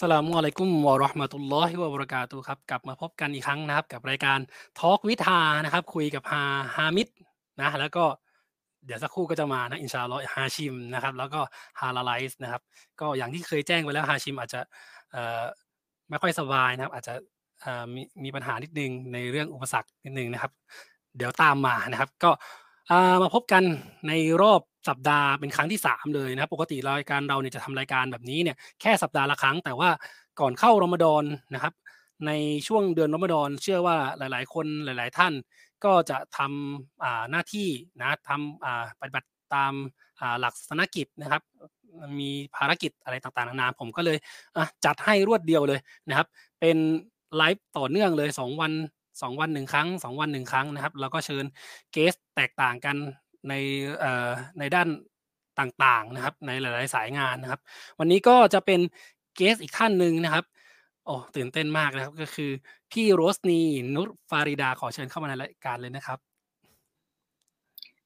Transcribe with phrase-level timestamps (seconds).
[0.00, 4.38] สลามุอะลัยกุมวะราะห์มะตุลลอฮิวะบะเราะกาตุครับกลับมาพบกันอีกครั้งนะครับ กับรายการ
[4.78, 6.42] ทอล์กวิทานะครับ คุยกับฮา
[6.76, 7.08] ฮามิด
[7.60, 8.04] นะแล้วก็
[8.86, 11.40] เดี๋ยวสักครู่ก็จะมานะอินชาอัลลอฮ์ฮาชิมนะครับ แล้วก็
[11.80, 12.62] ฮาลาไลซ์นะครับ
[13.00, 14.60] ก็อย่างที่เคยแจ้งไปแล้วฮาชิมอาจจะ
[15.12, 15.42] เอ่อ
[16.10, 17.14] ไม่ค่อยสบายนะครับ อาจจะ
[17.62, 20.52] เอ่อมีมีปัญหานิดนึงในเรื่องอุปสรรคนิดนึงนะครับ
[21.16, 22.30] เดี๋ยวตามมานะครับ ก็
[22.90, 23.62] อ่ามาพบกัน
[24.08, 24.12] ใน
[24.42, 29.90] รอบ สัปดาห์เป็นครั้งที่ 3 เลยนะครับปกติรายการเราเนี่ยจะทำรายการแบบนี้เนี่ยแค่สัปดาห์ละครั้ง แต่ว่า
[30.40, 31.74] ก่อนเข้ารอมฎอนนะครับ
[32.26, 32.30] ใน
[32.66, 35.32] ช่วงเดือนรอมฎอนเชื่อว่าหลาย ๆ คนหลาย ๆ ท่าน
[35.84, 37.68] ก็จะทำหน้าที่
[38.00, 39.72] นะทำปฏิบัติตาม
[40.40, 41.42] หลักศาสนกิจนะครับ
[42.20, 44.18] มีภารกิจอะไรต่างๆนานาผมก็เลย
[44.84, 46.26] จัดให้รวดเดียวเลยนะครับ
[46.60, 46.76] เป็น
[47.36, 48.72] ไลฟ์ต่อเนื่องเลย 2 วัน
[49.22, 51.44] 2 วันหนึ่งครั้ง 2 วันหนึ่งครั้งนะครับแล้วก็เชิญ
[51.92, 52.96] เกสแตกต่างกัน
[53.48, 53.54] ใน
[53.98, 54.88] เอ่อในด้าน
[55.60, 57.60] ต่างๆนะครับ ในหลาย ๆ สายงานนะครับ
[57.98, 58.80] วันนี้ก็จะเป็น
[59.36, 60.44] เกสอีกท่านหนึ่งนะครับ
[61.04, 62.50] โอ้ตื่นเต้นมากนะครับก็คือ
[62.90, 63.60] พี่โรสนี
[63.94, 66.18] นุชฟาริดาขอเชิญเข้ามาในรายการเลยนะครับ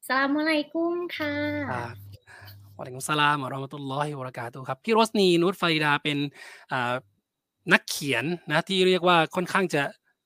[0.07, 1.33] สลามอะลัยกุมค่ะ
[1.71, 1.83] อ่า
[2.77, 6.17] วะลัยกุมสลามวะเราะมะตุลลอฮิวะบะเราะกาตุฮ์ครับพี่โรสนีนุชฟาริดาเป็น
[6.71, 6.93] อ่า
[7.73, 9.81] นักเขียนนะที่เรียกว่าค่อนข้างจะ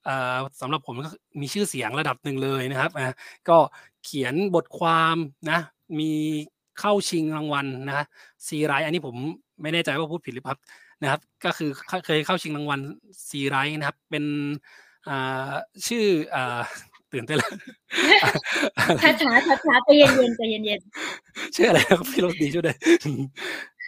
[0.07, 1.09] อ่าสำหรับผมก็
[1.41, 3.05] มีชื่อเสียงระดับหนึ่งเลยนะครับอ่า
[3.49, 3.57] ก็
[4.03, 5.16] เขียนบทความ
[5.52, 5.59] นะ
[6.00, 6.11] มี
[6.80, 8.05] เข้าชิงรางวัลนะ
[8.47, 9.16] ซีไรอันนี้ผม
[9.61, 10.55] ไม่แน่ใจว่าพูดผิดหรือเปล่า
[11.02, 11.69] นะครับก็คือ
[12.05, 12.80] เคยเข้าชิงรางวัล
[13.30, 14.25] ซีไรนะครับ เป็น
[15.08, 15.52] อ่า
[15.88, 16.05] ชื่อ
[16.36, 16.59] อ่า
[17.11, 17.52] ตื่นเต้นแล้ว
[19.03, 20.80] ช้าช้าช้าช้าใจเย็นเย็นใจเย็นเย็น
[21.55, 22.77] ชื่ออะไรครับพี่โรสดีช่วยด้วย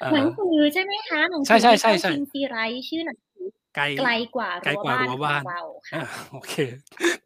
[0.01, 3.30] อ่าหนังสือใช่ไหมคะหนังสืใช่ใช่ใช่ที่ใช่เข้าชิงซีไรต์ชื่อหนังสือ
[3.75, 6.53] ไกลไกลกว่าไกลกว่ารั้วบ้านของเราค่ะอ่าโอเค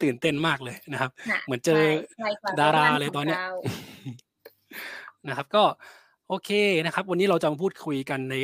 [0.02, 1.82] ตื่นเต้นมากเลยนะครับน่ะเหมือนเจอ
[2.18, 3.50] ใช่ไกลกว่าดารารั้วบ้เลยขงตอนเนี้ยรา
[5.28, 5.64] นะครับ ก็
[6.30, 6.50] โอเค
[6.86, 8.36] นะครับ วันนี้เราจะมาพูดคุยกันใน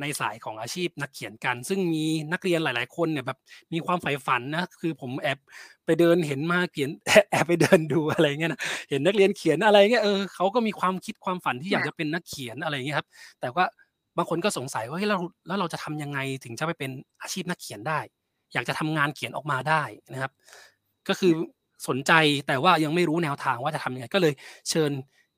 [0.00, 3.38] ในสายของอาชีพนักเขียนกัน ซึ่งมีนักเรียนหลาย ๆ คนเนี่ยแบบ
[3.72, 5.38] มีความใฝ่ฝันนะคือผมแอบ
[5.86, 6.90] ไปเดินเห็นมาเขียน
[7.30, 13.08] แอบไปเดินดูอะไรเงี้ยนะเห็นนักเรียนเขียนอะไรเงี้ยเออเขาก็มีความคิดความฝันที่อยากจะเป็นนักเขียนอะไรเงี้ยครับ
[13.40, 13.64] แต่ว่า
[14.18, 16.90] บางคนก็สงสัยว่าเฮ้ยเราแล้วเราจะทำยังไงถึงจะไปเป็น
[17.22, 17.98] อาชีพนักเขียนได้
[18.52, 20.32] อยากจะทำงานเขียนออกมาได้นะครับ
[21.08, 21.32] ก็คือ
[21.88, 22.12] สนใจ
[22.46, 24.32] แต่ว่ายังไม่รู้แนวทางว่าจะทำยังไงก็เลย
[24.70, 24.92] เชิญ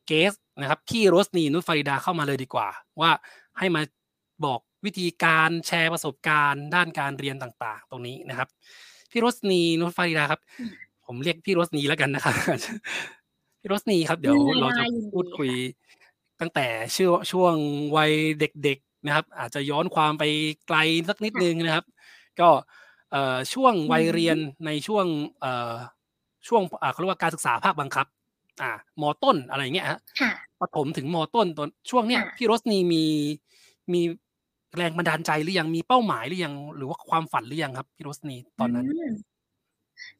[0.06, 2.68] เกสนะครับพี่โรสนีนุชฟาริดาเข้ามาเลยดีกว่า
[3.00, 3.10] ว่า
[3.58, 3.82] ให้มา
[4.44, 8.48] บอกวิธีการแชร์ประสบการณ์ด้านการเรียนต่างๆ ตรงนี้นะครับ
[9.10, 10.40] พี่โรสนีนุชฟาริดาครับ
[11.06, 12.34] ผมเรียกพี่โรสนีแล้วกันนะครับ
[13.60, 15.50] พี่โรสนีครับเดี๋ยวยินดีเราจะค่ะยินดีพูดคุย
[16.40, 17.54] ตั้งแต่ช่วงช่วง
[17.96, 20.24] วัยเด็กๆนะครับ อาจจะย้อนความไป
[20.66, 20.76] ไกล
[21.08, 21.84] สักนิดนึงนะครับ
[22.40, 22.48] ก็
[23.12, 25.06] เอ่อช่วงวัยเรียนในช่วง
[25.40, 25.74] เอ่อ
[26.48, 28.06] ช่วงอ่าเขาเรียกว่าการศึกษาภาคบังคับ
[28.62, 28.70] อ่า
[29.00, 30.30] มต้นอะไรอย่างเงี้ยฮะค่ะ
[30.60, 33.04] ประถมถึงมต้นตอนช่วงเนี้ยค่ะพี่โรสนีมี
[33.92, 34.00] มี
[34.76, 39.30] แรงบันดาลใจหรือยังมีเป้าหมายหรือยัง หรือว่าความฝันหรือยังครับพี่โรสนีตอนนั้นม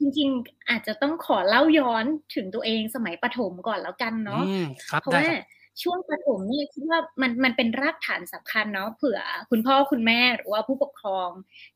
[0.01, 2.05] จริงๆอาจจะต้องขอเล่าย้อน
[2.35, 4.59] ถึงตัวเองสมัยประถมก่อนแล้วกันเนาะอืม
[4.89, 5.39] ครับเพราะได้ว่าครับ
[5.83, 9.21] ช่วงประถมเนี่ยคิดว่ามันมันเป็นรากฐานสำคัญเนาะเผื่อ
[9.51, 11.29] คุณพ่อคุณแม่หรือว่าผู้ปกครอง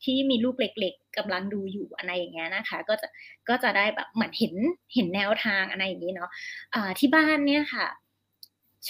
[0.04, 3.08] ที่มีลูกเล็ก ๆกำลังดูอยู่อะไรอย่างเงี้ยนะคะ ก็จะ
[3.48, 4.54] ก็จะได้แบบเหมือนเห็น
[4.94, 6.30] เห็นแนวทางอะไรอย่างนี้เนาะ
[6.98, 7.86] ที่บ้านเนี่ยค่ะ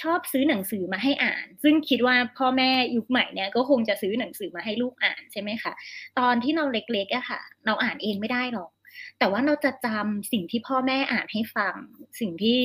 [0.01, 5.73] ชอบซื้อหนังสือมาให้อ่าน ซึ่งคิดว่าพ่อแม่ยุคใหม่เนี่ยก็คงจะซื้อหนังสือมาให้ลูกอ่านใช่ไหมคะ
[6.19, 8.71] ตอนที่เราเล็กๆอะค่ะ เราอ่านเองไม่ได้หรอก
[9.19, 11.75] แต่ว่าเราจะจำสิ่งที่พ่อแม่อ่านให้ฟัง
[12.21, 12.61] สิ่งที่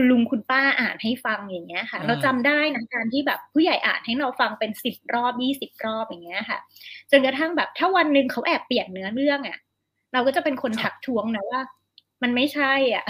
[0.00, 6.58] คุณลุงคุณป้าอ่านให้ฟังอย่างเงี้ยค่ะอืมเราจำได้นะการที่แบบผู้ใหญ่อ่านให้เราฟังเป็นสิบรอบยี่สิบรอบอย่างเงี้ยค่ะ
[7.10, 9.58] จนกระทั่งแบบถ้าวันหนึ่งเขาแอบเปลี่ยนเนื้อเรื่องอะ
[10.12, 11.60] เราก็จะเป็นคนถักท้วงนะว่า
[12.22, 13.04] มันไม่ใช่ อะ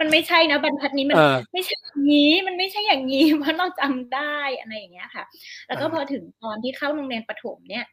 [0.00, 5.24] มันไม่ใช่นะบรรทัดนี้มันเออไม่ใช่อย่างนี้ มันไม่ใช่อย่างนี้เพราะเราจำได้อะไรอย่างเงี้ยค่ะ
[5.68, 7.84] แล้วก็อ่าพอถึงตอนที่เข้าโรงเรียนประถมเนี่ย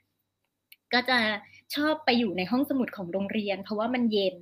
[0.93, 1.19] ก็จะ
[1.75, 4.35] ชอบไปอยู่ในห้องสมุดของโรงเรียน เพราะว่ามันเย็น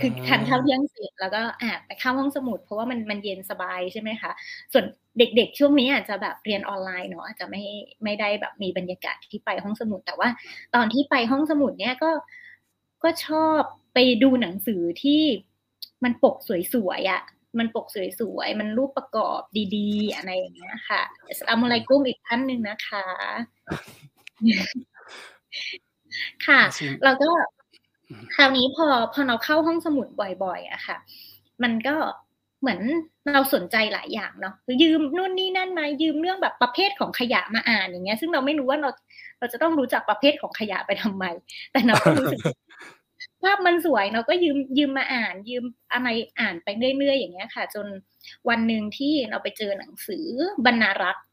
[0.00, 4.30] คือทานข้าวเที่ยงเสร็จแล้วก็อะไปเข้าห้องสมุด เพราะว่ามันมันเย็นสบายใช่ไหมคะ
[4.72, 4.84] ส่วน
[5.18, 7.62] เด็กๆช่วงนี้อาจจะแบบเรียนออนไลน์เนาะอาจจะไม่
[8.04, 10.28] ไม่ได้แบบมีบรรยากาศที่ไปห้องสมุด แต่ว่า
[10.74, 12.10] ตอนที่ไปห้องสมุดเนี่ยก็
[13.02, 13.60] ก็ชอบ
[13.94, 15.22] ไปดูหนังสือที่
[16.04, 16.36] มันปก
[16.74, 17.22] สวยๆอะ่ะ
[17.58, 17.86] มันปก
[18.20, 19.40] สวยๆ มันรูปประกอบ
[19.76, 23.04] ดีๆ อะไรอย่างเงี้ยค่ะอัสสลามุอะลัยกุมอีกท่านหนึ่งนะคะ
[26.46, 27.57] ค่ะอาชีพแล้วก็อืม
[28.34, 30.06] คราวนี้พอพอเราเข้าห้องสมุด
[30.44, 30.96] บ่อยๆอะค่ะ
[31.62, 31.94] มันก็
[32.60, 32.80] เหมือน
[33.34, 38.90] เราสนใจหลายอย่างเนาะยืมนู่นนี่นั่นมายืมเรื่องแบบประเภทของขยะมาอ่านอย่างเงี้ย ซึ่งเราไม่รู้ว่าเรา
[39.38, 41.24] เราจะต้องรู้จักประเภทของขยะไปทำไม
[41.72, 42.40] แต่เราก็รู้สึก
[43.42, 46.08] ภาพมันสวยเราก็ยืมยืมมาอ่าน ยืมอะไร
[46.40, 46.68] อ่านไป
[46.98, 47.86] เรื่อยๆอย่างเงี้ยค่ะ จน
[48.48, 50.26] วันหนึ่งที่เราไปเจอหนังสือ
[50.66, 51.24] บรรณารักษ์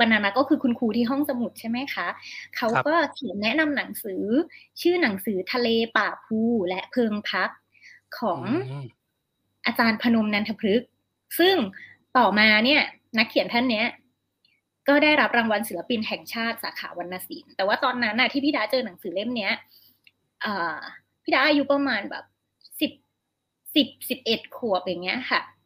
[0.00, 2.06] บรรณารักษ์ก็คือคุณครูที่ห้องสมุดใช่ไหมคะ
[2.56, 4.24] เขาครับก็เขียนแนะนำหนังสือ
[4.80, 7.50] ชื่อหนังสือทะเลป่าภูและเพิงพัก
[8.18, 8.84] ของอืม
[9.66, 10.88] อาจารย์พนมนันทพฤกษ์
[11.38, 11.56] ซึ่ง
[12.16, 12.82] ต่อมาเนี่ย
[13.18, 13.86] นักเขียนท่านเนี้ย
[14.88, 19.52] ก็ได้รับรางวัลศิลปินแห่งชาติสาขาวรรณศิลป์แต่ว่าตอนนั้นน่ะที่พี่ดาเจอหนังสือเล่มเนี้ย
[20.42, 20.78] เอ่อ
[21.22, 22.24] พี่ดาอายุประมาณแบบ
[22.80, 22.92] สิบ
[23.74, 25.57] สิบสิบเอ็ดขวบอย่างเงี้ยค่ะอืม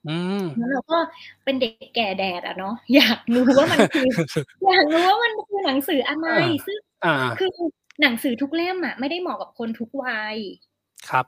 [0.56, 0.98] แล้วเราก็
[1.44, 4.08] เป็นเด็กแก่แดดอะเนาะอยากรู้ว่ามันคือ
[4.66, 7.50] อยากรู้ว่ามันคือหนังสืออะไรอ่าซึ่งอ่าคือ
[8.02, 10.36] หนังสือทุกเล่มอะไม่ได้เหมาะกับคนทุกวัย
[11.08, 11.24] ครับ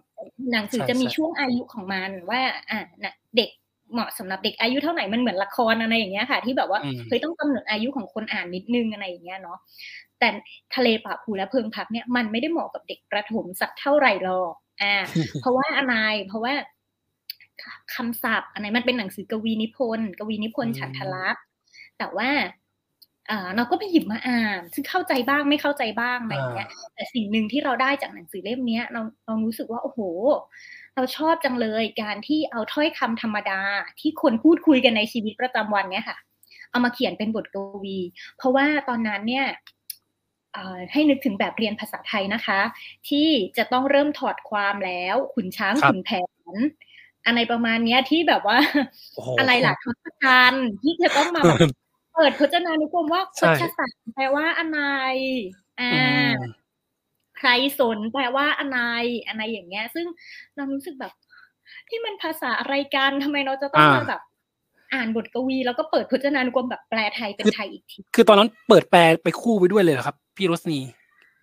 [0.52, 2.40] หนังสือใช่จะมีใช่ช่วงอายุของมันว่า
[2.70, 3.50] อ่าน่ะเด็ก
[3.92, 9.58] เหมาะสำหรับเด็กอายุเท่าไหร่มันเหมือนละครอะไรอย่างเงี้ยค่ะ ที่แบบว่าอืมเฮ้ยต้องกำหนดอายุของคนอ่านนิดนึงอะไรอย่างเงี้ยเนาะ
[10.18, 10.28] แต่
[10.74, 14.94] ทะเลป่าภูและเพิงพักเนี่ยมันไม่ได้เหมาะกับเด็กประถมสักเท่าไหร่หรอกอ่า
[15.40, 15.94] เพราะว่าอะไร
[16.28, 16.54] เพราะว่า
[17.94, 21.42] คำศัพท์อะไรมันเป็นหนังสือกวีนิพนธ์กวีนิพนธ์อืมฉันทลักษณ์
[21.98, 22.30] แต่ว่า
[23.28, 30.00] เอ่อเราก็ไปหยิบมาอ่าน ซึ่งเข้าใจบ้างไม่เข้าใจบ้างอะไรอย่างเงี้ย แต่สิ่งหนึ่งที่เราได้จากหนังสือเล่มเนี้ยเราเรารู้สึกว่าโอ้โห
[30.94, 33.60] เราชอบจังเลยการที่เอาถ้อยคำธรรมดา
[34.00, 36.18] ที่คนพูดคุยกันในชีวิตประจำวันเนี้ยค่ะ
[36.70, 37.98] เอามาเขียนเป็นบทกวี
[38.36, 39.46] เพราะว่าตอนนั้นเนี่ย
[40.52, 42.60] เอ่อให้นึกถึงแบบเรียนภาษาไทยนะคะ
[43.08, 46.10] ที่จะต้องเริ่มถอดความแล้ว ขุนช้างครับขุนแผ
[46.54, 46.56] น
[47.26, 48.58] อะไรประมาณเนี้ยที่แบบว่า
[49.14, 51.58] โอ้โหอะไรล่ะทศกัณฐ์ที่จะต้องมาแบบ
[52.14, 54.80] เปิดพจนานุกรมว่าใช่โคชศาสตร์แปลว่าอะไร
[55.80, 56.34] อ่าอืม
[57.38, 57.48] ใคร
[57.78, 58.78] สนแปลว่าอะไร
[59.26, 60.06] อะไรอย่างเงี้ย ซึ่ง
[60.56, 61.12] เรารู้สึกแบบ
[61.88, 64.22] ที่มันภาษาอะไรกันทำไมเราจะต้องอ่ามมาแบบ
[64.92, 70.80] อ่านบทกวีแล้วก็เปิดพจนานุกรมแบบแปลไทยเป็นไทยอีกที คือตอนนั้นเปิดแปลไปคู่ไปด้วยเลยเหรอครับ พี่รสนี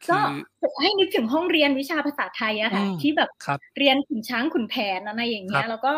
[0.10, 0.20] ก็
[0.60, 5.94] คือให้นึกถึงห้องเรียนวิชาภาษาไทยอะค่ะอืมที่แบบครับเรียนขุนช้างขุนแผนอะไรอย่างเงี้ครัยบแล้วก็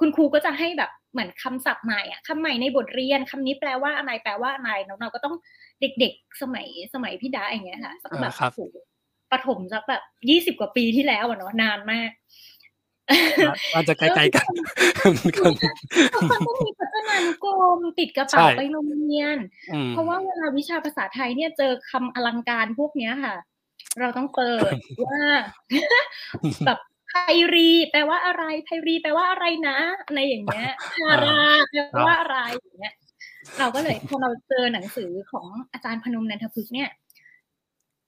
[0.00, 5.34] คุณครูก็จะให้แบบเหมือนคำศัพท์ใหม่อะคำใหม่ในบทเรียนคำนี้แปลว่าอะไรแปลว่าอะไรแล้วเราก็ต้อง
[5.80, 8.60] เด็กๆสมัยสมัยพี่ดาอย่างเงี้ยค่ะสักแบบอ่าครับโอ้โห
[9.32, 12.10] ประถมสักแบบยี่สิบกว่าปีที่แล้วอะเนาะนานมาก
[13.74, 14.52] อาจจะไกลๆกัน
[14.98, 15.52] กันทุกคน
[16.46, 19.36] ต้องมีพจนานุกรมติดกระเป๋าใช่ไปโรงเรียน
[19.72, 23.36] อืมเพราะว่าเวลาวิชาภาษาไทยเนี่ยเจอคำอลังการพวกเนี้ยค่ะ
[24.00, 24.72] เราต้องเปิด
[25.06, 25.20] ว่า
[26.66, 26.78] แบบ
[27.08, 27.12] ไพ
[27.54, 31.40] รีแปลว่าอะไรไพรีแปลว่าอะไรนะอะไรอย่างเงี้ยฮารา
[31.70, 32.94] แปลว่าอะไรอย่างเงี้ย
[33.58, 36.90] เราก็เลยพอเราเจอหนังสือของอาจารย์พนมนันทพฤกษ์เนี่ย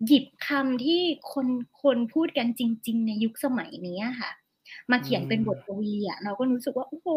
[0.06, 1.02] หยิบคำที่
[1.32, 1.49] คน
[1.82, 4.31] คนพูดกันจริง ๆ ในยุคสมัยนี้อะค่ะ
[4.90, 7.08] มาเขียนเป็นบทกวีอะเราก็รู้สึกว่าโอ้โห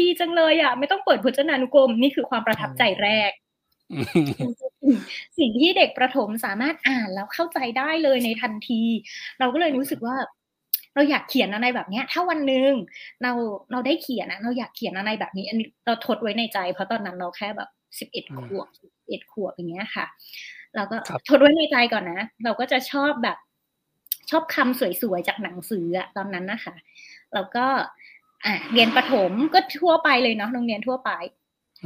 [0.00, 3.30] ดีจังเลยอะไม่ต้องเปิดพจนานุกรมนี่คือความประทับใจแรก
[3.92, 4.98] อืม
[5.38, 8.82] สิ่งที่เด็กประถมสามารถอ่านแล้วเข้าใจได้เลยในทันที
[9.38, 10.16] เราก็เลยรู้สึกว่า
[10.94, 12.72] เราอยากเขียนอะไรแบบเนี้ย ถ้าวันหนึ่ง
[13.22, 13.32] เรา
[13.72, 17.68] เราได้เขียนนะเราอยากเขียนอะไรแบบนี้ อันนี้เราทดไว้ในใจ เพราะตอนนั้นเราแค่แบบ
[17.98, 20.06] สิบเอ็ดอืมขวบสิบเอ็ดขวบอย่างเงี้ยค่ะ
[20.76, 23.38] เราก็ครับทดไว้ในใจก่อนนะ เราก็จะชอบแบบ
[24.30, 26.74] ชอบคำสวยๆจากหนังสืออะตอนนั้นนะคะ
[27.34, 27.66] แล้วก็
[28.44, 31.10] อะเรียนประถมก็ทั่วไปเลยเนาะโรงเรียนทั่วไป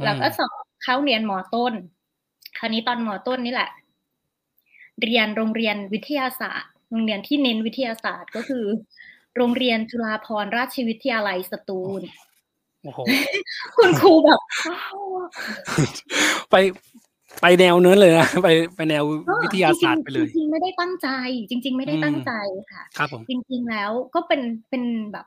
[0.03, 1.73] แล้วก็สอบเข้าเรียนมอต้น
[2.57, 3.69] คราวนี้ตอนมอต้นนี่แหละ
[5.03, 8.65] เรียนโรงเรียนวิทยาศาสตร์ โรงเรียนที่เน้นวิทยาศาสตร์ก็คือ
[9.35, 12.01] โรงเรียนจุฬาภรณราชวิทยาลัยสตูล
[12.83, 12.99] โอ้โห
[13.77, 14.39] คุณครูแบบ
[14.69, 14.97] ว้าว
[16.51, 16.55] ไป
[17.41, 21.07] ไปแนวเนื้อเลยนะไปไปแนวก็วิทยาศาสตร์ไปเลยจริงๆจริงๆไม่ได้ตั้งใจ
[21.49, 22.31] จริง ๆ ไม่ได้ตั้งใจ
[22.71, 25.25] ค่ะครับผมจริง ๆ แล้วก็เป็นเป็นแบบ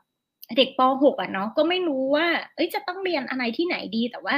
[0.57, 4.35] เด็กป .6 อะเนาะก็ไม่รู้ว่า เอ้ยจะต้องเรียนอะไรที่ไหนดีแต่ว่า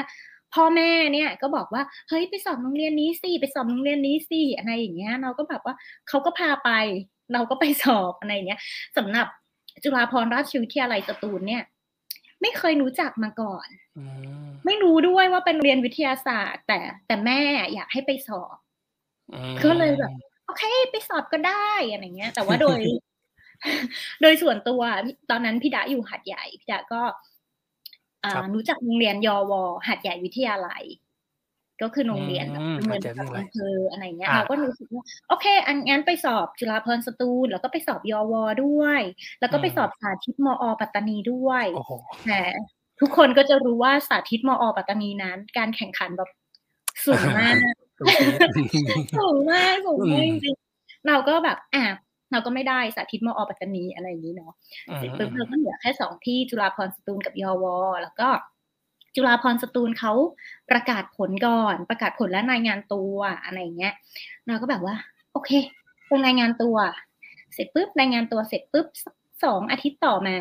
[0.54, 5.76] พ่อแม่เนี่ยก็บอกว่าเฮ้ยไปสอบโรงเรียนนี้สิไปสอบโรงเรียนนี้สิอะไรอย่างเงี้ย เราก็แบบว่า
[6.10, 6.70] เขาก็พาไป
[7.34, 8.60] เราก็ไปสอบอะไรอย่างเงี้ย
[8.98, 9.28] สำหรับ
[9.84, 11.64] จุฬาภรณราชวิทยาลัยสตูลเนี่ย
[12.42, 13.68] ไม่เคยรู้จักมาก่อน
[13.98, 14.06] อื
[14.44, 17.40] มไม่รู้ด้วยว่าเป็นเรียนวิทยาศาสตร์ แต่แต่แม่
[17.74, 18.56] อยากให้ไปสอบ
[19.34, 20.12] อืมก็เลยแบบ
[20.46, 22.80] โอเค ไปสอบก็ได้อะไรเงี้ย แต่ว่าโดย
[24.22, 27.02] โดยส่วนตัวพี่ตอนนั้นพี่ดาอยู่หัดใหญ่พี่ดาก็
[28.24, 29.54] อ่าครับรู้จักโรงเรียนยอว
[29.88, 30.84] หัดใหญ่วิทยาลัย
[31.82, 38.34] ก็คือโรงเรียนแบบอืมโรงเรียนหัดใหญ่ประวิทยาลัยจำอำเภออะไรเงี้ยอ่าเราก็รู้สึกว่าโอเค อันงั้นไปสอบจุฬาภรณ์สตูลแล้วก็ไปสอบยอว
[38.64, 39.02] ด้วย
[39.40, 41.92] แล้วก็ไปสอบสาธิตมอ ปัตตานีด้วยโอ้โห
[42.28, 42.42] แต่
[43.02, 46.30] ทุกคนก็จะรู้ว่าสาธิตมอ ปัตตานีนั้น การแข่งขันแบบ
[47.06, 47.56] สูงมาก
[47.98, 48.16] โอเค
[49.18, 51.86] สูงมากสูงมากอืจมริงๆเราก็แบบอะ
[52.32, 54.54] เราก็ไม่ได้สาธิตมอ ปัตตานีอะไรอย่างนี้เนาะ
[54.98, 57.66] เสร็จปุ๊บเราก็เหลือแค่สองที่จุฬาภรณ์สตูลกับยอว
[58.02, 58.28] แล้วก็
[59.16, 60.12] จุฬาภรณ์สตูลเขา
[60.70, 63.94] ประกาศผลก่อน ประกาศผลและรายงานตัวอะไรอย่างเงี้ย
[64.48, 64.96] เราก็แบบว่า
[65.34, 65.52] โอเค
[66.08, 66.76] เป็นรายงานตัว
[67.54, 70.36] เสร็จปุ๊บรายงานตัวเสร็จปุ๊บสักสองอาทิตย์ต่อมา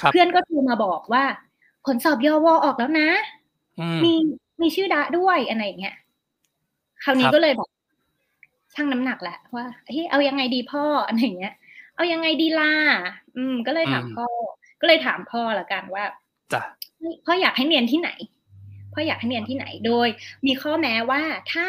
[0.00, 1.24] ครับเพื่อนก็โทรมาบอกว่า
[1.86, 3.08] ผลสอบยอวออกแล้วนะ
[3.80, 4.14] อืมมี
[4.60, 5.96] มีชื่อดะด้วยอะไรอย่างเงี้ย
[7.04, 7.68] คราวนี้ครับก็เลยแบบ
[8.74, 11.54] ชั่งน้ำหนักแหละว่าเฮ้ยเอายังไงดีพ่ออะไรอย่างเงี้ย
[11.94, 12.72] เอายังไงดีล่ะ
[13.36, 14.26] อืม ก็เลยถามอืมพ่อ
[14.80, 16.04] ก็เลยถามพ่อละกันว่า
[16.52, 16.79] จ้ะเฮ้ย
[17.24, 18.10] พ่ออยากให้เรียนที่ไหน
[18.92, 20.08] พ่ออยากให้เรียนที่ไหนโดย
[20.46, 21.66] มีข้อแม้ว่าถ้า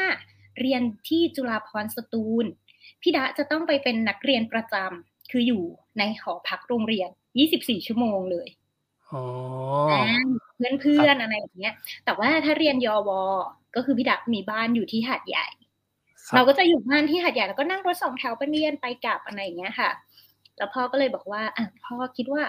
[0.59, 2.45] เรียนที่จุฬาภรณ์สตูล
[3.01, 5.63] พี่ดะจะต้องไปเป็นนักเรียนประจำคืออยู่
[6.00, 7.09] ในหอพักโรงเรียน
[7.47, 8.47] 24 ชั่วโมงเลย
[9.11, 9.23] อ๋อ
[10.57, 13.09] เพื่อนเพื่อนๆอะไรอย่างเงี้ย แต่ว่าถ้าเรียนยอว
[13.75, 15.47] ก็คือพี่ดะมีบ้านอยู่ที่หาดใหญ่
[16.27, 19.89] ครับเราก็จะอยู่บ้านที่หาดใหญ่แล้วก็นั่งรถสองแถวไปเรียนไปกลับอะไรอย่างเงี้ยค่ะ
[20.57, 22.43] แล้วพ่อก็เลยบอกว่าอะพ่อคิดว่า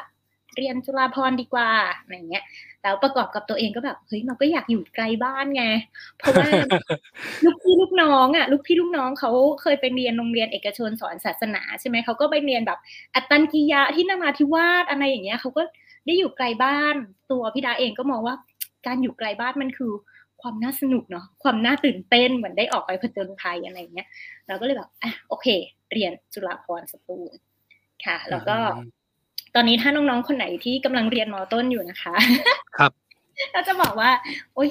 [0.59, 2.45] เรียนจุฬาภรณ์ดีกว่าอะไรอย่างเงี้ย
[2.83, 5.65] แล้วประกอบกับตัวเองก็แบบเฮ้ยเราก็อยากอยู่ไกลบ้านไง
[6.19, 6.49] เพราะว่า
[7.45, 9.31] ลูกพี่ลูกน้องอะลูกพี่ลูกน้องเขา
[9.63, 12.79] เคยไปเรียนโรงเรียนเอกชนสอนศาสนาใช่ไหมเขาก็ไปเรียนแบบ
[13.15, 15.63] อัตตันกิยะที่นามาธิวาสอะไรอย่างเงี้ยเขาก็
[16.07, 16.95] ได้อยู่ไกลบ้าน
[17.31, 18.35] ตัวพี่ดาเองก็มองว่า
[18.87, 19.93] การอยู่ไกลบ้านมันคือ
[20.43, 24.09] ความน่าสนุกเนาะความน่าตื่นเต้นเหมือนได้ออกไปผจญภัยอะไรอย่างเงี้ย
[24.47, 25.47] เราก็เลยแบบอะโอเค
[25.93, 27.33] เรียนจุฬาภรณ์สตูล
[28.05, 29.02] ค่ะ แล้วก็อืม
[29.55, 32.15] ตอนนี้ถ้าน้องๆคนไหนที่กำลังเรียนมต้นอยู่นะคะ
[32.79, 32.93] ครับ
[33.53, 34.11] เราจะบอกว่า
[34.55, 34.69] โอ๊ย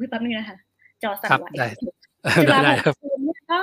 [0.00, 0.56] วิแป๊บนึงนะคะ
[1.02, 1.86] จอสั่นครับไหวได้จุ
[2.48, 3.60] ได้ฬาได้ภครับรณ์สตูลเนี่ยก็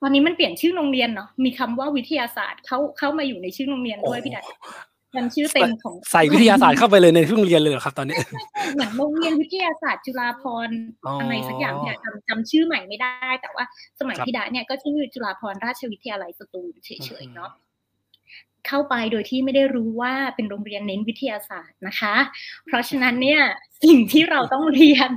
[0.00, 4.42] ตอนนี้มันเปลี่ยนชื่อโรงเรียนเนาะมีคำว่าวิทยาศาสตร์เข้าเข้ามาอยู่ในชื่อโรงเรียนด้วยพี่ดา
[5.16, 8.16] จำชื่อเต็มของใส่วิทยาศาสตร์เข้าไปเลยในที่โรงเรียนเลยเหรอครับ ตอนนี้
[8.74, 13.64] เหมือนโรงเรียนวิทยาศาสตร์จุฬาภรณ์อ๋อออะไรสักอย่างเนี่ยจำจำชื่อใหม่ไม่ได้ แต่ว่า
[14.00, 16.90] สมัยครับพี่ดาเนี่ยก็ชื่อจุฬาภรณ์ราชวิทยาลัยสตูลเฉ
[17.22, 17.50] ยๆเนาะ
[18.70, 22.14] เข้าไปโดยที่ไม่ได้รู้ว่าเป็นโรงเรียนเน้นวิทยาศาสตร์นะคะ
[22.66, 23.40] เพราะฉะนั้นเนี่ย
[23.84, 25.10] สิ่งที่เราต้องเรียน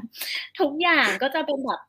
[0.60, 1.82] ทุกอย่างก็จะเป็นแบบ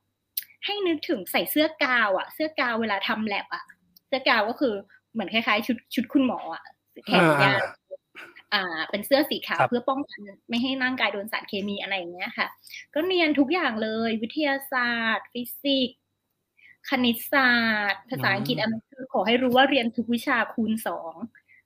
[0.65, 3.65] ให้นึกถึงใส่เสื้อกาวอะเสื้อกาวเวลาทำแลบอะ
[4.07, 4.75] เสื้อกาวก็คือ
[5.13, 6.65] เหมือนคล้ายๆ ชุดชุดคุณหมออะ
[7.07, 7.63] แขนยาว
[8.55, 12.47] อ่า เป็นเสื้อสีขาวครับเพื่อป้องกันไม่ให้ร่างกายโดนสารเคมีอะไรอย่างเงี้ยค่ะ
[12.95, 15.99] ก็เรียนทุกอย่างเลยวิทยาศาสตร์ ฟิสิกส์
[16.91, 21.15] คณิตศาสตร์ ภาษาอังกฤษอันนั้นคือขอให้รู้ว่าเรียนทุกวิชาคูณสอง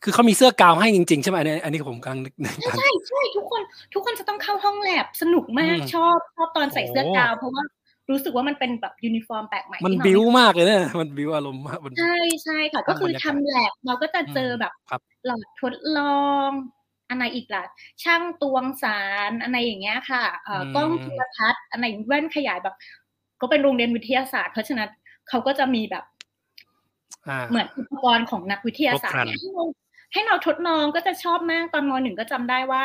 [0.02, 3.62] คือเขามีเสื้อกาวน์ให้จริงๆ ใช่ไหมอันนี้อันนี้ผมกำลังนึกนึกกันใช่ใช่ทุกคน
[3.94, 7.62] ทุกคนจะต้องเข้าห้องแลบสนุกมากอืมชอบชอบตอนใส่เสื้อโอ้กาวน์เพราะว่า
[8.10, 16.50] รู้สึกว่ามันเป็นแบบยูนิฟอร์มแปลกใหม่ มันที่เราบิ้วไมากเลยเนี่ย มันบิ้วอารมณ์มากมันใช่ใช่ค่ะ ก็คือทำแลบเราก็จะเจอแบบครับหลอดทดลอง
[17.10, 17.64] อะไรอีกล่ะ
[18.02, 22.74] ช่างตวงสารอะไรอย่างเงี้ยค่ะเอ่ออกล้องโทรทัศน์อะไรแว่นขยายแบบ
[23.40, 24.88] ก็เป็นโรงเรียนวิทยาศาสตร์ เพราะฉะนั้น
[25.28, 26.04] เขาก็จะมีแบบ
[27.28, 29.64] อ่าเหมือนอุปกรณ์ของนักวิทยาศาสตครบครัร์นเนี่ยให้เรา
[30.12, 32.82] ให้เราทดลองก็จะชอบมากตอนมหนึ่งก็จำได้ว่า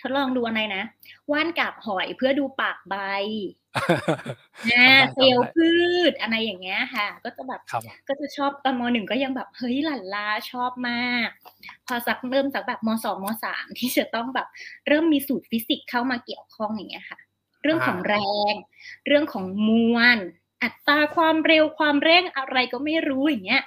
[0.00, 0.82] ทดลองดูอะไรนะ
[1.30, 2.94] ว่านกาบหอยเพื่อดูปากใบ
[4.72, 5.70] นะจำได้เซลล์จำได้พื
[6.10, 11.28] ชอะไรอย่างเงี้ยค่ะ ก็จะแบบครับก็จะชอบตอนมหนึ่งก็ยังแบบเฮ้ยหลั่นลาชอบมาก
[11.86, 14.46] พอสักเริ่มจากแบบมสองมสามที่จะต้องแบบ
[14.88, 17.18] เริ่มมีสูตรฟิสิกส์เข้ามาเกี่ยวข้องอย่างเงี้ยค่ะ
[17.62, 18.16] เรื่องของอ่าแร
[18.52, 18.54] ง
[19.06, 20.18] เรื่องของมวล
[20.62, 23.62] อัตราความเร็วความเร่งอะไรก็ไม่รู้อย่างเงี้ย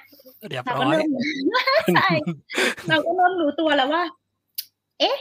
[0.48, 1.08] เรียบเราร้ก็อยเริ่ม
[1.94, 2.08] ใช่
[2.88, 4.02] เราก็เริ่มรู้ตัวแล้วว่า
[5.00, 5.16] เอ๊ะ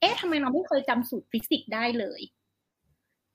[0.00, 2.20] เอ๊ะทำไมเราไม่เคยจำสูตรฟิสิกส์ได้เลย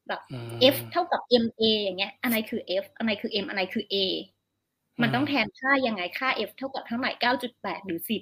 [0.08, 3.96] แบบอืม F เท่ากับ ma อย่างเงี้ย อันไหนคือ F อันไหนคือ m อันไหนคือ a
[5.02, 8.22] มันต้องแทนค่ายังไงค่า f เท่ากับเท่าไหร่เก้าจุดแปดหรือสิบ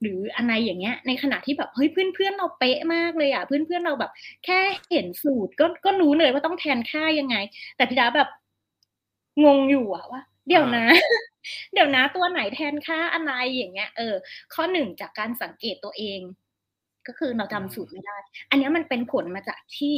[0.00, 4.12] หรืออะไรอย่างเงี้ย ในขณะที่แบบเฮ้ยเพื่อนเพื่อนๆเราเป๊ะมากเลยอะเพื่อนเพื่อนๆเราแบบ
[4.44, 4.58] แค่
[4.90, 7.36] เห็นสูตรก็ก็รู้เลยว่าต้องแทนค่ายังไง
[7.76, 8.28] แต่พี่ดาแบบ
[9.44, 10.86] งงอยู่อะว่า เดี๋ยวนะ
[11.72, 14.14] เดี๋ยวนะ ตัวไหนแทนค่าอะไรอย่างเงี้ย เออ
[14.54, 16.20] ข้อหนึ่งจากการสังเกตตัวเอง
[17.06, 18.16] ก็คือเราจำสูตรไม่ได้
[18.50, 19.94] อันเนี้ยมันเป็นผลมาจากที่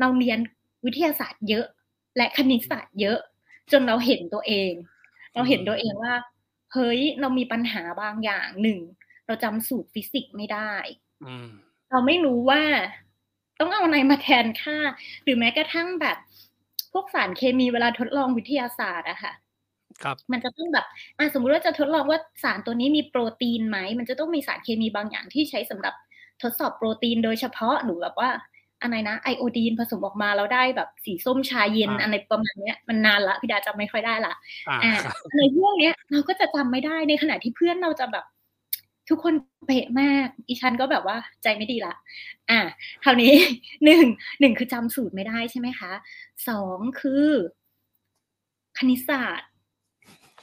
[0.00, 0.38] เราเรียน
[0.84, 1.66] วิทยาศาสตร์เยอะ
[2.16, 3.18] และคณิตศาสตร์เยอะ
[3.72, 4.72] จนเราเห็นตัวเอง
[5.34, 6.14] เราเห็นตัวเองว่า
[6.72, 8.80] เฮ้ยเรามีปัญหาบางอย่างหนึ่ง
[9.26, 10.72] เราจำสูตรฟิสิกส์ไม่ได้
[11.24, 11.48] อืม
[11.90, 12.62] เราไม่รู้ว่า
[13.60, 14.78] ต้องเอาอะไรมาแทนค่า
[15.24, 16.16] หรือแม้กระทั่งแบบ
[16.92, 19.41] พวกสารเคมีเวลาทดลองวิทยาศาสตร์อะค่ะครับ
[20.32, 20.86] มันจะต้องแบบ
[21.18, 25.94] อะสมมุติว่าจะทดลองว่าสารตัวนี้มีโปรตีนไหม มันจะต้องมีสารเคมีบางอย่างที่ใช้สำหรับ
[26.42, 28.30] ทดสอบโปรตีนโดยเฉพาะหรือแบบว่า
[28.82, 34.32] อะไรนะไอโอดีนผสมออกมาแล้วได้แบบสีส้มชาเย็นอ่าอะไรประมาณเนี้ยมันนานละพี่ดาจำไม่ค่อยได้ละ
[34.68, 38.24] อ่าอ่าครับในพวกเนี้ยเราก็จะจำไม่ได้ในขณะที่เพื่อนเราจะแบบ
[39.08, 39.34] ทุกคน
[39.66, 41.94] เป๊ะมากอีฉันก็แบบว่าใจไม่ดีละ
[42.50, 42.60] อ่า
[43.04, 43.32] คราวนี้
[43.84, 44.04] หนึ่ง
[44.40, 45.92] หนึ่งคือจำสูตรไม่ได้ใช่ไหมคะ
[46.48, 47.26] สองคือ
[48.78, 49.50] คณิตศาสตร์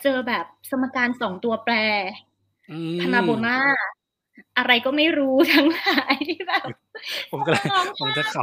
[0.03, 1.74] เจอแบบสมการสองตัวแปร
[2.72, 3.58] อืมพานาโบนา
[4.58, 6.65] อะไรก็ไม่รู้ทั้งหลายที่แบบ
[7.32, 8.36] ผมก็เลยร้องผมจะข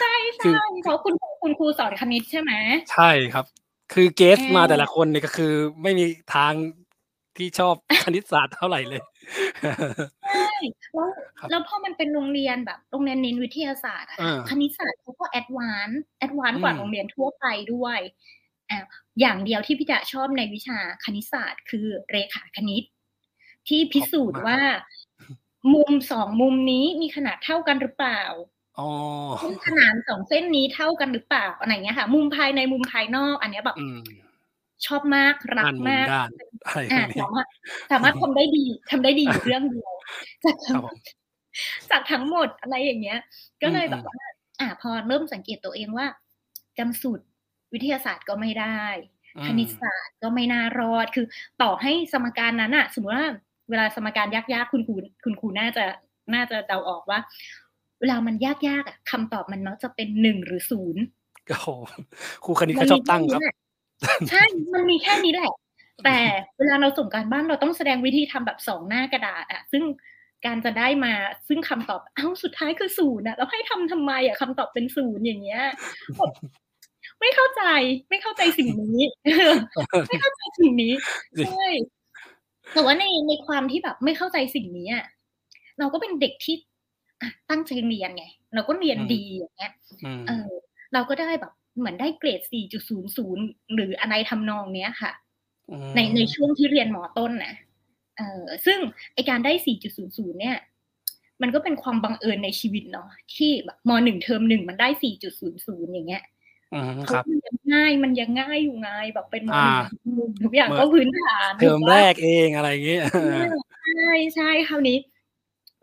[0.00, 3.44] ใช่คือใช่เพราะคุณคุณครูสอนคณิตใช่ไหมำใช่ครับ
[3.92, 5.52] คือเกสเออมาแต่ละคนเนี่ยก็คือ
[5.82, 6.04] ไม่มี
[6.34, 6.52] ทาง
[7.36, 9.02] ที่ชอบคณิตศาสตร์เท่าไหร่เลย
[10.22, 10.48] ใช่
[10.94, 17.44] แล้วครับแล้วพอมันเป็นโรงเรียนแบบโรงเรียนเน้นวิทยาศาสตร์อะอาคณิตศาสตร์เขาก็แอดวานซ์แอดวานซ์อืกว่ามโรงเรียนทั่วไป
[17.74, 17.98] ด้วย
[18.70, 18.78] อา
[19.20, 22.84] อย่างเดียวที่พี่จะชอบในวิชาคณิตศาสตร์ คือเรขาคณิต
[23.68, 24.60] ที่พิสูจน์ว่า
[25.74, 28.22] มุมสองมุมนี้มีขนาดเท่ากันหรือเปล่า
[28.78, 28.88] อ๋อ
[29.40, 34.00] เส้นขนานสองเส้นนี้เท่ากันหรือเปล่าอะไรอย่างเงี้ยค่ะ มุมภายในมุมภายนอก อันเนี้ยแบบอืม
[34.86, 37.46] ชอบมากรัด้ากนมุมมากด้านอะไรพอาวกนี้สามารถ
[37.92, 39.92] สามารถทำได้ดีทำได้ดีอยู่เรื่องเดียว
[40.44, 40.96] จากครับผม
[41.90, 43.18] จากทั้งหมดอะไรอย่างเงี้ย
[43.62, 44.18] ก็เลยอืมแบบว่า
[44.60, 46.06] อ่า พอเริ่มสังเกตตัวเองว่า
[46.78, 47.24] จำสูตร
[47.74, 48.80] วิทยาศาสตร์ก็ไม่ได้
[49.36, 51.26] อืคมณิตศาสตร์ก็ไม่น่ารอด คือ
[51.62, 53.28] ต่อให้สมการนั้นอะสมมติว่า
[53.70, 55.84] เวลาสมการยากๆคุณครูคุณครูน่าจะ
[56.34, 57.20] น่าจะเดาออกว่า
[58.00, 61.02] เวลามันยากๆอะคำตอบมันมักจะเป็นหนึ่งหรือศูนย์
[61.48, 61.68] โอ้โฮ
[62.44, 63.42] ครูคณิตเขาชอบตั้งครับ
[64.30, 64.42] ใช่
[64.74, 65.52] มันมีแค่นี้แหละ
[66.04, 66.18] แต่
[66.58, 69.82] เวลาเราส่งการบ้านเราต้องแสดงวิธีทำแบบสองหน้ากระดาษอะซึ่ง
[70.46, 71.12] การจะได้มา
[71.48, 75.62] ซึ่งคำตอบเอ้าสุดท้ายคือศูนย์อะแล้วให้ทำทำไมอะคำตอบเป็นศูนย์อย่างเงี้ย
[76.16, 76.30] แบบ
[77.24, 77.62] ไม่เข้าใจ
[78.10, 79.02] ไม่เข้าใจสิ่งนี้
[80.08, 80.92] ไม่เข้าใจสิ่งนี้
[81.38, 81.68] จริงใช่
[82.72, 85.04] แต่ว่าในในความที่แบบไม่เข้าใจสิ่งนี้อะ
[85.78, 86.56] เราก็เป็นเด็กที่
[87.20, 89.72] อะตั้งใจเรียนไง เราก็เรียนอืมดีอย่างเงี้ย
[90.04, 90.50] อืมเออ
[90.92, 93.38] เราก็ได้แบบเหมือนได้เกรด 4.00
[93.74, 95.12] หรืออะไรทำนองเนี้ยค่ะ
[95.70, 97.54] อืมในในช่วงที่เรียนมต้นนะ
[98.16, 98.78] เออซึ่ง
[99.14, 100.56] ไอการได้ 4.00 เนี่ย
[101.42, 106.33] มันก็เป็นความบังเอิญในชีวิตเนาะที่แบบมหนึ่งเทอมหนึ่งมันได้ 4.00 อย่างเงี้ยอืมเพ
[107.10, 109.66] ครัราะบมันยังง่ายมันยังง่ายอยู่ไงแบบเป็นมอ่า
[110.14, 113.54] หนึ่งทุกอย่างเมื่อก็พื้นฐานเทอมแรกเองอะไรอย่างงี้ถูกปะ
[113.84, 114.98] ใช่ใช่คราวนี้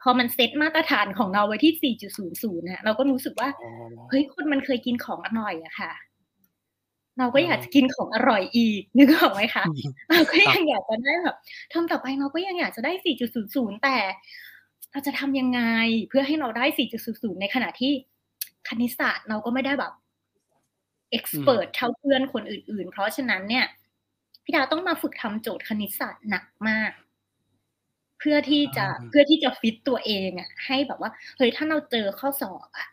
[0.02, 1.96] พอมันเซตมาตรฐานของเราไว้ที่
[2.26, 3.72] 4.00นะเราก็รู้สึกว่าอ๋อ
[4.10, 5.92] เฮ้ยคนมันเคยกินของอร่อยอะค่ะ
[7.20, 9.64] เราก็อืมอยากจะกินของอร่อยอีกนึกออกไหมคะ
[10.10, 11.36] เราก็ครัยับงอยากจะได้แบบ
[11.70, 12.92] เทอมต่อไปเราก็ยังอยากจะได้
[13.38, 13.98] 4.00 แต่
[14.92, 15.62] เราจะทำยังไง
[16.10, 16.66] เพื่อให้เราได้
[17.04, 17.92] 4.00 ในขณะที่
[18.68, 19.92] คณิตศาสตร์เราก็ไม่ได้แบบ
[21.12, 23.66] expert เท่าเพื่อนคนอื่น ๆ เพราะฉะนั้นเนี่ย
[24.44, 26.92] พี่ดาวต้องมาฝึกทำโจทย์คณิตศาสตร์หนักมาก
[28.20, 32.88] เพื่อที่จะอืมเพื่อที่จะฟิตตัวเองอะให้แบบว่าเฮ้ยถ้าเราเจอข้อสอบอะ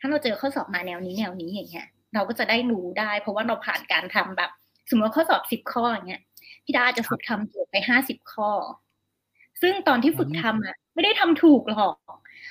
[0.00, 4.50] ถ้าเราเจอข้อสอบมาแนวนี้แนวนี้อย่างเงี้ย เราก็จะได้รู้ได้ เพราะว่าเราผ่านการทำแบบ
[4.88, 6.22] สมมติว่าข้อสอบสิบข้ออย่างเงี้ย
[6.64, 8.50] พี่ดาจะฝึกทำโจทย์ไปห้าสิบข้อ
[9.62, 11.96] ซึ่งตอนที่ฝึกทำอะไม่ได้ทำถูกหรอก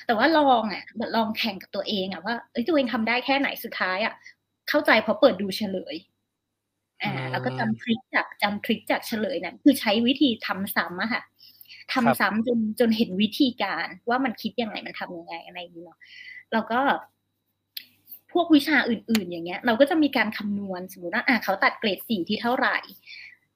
[0.05, 0.83] แต่ว่าลองอะ
[1.15, 4.13] ลองแข่งกับตัวเองอะว่าเอ้ยตัวเองทำได้แค่ไหนสุดท้ายอะ
[4.69, 5.95] เข้าใจเพราะเปิดดูเฉลย
[7.03, 11.21] อ่าอืมแล้วก็จำทริคจากจำทริคจากเฉลยนั้นคือใช้วิธีทำซ้ำอะค่ะ
[11.93, 15.99] ทำครับซ้ำจนจนเห็นวิธีการว่ามันคิดยังไงมันทำยังไงอะไรอย่างนี้เนาะ
[16.53, 16.79] แล้วก็
[18.31, 22.77] พวกวิชาอื่น ๆ อย่างเงี้ย เราก็จะมีการคำนวณสมมติว่าอะเขาตัดเกรดสี่ที่เท่าไหร่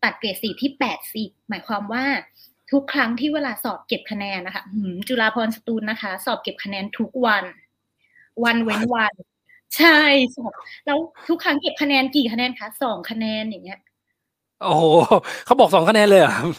[0.04, 2.06] ตัดเกรดสี่ที่แปดสิบหมายความว่า
[2.72, 7.44] ทุกครั้งที่เวลาสอบเก็บคะแนนนะคะหืมจุฬาภรณ์สตูลนะคะ สอบเก็บคะแนนทุกวัน
[8.44, 9.13] วันเว้นวัน
[9.78, 9.88] ใช่
[10.36, 10.54] สอบ
[10.86, 10.97] แล้ว
[11.28, 13.80] ทุกครั้งเก็บคะแนนกี่คะแนนคะสองคะแนนอย่างเงี้ย
[14.60, 14.84] โอ้โฮ
[15.45, 16.49] เขาบอกสองคะแนนเลยเหรอครับ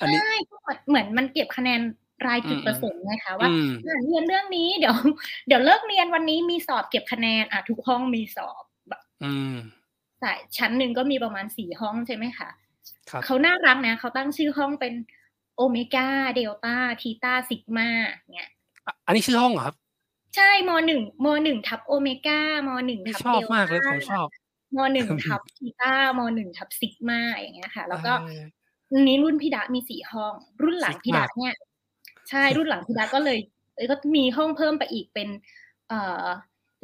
[0.00, 0.56] อันนี้ใช่ก็
[0.88, 1.80] เหมือนมันเก็บคะแนน
[2.26, 4.94] รายจุดอืมประสงค์ไงคะว่าอืมอะเรียนเรื่องนี้เดี๋ยว
[5.46, 9.54] เดี๋ยวเลิกเรียนวันนี้มีสอบเก็บคะแนนอะทุกห้องมีสอบแบบอืม
[10.22, 12.48] สายชั้นหนึ่งก็มีประมาณสี่ห้องใช่ไหมคะ
[13.10, 14.94] ครับเขาน่ารักนะเขาตั้งชื่อห้องเป็น
[15.56, 17.88] โอเมก้าเดลต้าทีตาซิกมา
[18.34, 18.50] เนี่ย
[18.86, 19.74] อะอันนี้ชื่อห้องเหรอครับ
[20.34, 24.28] ใช่มหนึ่งมหนึ่งทับโอเมก้ามหนึ่งนี่ทับชอบเดลมากเลยต้าผมชอบ
[24.76, 28.42] มหนึ่งทับทีตามหนึ่งทับซิกมาอย่างเงี้ยค่ะ แล้วก็เออ
[28.92, 31.54] อันนี้รุ่นพี่ดามีสี่ห้อง รุ่นหลัง Sigma พี่ดาเนี่ย
[32.30, 33.38] ใช่รุ่นหลังพี่ดาก็เลย
[33.74, 35.28] เอ้ยก็มีห้องเพิ่มไปอีกเป็น
[35.88, 36.26] เอ่อ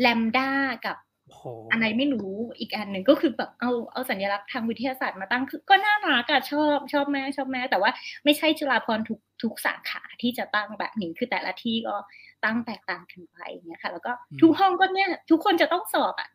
[0.01, 0.51] แลมด้า
[0.87, 7.91] กับโอ้โฮอะไรไม่รู้อีกอันหนึ่งก็คือแบบเอาเอาสัญลักษณ์ทางวิทยาศาสตร์มาตั้งคือก็น่ารักอะชอบชอบแม่ชอบแม่ แต่ว่า
[8.25, 11.95] ไม่ใช่จุฬาภรณ์ทุกทุกสาขาที่จะตั้งแบบนี้คือแต่ละที่ก็
[12.45, 16.29] ตั้งแตกต่างกันไปอย่างเงี้ยค่ะ แล้วก็ทุกห้องก็เนี่ยทุกคนจะต้องสอบอะ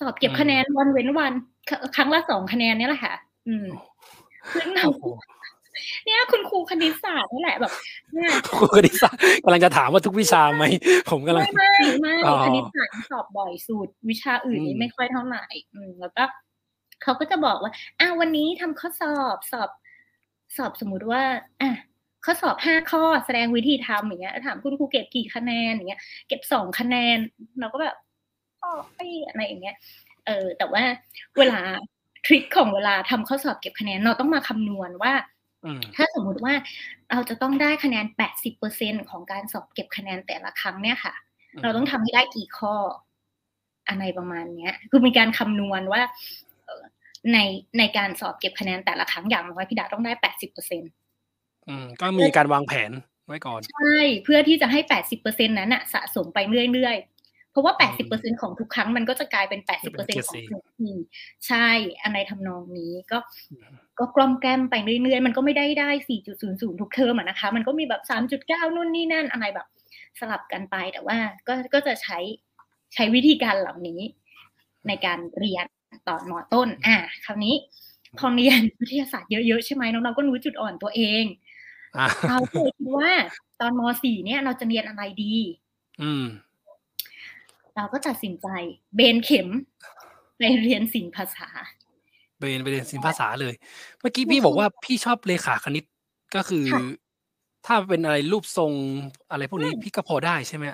[0.00, 1.32] สอบเก็บคะแนนวันเว้นวัน
[1.68, 3.14] คครั้งละสองคะแนนเนี่ยแหละค่ะ
[3.48, 3.66] อืม
[4.54, 5.04] ซึ่งเราโอ้โฮ
[6.04, 7.72] เนี่ยคุณครูคณิตศาสตร์นี่แหละแบบ
[8.14, 10.64] เนี่ยครูคณิตศาสตร์กำลังจะถามว่าทุกวิชาไหม
[11.10, 16.24] ผมกำลังไม่ไม่ไม่อ๋อคณิตศาสตร์สอบบ่อยสุดวิชาอื่นอืนี่มไม่ค่อยเท่าไหร่อืมแล้วก็
[17.02, 19.70] เขาก็จะบอกว่าอะวันนี้ทำข้อสอบสอบ
[20.56, 21.22] สอบสมมุติว่า
[21.60, 21.70] อะ
[22.24, 27.18] ข้อสอบห้าข้อแสดงวิธีทำอย่างเงี้ยถามคุณครูเก็บกี่คะแนนอย่างเงี้ย เก็บสองคะแนน
[27.60, 27.96] เราก็แบบ
[28.62, 29.76] อ๋อไอ้อะไรอย่างเงี้ย
[30.26, 30.82] เออ แต่ว่า
[31.38, 31.60] เวลา
[32.26, 35.41] ทริคของเวลาทำข้อสอบเก็บคะแนนเราต้องมาคำนวณว่าอืม
[35.96, 36.54] ถ้าสมมุติว่า
[37.10, 38.06] เราจะต้องได้คะแนน
[38.58, 41.14] 80%ของการสอบเก็บคะแนนแต่ละครั้งเนี่ยค่ะ
[41.62, 42.74] เราต้องทำให้ได้กี่ข้อ
[43.88, 46.02] อะไรประมาณเนี้ย คือมีการคำนวณว่า
[46.64, 46.82] เอ่อ
[47.32, 47.38] ใน
[47.78, 52.90] ในการสอบเก็บคะแนนแต่ละครั้งอย่างน้อยพี่ดาต้องได้ 80%อืมก็มีการวางแผน
[53.26, 54.80] ไว้ก่อน ใช่ เพื่อที่จะให้
[55.18, 56.38] 80%นั้นน่ะสะสมไป
[56.72, 57.74] เรื่อยๆเพราะว่า
[58.08, 60.92] 80%ของทุกครั้งมันก็จะกลายเป็น 80%ของทุกที
[61.46, 61.68] ใช่
[62.02, 63.18] อะไรทำนองนี้ก็
[63.98, 65.90] ก็กล่อมแกล้มไปเรื่อยๆ มันก็ไม่ได้ได้
[66.34, 68.02] 4.00 ทุกเทอมอะนะคะ มันก็มีแบบ
[68.38, 69.66] 3.9 นู่นนี่นั่นอะไรแบบ
[70.18, 72.18] สลับกันไป แต่ว่าก็ก็จะใช้
[72.94, 74.00] ใช้วิธีการเหล่านี้
[74.88, 75.66] ในการเรียน
[76.08, 77.54] ตอนมต้น อ่าคราวนี้
[78.18, 81.24] พอเรียนวิทยาศาสตร์เยอะๆ ใช่ไหมน้องๆก็รู้จุดอ่อนตัวเอง
[82.28, 83.12] เราเคยคิดว่า
[83.60, 85.34] ตอนม .4 เนี่ยเราจะเรียนอะไรดี
[86.02, 86.24] อืม
[87.76, 88.48] เราก็ตัดสินใจ
[88.96, 89.48] เบนเข็ม
[90.38, 91.48] ไปเรียนศิลปภาษา
[92.42, 93.54] เบนไปเรียนศิลปภาษาเลย
[94.00, 95.84] เมื่อกี้พี่บอกว่าพี่ชอบเลขาคณิต
[96.36, 96.64] ก็คือ
[97.66, 98.72] ถ้าเป็นอะไรรูปทรง
[99.30, 100.64] อะไรพวกนี้พี่ก็พอได้ใช่ไหม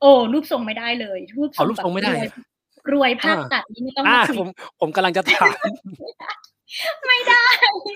[0.00, 2.14] โอ้รูปทรงไม่ได้เลยรูปทรงรูปทรงไม่ได้
[2.92, 4.48] รวยภาพตัดนี่ไม่ต้องอ่าคุยผม
[4.80, 5.52] ผมกำลังจะถาม
[7.06, 7.44] ไม่ได้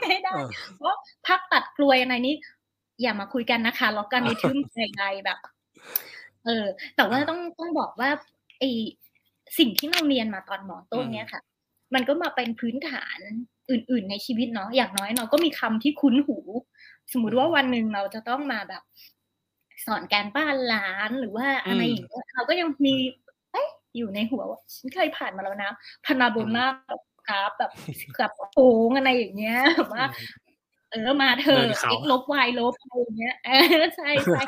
[0.02, 0.34] ไม่ได้
[0.78, 2.34] เพราะภาพตัดกลวยอะไรนี้
[3.02, 4.58] อย่ามาคุยกันนะคะล็อกกันในทึ่ม
[4.98, 5.38] ใดๆแบบ
[6.46, 8.10] เออ แต่ว่าต้องต้องบอกว่า
[8.58, 8.64] ไอ
[9.58, 11.40] สิ่งที่เราเรียนมาตอนหมอต้นเนี้ยค่ะ
[11.94, 13.18] มันก็มาเป็นพื้นฐาน
[13.70, 16.38] อื่น ๆ ในชีวิตเนาะอย่างน้อยเราก็มีคำที่คุ้นหู
[17.12, 18.82] สมมุติว่าวันหนึ่งเราจะต้องมาแบบ
[19.86, 22.94] สอนการบ้านหลานหรือว่าอะไรอย่างเงี้ยเราก็ยังมี
[23.52, 25.70] เอ้ยอยู่ในหัวว่าฉันเคยผ่านมาแล้วนะ
[26.06, 27.72] พนาโบลาแบบกราฟแบบ
[28.18, 30.04] กับโค้งอะไรอย่างเงี้ยแบบว่า
[30.90, 33.50] เออมาเธอ x ลบ y ลบอะไรอย่างเงี้ยเอ
[33.80, 34.42] อใช่ใช่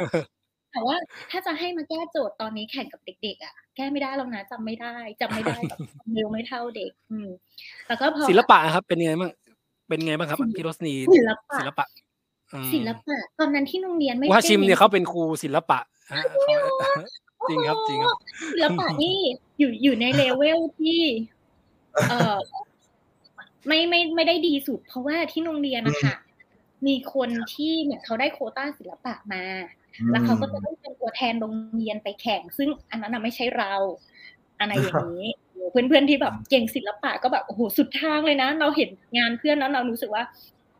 [0.75, 0.97] แต่ว่า
[1.31, 5.79] ถ้าจะให้มาแก้โจทย์ตอนนี้แข่งกับเด็ก ๆ อะ แก้ไม่ได้แล้วนะจำไม่ได้จำไม่ได้แบบ
[6.15, 7.29] เร็วไม่เท่าเด็ก อืม
[7.89, 9.33] แล้วก็พอศิลปะครับ เป็นไงบ้าง
[9.89, 11.87] เป็นไงบ้างครับพี่รสนีศิลปะศิลปะ
[12.75, 15.79] ศิลปะ ตอนนั้นที่โรงเรียนไม่ว่าชิมเนี่ยเขาเป็นครูศิลปะ
[17.49, 18.17] จริงครับจริงครับ
[18.55, 19.19] ศิลปะนี่
[19.59, 21.01] อยู่อยู่ในเลเวลที่
[22.09, 22.39] เออ
[23.67, 26.15] ไม่ไม่ไม่ได้ดีสุด เพราะว่าที่โรงเรียนนะคะ
[26.87, 29.43] มีคนที่เนี่ยเขาได้โควต้าศิลปะมา
[30.11, 33.74] แล้วเขาก็จะต้องเป็นตัวแทนโรงเรียนไปแข่ง ซึ่งอันนั้นไม่ใช่เรา
[34.61, 35.28] อะไรอย่างนี้
[35.70, 40.24] เพื่อนๆที่แบบเก่งศิลปะก็แบบโอ้โหสุดทางเลยนะ เราเห็นงานเพื่อนแล้วเรารู้สึกว่า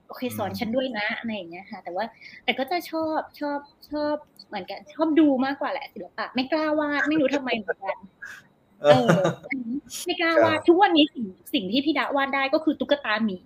[0.07, 2.05] โอเคสอนฉันด้วยนะอะไรอย่างเงี้ยค่ะ แต่ว่า
[2.45, 3.59] แต่ก็จะชอบชอบ
[3.91, 4.15] ชอบ
[4.49, 7.99] เหมือนกันชอบดูมากกว่าแหละศิลปะ ไม่กล้าวาดไม่รู้ทำไมเหมือนกัน
[8.83, 9.09] เออ
[10.05, 13.39] ไม่กล้าวาดทุกวันนี้สิ่งสิ่งที่พี่ดาวาดได้ก็คือตุ๊กตาหมี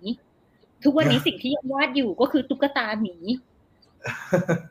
[0.83, 3.15] ทุกวันนี้สิ่งที่ยังวาดอยู่ก็คือตุ๊กตาหมี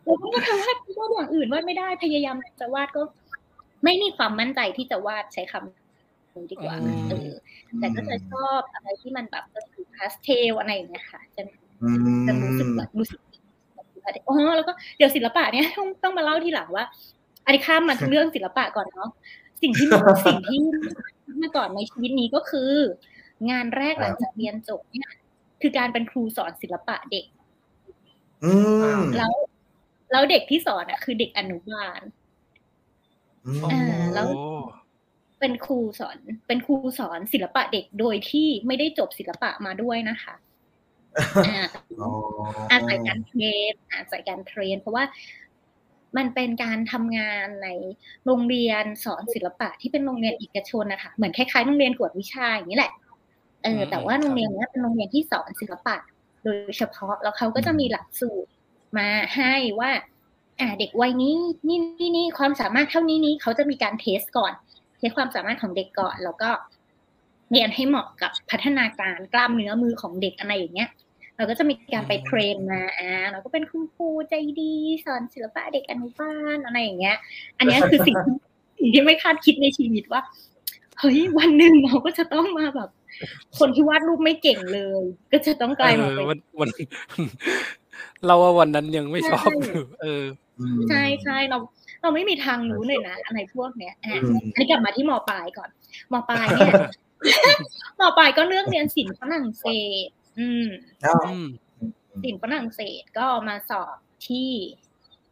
[0.05, 3.03] เราก็ไม่ทำวาดวาดอย่างอื่นวาดไม่ได้พยายามจะวาดก็
[3.85, 6.75] ไม่มีความมั่นใจที่จะวาดใช้คำนี้ดีกว่า
[7.11, 7.31] เออ
[7.79, 11.43] แต่ก็จะชอบอะไรที่มันแบบเป็นพาสเทลอะไรอย่างเงี้ยค่ะจะ
[12.27, 13.21] จะรู้สึกแบบรู้สึก
[14.29, 16.85] อ๋อแล้วก็เดี๋ยวศิลปะเนี่ยต้องต้องมาเล่าทีหลังว่า
[17.45, 19.11] อันนี้ข้ามมาเรื่องศิลปะก่อนเนาะ
[19.63, 19.89] สิ่งที่
[20.27, 20.59] สิ่งที่
[21.43, 22.71] มาก่อนในชีวิตนี้ก็คือ
[23.51, 25.11] งานแรกหลังจากเรียนจบเนี่ย
[25.63, 27.25] คือการเป็นครูสอนศิลปะเด็ก
[29.17, 29.33] แล้ว
[30.13, 32.01] แล้วเด็กที่สอนอะ คือเด็กอนุบาล
[33.73, 33.83] อ่า
[34.15, 34.29] แล้ว
[35.41, 40.35] เป็นครูสอน เป็นครูสอนศิลปะเด็กโดยที่ไม่ได้จบศิลปะมาด้วยนะคะ
[42.73, 45.05] อาศัยการ train อาศัยการ train เพราะว่า
[46.17, 47.69] มันเป็นการทำงานใน
[48.27, 52.93] โรงเรียนสอนศิลปะที่เป็นโรงเรียนเอกชนนะคะเหมือนคล้ายๆโรงเรียนกวดวิชาอย่างนี้แหละ
[53.65, 58.51] เออแต่ว่าโรงเรียนนี้เป็นโรงเรียนที่สอนศิลปะโดยเฉพาะแล้วเขาก็จะมีหลักสูตร
[58.99, 59.91] มาให้ว่า
[60.61, 61.33] อ่าเด็กวัยนี้
[61.69, 64.53] นี่นี่นี่ความสามารถเท่านี้นี้เขาจะมีการ test ก่อน
[64.99, 66.51] test ความสามารถของเด็กก่อน แล้วก็
[67.51, 70.91] เรียนให้เหมาะกับพัฒนาการกล้ามเนื้อมือของเด็กอะไรอย่างเงี้ย
[71.37, 77.17] เราก็จะมีการไปเทรนมาอ่าเราก็เป็นคุณครูใจดีสอนศิลปะเด็กอนุบาลอะไรอย่างเงี้ย
[77.59, 78.17] อันนี้คือสิ่ง
[78.79, 80.23] สิ่งที่ไม่คาดคิดในชีวิตว่า
[80.99, 82.91] เฮ้ยวันหนึ่งเราก็จะต้องมาแบบ
[83.59, 85.03] คนที่วาดรูปไม่เก่งเลย
[85.33, 86.71] ก็จะต้องกลายมาเป็นวันวัน
[88.27, 90.25] เราว่าวันนั้นยังไม่ชอบอยู่เออ
[90.89, 91.59] ใช่ใช่เรา
[92.03, 94.19] เราไม่มีทางรู้เลยนะอะไรพวกเนี้ยอะ
[94.55, 95.71] อันนี้กลับมาที่มปลายก่อน
[96.13, 96.75] มปลายเนี่ย
[98.01, 99.67] มปลายก็เลือกเรียนศิลป์ฝรั่งเศ
[100.07, 100.69] ส อืม
[102.25, 103.97] ศิลป์ฝรั่งเศสก็มาสอบ
[104.29, 104.51] ที่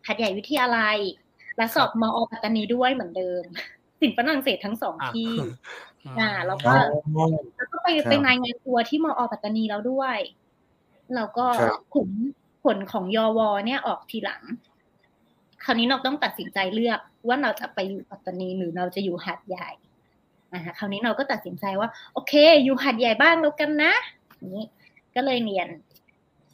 [0.07, 0.99] หัดใหญ่วิทยาลัย
[1.57, 3.42] และสอบมอปัตตานีด้วยเหมือนเดิม
[4.01, 5.31] ศิลป์ฝรั่งเศสทั้งสองที่
[6.21, 6.73] อ่าแล้วก็
[7.57, 10.19] แล้วก็ไปไปรายงานตัวที่มอปัตตานีแล้วด้วย
[11.14, 11.47] แล้วก็
[11.95, 12.09] ผล
[12.64, 14.42] ผลของยอวเนี่ยออกทีหลัง
[15.64, 19.69] คราวนี้เราต้องตัดสินใจเลือกว่าเราจะไปอยู่ปัตตานีหรือเราจะอยู่หาดใหญ่
[20.53, 22.33] อ่าคราวนี้เราก็ตัดสินใจว่า โอเค
[22.64, 23.92] อยู่หาดใหญ่บ้างแล้วกันนะ
[24.55, 24.64] นี้
[25.14, 25.69] ก็เลยเรียน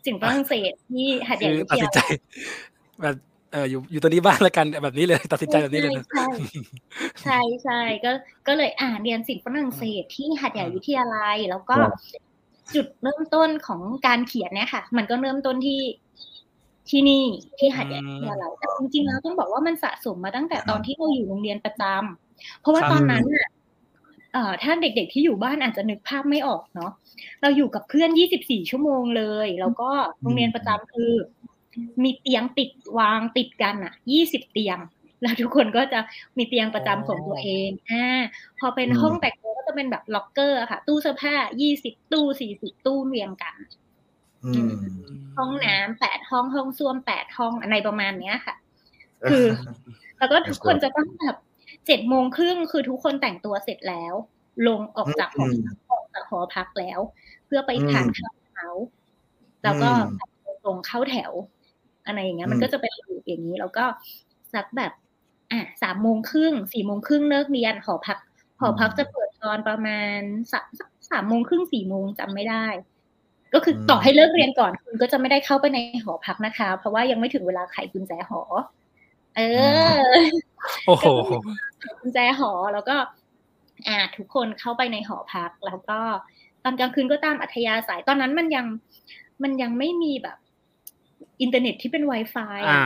[0.05, 2.11] สิ่งฝรั่งเศสที่หาดใหญ่วิทตัดสิยานใจลัย
[3.01, 3.17] แบบ
[3.53, 6.27] เอออยู่อยู่ตัวนี้บ้างแล้วกันแบบนี้เลย ตัดสินใจแบบนี้เลยนะใช่
[7.23, 8.12] ใช่ใช่ก็
[8.49, 11.77] ก็เลยอ่านเรียนสิ่งฝรั่งเศสที่หาดใหญ่วิทยาลัย แล้วก็
[12.75, 15.81] จุดเริ่มต้นของการเขียนเนี่ยค่ะ มันก็เริ่มต้นที่
[16.91, 17.25] ที่นี่
[17.59, 23.49] ที่หาดใหญ่วิทยาลัยแต่จริงๆแล้วต้องบอกว่ามันสะสมมาตั้งแต่ตอนที่เราอยู่โรงเรียนประจำเพราะว่าตอนนั้นน่ะ
[24.33, 26.93] เอ่อถ้าเด็กๆที่อยู่บ้านอาจจะนึกภาพไม่ออกเนาะ
[27.43, 28.11] เราอยู่กับเพื่อน
[28.41, 31.12] 24 ชั่วโมงเลย แล้วก็โรงเรียนประจำคือ
[32.03, 34.79] มีเตียงติดวางติดกันอะ20เตียง
[35.23, 36.01] แล้วทุกคนก็จะ
[36.37, 38.07] มีเตียงประจำของตัวเองอ่า
[38.59, 41.35] พอเป็นห้องแต่งตัวก็จะเป็นแบบล็อกเกอร์ค่ะ ตู้เสื้อผ้า
[41.75, 43.55] 20ตู้40ตู้เรียงกัน
[44.45, 44.73] อืม
[45.37, 48.55] ห้องน้ำแปดห้องห้องส้วมแปดห้องอะไรประมาณเนี้ยค่ะ
[49.31, 49.47] คือ
[50.19, 51.37] แล้วก็ทุกคนจะต้องแบบ
[51.87, 54.15] เจ็ดโมงครึ่งคือทุกคนแต่งตัวเสร็จแล้ว
[54.67, 57.01] ลงออกจากหอพักออกจากหอพักแล้ว
[57.47, 58.67] เพื่อไปทานข้าวเช้า
[59.65, 59.91] แล้วก็
[60.65, 61.33] ตรงเข้าแถว
[62.07, 62.93] อะไรอย่างเงี้ยมันก็จะเป็น
[63.27, 63.85] อย่างนี้ แล้วก็
[64.55, 64.93] สักแบบ
[65.53, 68.19] อะสามโมงครึ่งสี่โมงครึ่งเลิกเรียนหอพัก
[68.61, 70.19] หอพักจะเปิดตอนประมาณ
[70.53, 70.67] สาม
[71.11, 72.67] สามโมงครึ่งสี่โมงจำไม่ได้
[73.55, 78.43] ก็คือต่อให้เลิกเรียนก่อนคุณก็จะไม่ได้เข้าไปในหอพักนะคะ เพราะว่ายังไม่ถึงเวลาไขกุญแจหอ
[79.37, 79.41] เอ
[79.95, 79.99] อ
[80.87, 81.07] โอ้โห
[82.01, 82.97] กุญแจหอแล้วก็
[83.88, 86.01] อ่าทุกคนเข้าไปในหอพัก แล้วก็
[86.65, 88.67] ตอนกลางคืนก็ตามอัธยาศัยตอนนั้นมันยัง
[89.43, 90.37] มันยังไม่มีแบบ
[91.43, 92.85] อินเทอร์เน็ตที่เป็น Wi-Fi อ่า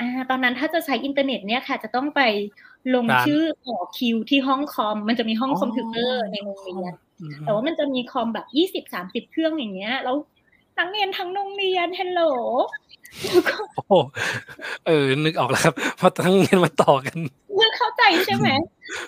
[0.00, 2.20] อ่าตอนนั้นถ้าจะใช้อินเทอร์เน็ตเนี่ยค่ะ จะต้องไป
[2.94, 6.92] ลงชื่อต่อคิวที่ห้องคอม มันจะมีห้องคอมพิวเตอร์ในโรงเรียน
[7.40, 10.16] แต่ว่ามันจะมีคอมแบบยี่สิบสามสิบเครื่องอย่างเงี้ย แล้ว
[10.76, 12.22] ทั้งเรียนทั้งโรงเรียนฮัลโหล
[13.26, 13.94] แล้วก็โอ้โห
[14.86, 17.18] เออ นึกออกแล้วครับเพราะทั้งเรียนมาต่อกัน
[17.54, 18.48] เพื่อเข้าใจใช่ไหม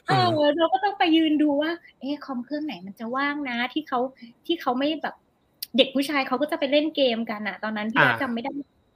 [0.06, 1.70] เออเราก็ต้องไปยืนดูว่า
[2.00, 3.98] เอ๊ะคอมเครื่องไหนมันจะว่างนะ ที่เขา
[4.46, 5.14] ที่เขาไม่แบบ
[5.76, 8.50] เด็กผู้ชายเขาก็จะไปเล่นเกมกันอะตอนนั้นพี่อ่าจำไม่ได้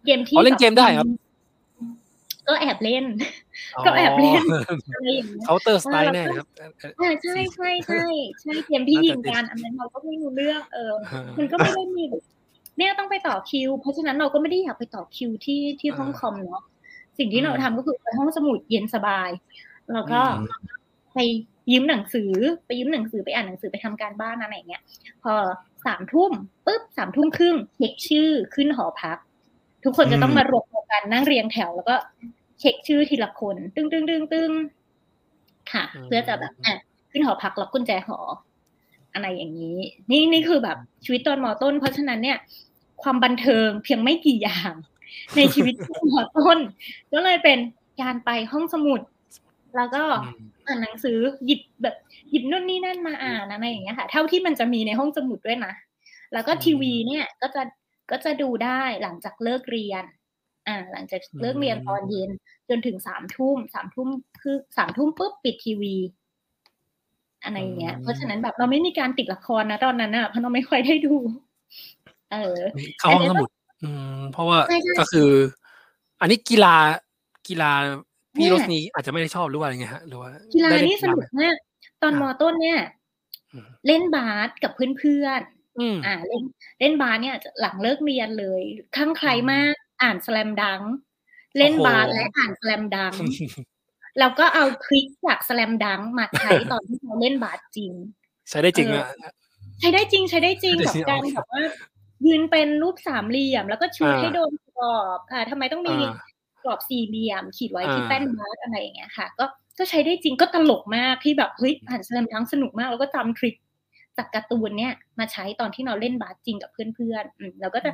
[0.05, 1.09] เกมที่อ๋อเล่นเกมได้ครับ
[2.49, 3.05] ก็แอบเล่น
[3.87, 4.43] ก็แอบเล่น
[4.95, 6.47] อะไรอย่างเงี้ยเคาน์เตอร์สไตล์แน่ครับ
[7.01, 8.03] อ่าใช่ใช่ใช่
[8.41, 10.93] ใช่เกมที่ยิงกันอันนั้นเราก็ไม่รู้เรื่องเออ
[11.39, 12.23] มันก็ไม่ได้มีแบบ
[12.79, 16.63] เนี่ยต้องไปต่อคิว เพราะฉะนั้นเราก็ไม่ได้อยากไปต่อคิวที่ที่ห้องคอมเนาะ
[17.19, 19.31] สิ่งที่เราทำก็คือไปห้องสมุดเย็นสบาย
[19.93, 20.21] แล้วก็
[21.15, 21.19] ไป
[21.71, 22.33] ยืมหนังสือ
[22.67, 24.83] ไปยืมหนังสือไปอ่านหนังสือไปทำการบ้านอะไรอย่างเงี้ย
[25.23, 25.35] พอ
[25.87, 26.33] สามทุ่ม
[26.67, 29.19] ปุ๊บสามทุ่มครึ่งเช็คชื่อขึ้นหอพัก
[29.85, 31.97] ทุกคนจะต้องมารวมตัวกันนั่งเรียงแถว แล้วก็
[32.61, 34.53] เช็คชื่อทีละคน ตึ้งตึ้งตึ้งตึ้ง
[35.73, 36.75] ค่ะ เพื่อจะแบบอะ
[37.11, 38.19] ขึ้นหอพักล็อกกุญแจหอ
[39.15, 39.79] อะไรอย่างนี้
[40.11, 42.39] นี่นี่คือแบบชีวิตตอนมอต้น เพราะฉะนั้นเนี่ย
[43.03, 44.73] ความบันเทิงเพียงไม่กี่อย่าง
[45.37, 45.75] ในชีวิต
[46.11, 46.59] มอต้น
[47.13, 47.59] ก็เลยเป็น
[48.03, 49.01] การไปห้องสมุด
[49.77, 50.03] แล้วก็
[50.67, 51.97] อ่านหนังสือหยิบแบบ
[52.31, 55.73] หยิบนู่นนี่นั่นมาอ่านอะไรอย่างเงี้ยค่ะ เท่าที่มันจะมีในห้องสมุดด้วยนะ
[56.33, 57.63] แล้วก็ทีวีเนี่ยก็จะ
[58.11, 60.05] ก็จะดูได้หลังจากเลิกเรียน
[60.69, 62.31] อ่า หลังจากเลิกเรียนตอนเย็น
[62.69, 64.09] จนถึงสามทุ่มสามทุ่ม
[64.43, 65.95] คือสามทุ่มปุ๊บปิดทีวี
[67.45, 71.15] อะไรอย่างเงี้ย เพราะฉะนั้นแบบเราไม่มีการติดละครนะตอนนั้นอะเพราะเราไม่ค่อยได้ดู
[72.33, 72.59] เออ
[73.01, 73.49] เข้าห้องสมุด
[73.83, 74.59] อืม เพราะว่า
[74.99, 75.31] ก็คือ
[76.21, 76.75] อันนี้กีฬา
[77.49, 77.73] กีฬา
[78.39, 81.55] พี่รสนี้อาจจะไม่ได้ชอบหรือว่าอะไรเงี้ยฮะหรือว่ากีฬานี่สนุกมาก
[82.03, 82.81] ตอนมอต้นเนี่ย
[83.87, 86.43] เล่นบาสกับเพื่อนๆอ่าเล่น
[86.81, 88.63] เล่นบาสเนี่ยหลังเลิกเรียนเลย
[88.97, 90.81] ข้างใครมากอ่านสแลมดัง
[91.59, 93.15] เล่นบาสและอ่านสแลมดัง
[94.19, 97.93] แล้วก็เอาคลิกจากสแลมดังมาใช้ตอนที่เราเล่นบาสจริง
[98.51, 99.07] ใช้ได้จริงอะ
[99.81, 101.63] ใช้ได้จริงใช้ได้จริงแบบการแบบว่า
[102.27, 106.09] ยืนเป็นรูปสามเหลี่ยม แล้วก็ชูให้โดนกรอบอ่าทำไมต้องมีก
[106.69, 109.45] รอบสี่เหลี่ยม ขีดไว้ที่แป้นบาสอะไรอย่างเงี้ยค่ะ ก็
[109.79, 113.55] ก็ใช้ได้จริงก็ตลกมากที่แบบเฮ้ยอ่านสแลมดังสนุกมากแล้วก็จำทริค
[114.17, 117.91] จากการ์ตูนเนี่ยมาใช้ตอนที่เราเล่นบาสจริงกับเพื่อนๆอืมเราก็จะ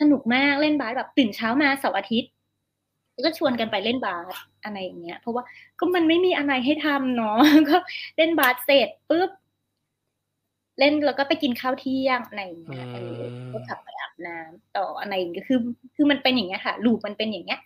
[0.00, 2.30] สนุกมากเล่นบาสแบบตื่นเช้ามาเสาร์อาทิตย์
[3.24, 4.26] ก็ชวนกันไปเล่นบาส
[4.64, 5.44] อะไรอย่างเงี้ย เพราะว่า
[5.78, 7.38] ก็มันไม่มีอะไรให้ทำเนาะ
[7.70, 7.76] ก็
[8.16, 9.30] เล่นบาสเสร็จปุ๊บ
[10.78, 12.86] เล่นแล้วก็ไปกินข้าวเที่ยงอะไรอย่างเงี้ย
[13.52, 15.58] ก็กลับไปอาบน้ำต่ออะไรอย่างเงี้ยคือ
[15.96, 17.60] คือมันเป็นอย่างเงี้ยค่ะลูปมันเป็นอย่างเงี้ย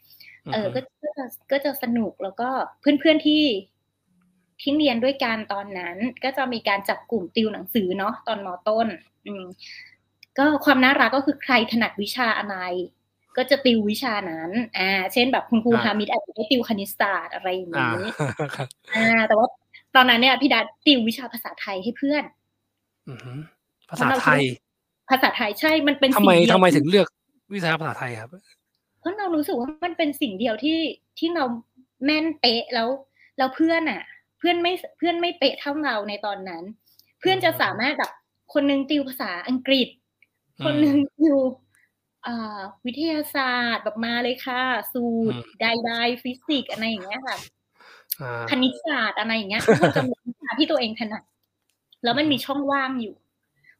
[0.54, 2.48] เออก็ก็จะก็จะสนุกแล้วก็
[2.80, 3.44] เพื่อนๆที่
[4.60, 8.86] ที่เรียนด้วยกันตอนนั้น ก็จะมีการจับกลุ่มติวหนังสือเนาะตอนมอต้น
[9.26, 9.44] อืม
[10.38, 12.56] ก็ความน่ารักก็คือใครถนัดวิชาอะไร
[13.36, 18.06] ก็จะติววิชานั้น อ่า เช่นแบบคุณครูฮามิดอาจจะได้ติวคณิตศาสตร์อะไรอย่างนี้
[18.96, 19.46] อ่า แต่ว่า
[19.94, 22.24] ตอนนั้นเนี่ยพี่ดาติววิชาภาษาไทยให้เพื่อน
[23.90, 24.42] ภาษาไทย
[25.10, 27.06] ภาษาไทยใช่มันเป็นทำไมทำไมถึงเลือก
[27.54, 28.34] วิชาภาษาไทยครับเพ
[29.08, 30.78] ราะเรารู้สึกว่ามันเป็นสิ่งเดียวที่
[31.18, 31.44] ที่เรา
[32.04, 32.88] แม่นเป๊ะแล้ว
[33.38, 34.02] แล้วเพื่อนอะ
[34.38, 36.64] เพื่อนไม่เพื่อนไม่เป๊ะเท่าเราในตอนนั้น
[37.20, 38.12] เพื่อนจะสามารถแบบ
[38.54, 39.88] คนนึงติวภาษาอังกฤษ
[40.64, 41.38] คนนึงติว
[42.86, 45.90] วิทยาศาสตร์แบบมาเลยค่ะ สูตรไดได
[46.22, 47.38] ฟิสิกส์อะไรอย่างเงี้ยค่ะ
[48.50, 51.22] คณิตศาสตร์อะไรอย่างเงี้ยทุกคนจะมีวิชาที่ตัวเองถนัด
[52.04, 53.14] แล้วมันมีช่องว่างอยู่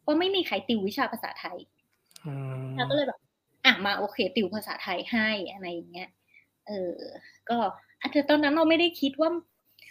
[0.05, 1.59] ว่าไม่มีใครติววิชาภาษาไทย
[2.77, 3.19] เราก็เลยแบบ
[3.69, 6.09] ออะมาโอเค ติวภาษาไทยให้อะไรอย่างเงี้ย
[6.67, 6.95] เออ
[7.51, 7.59] ก็
[8.01, 9.31] อาจจะตอนนั้นเราไม่ได้คิดว่า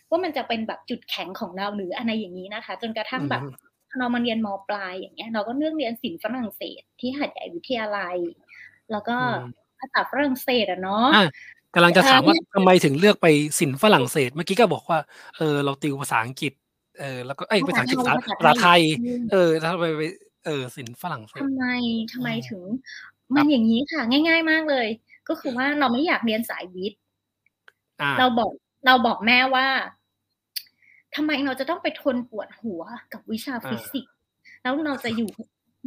[0.09, 3.67] ว่ามันจะเป็นแบบจุดแข็งของเราหรืออะไรอย่างนี้นะคะ จนกระทั่งแบบอือฮึ
[3.99, 8.17] เรามาเรียนมปลายอย่างเงี้ย เราก็เลือกเรียนศิลป์ฝรั่งเศส ที่หาดใหญ่วิทยาลัย
[8.91, 9.39] แล้วก็อืม
[9.79, 11.21] ภาษาฝรั่งเศสอะเนาะอา
[11.73, 13.27] กำลังจะถามว่าเออทำไมถึงเลือกไป
[13.59, 14.99] ศิลป์ฝรั่งเศส เมื่อกี้ก็บอกว่า
[15.37, 16.53] เออเราติวภาษาอังกฤษ
[16.99, 20.03] เออ แล้วก็เอ๊ยภาษาอังกฤษภาษาภาษาภาษาไทยอืมเออแล้วทำไมไป
[20.45, 21.63] เออศิลป์ฝรั่งเศสทำไม
[22.11, 22.63] ทำไมอืมถึง
[23.16, 24.87] ค มัรันบอย่างงี้ค่ะ ง่าย ๆ มากเลย
[25.27, 26.99] ก็คือว่าเราไม่อยากเรียนสายวิทย์
[27.99, 28.51] อาเราบอก
[28.85, 29.67] เราบอกแม่ว่า
[31.15, 34.13] ทำไมเราจะต้องไปทนปวดหัวกับวิชาอาฟิสิกส์
[34.63, 35.31] แล้วเราจะอยู่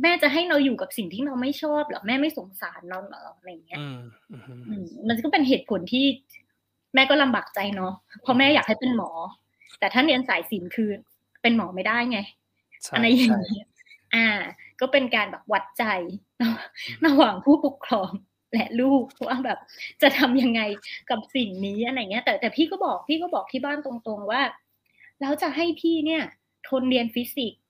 [0.03, 3.97] แม่จะให้เราอยู่กับสิ่งที่เราไม่ชอบเหรอแม่ไม่สงสารเราเหรออะไรอย่างเงี้ยอืม
[4.31, 6.07] อือฮึอืมมันก็เป็นเหตุผลที่
[6.95, 9.11] แม่ก็ลำบากใจเนาะเพราะแม่อยากให้เป็นหมอ
[9.79, 10.91] แต่ถ้าเรียนสายศิลป์คือ
[11.43, 12.19] เป็นหมอไม่ได้ไง
[12.87, 13.63] ใช่อะไรอย่าใช่งงี้
[14.15, 14.27] อา
[14.81, 15.85] ก็เป็นการแบบวัดใจ
[16.43, 18.11] ระอืมระหว่างผู้ปกครอง
[18.53, 19.59] และลูกว่าแบบ
[20.03, 20.61] จะทำยังไง
[21.11, 24.43] กับสิ่งนี้อะไรอย่างเงี้ย แต่แต่พี่ก็บอกพี่ก็บอกที่บ้านตรงๆว่า
[25.21, 26.23] แล้วจะให้พี่เนี่ย
[26.69, 27.61] ทนเรียนฟิสิกส์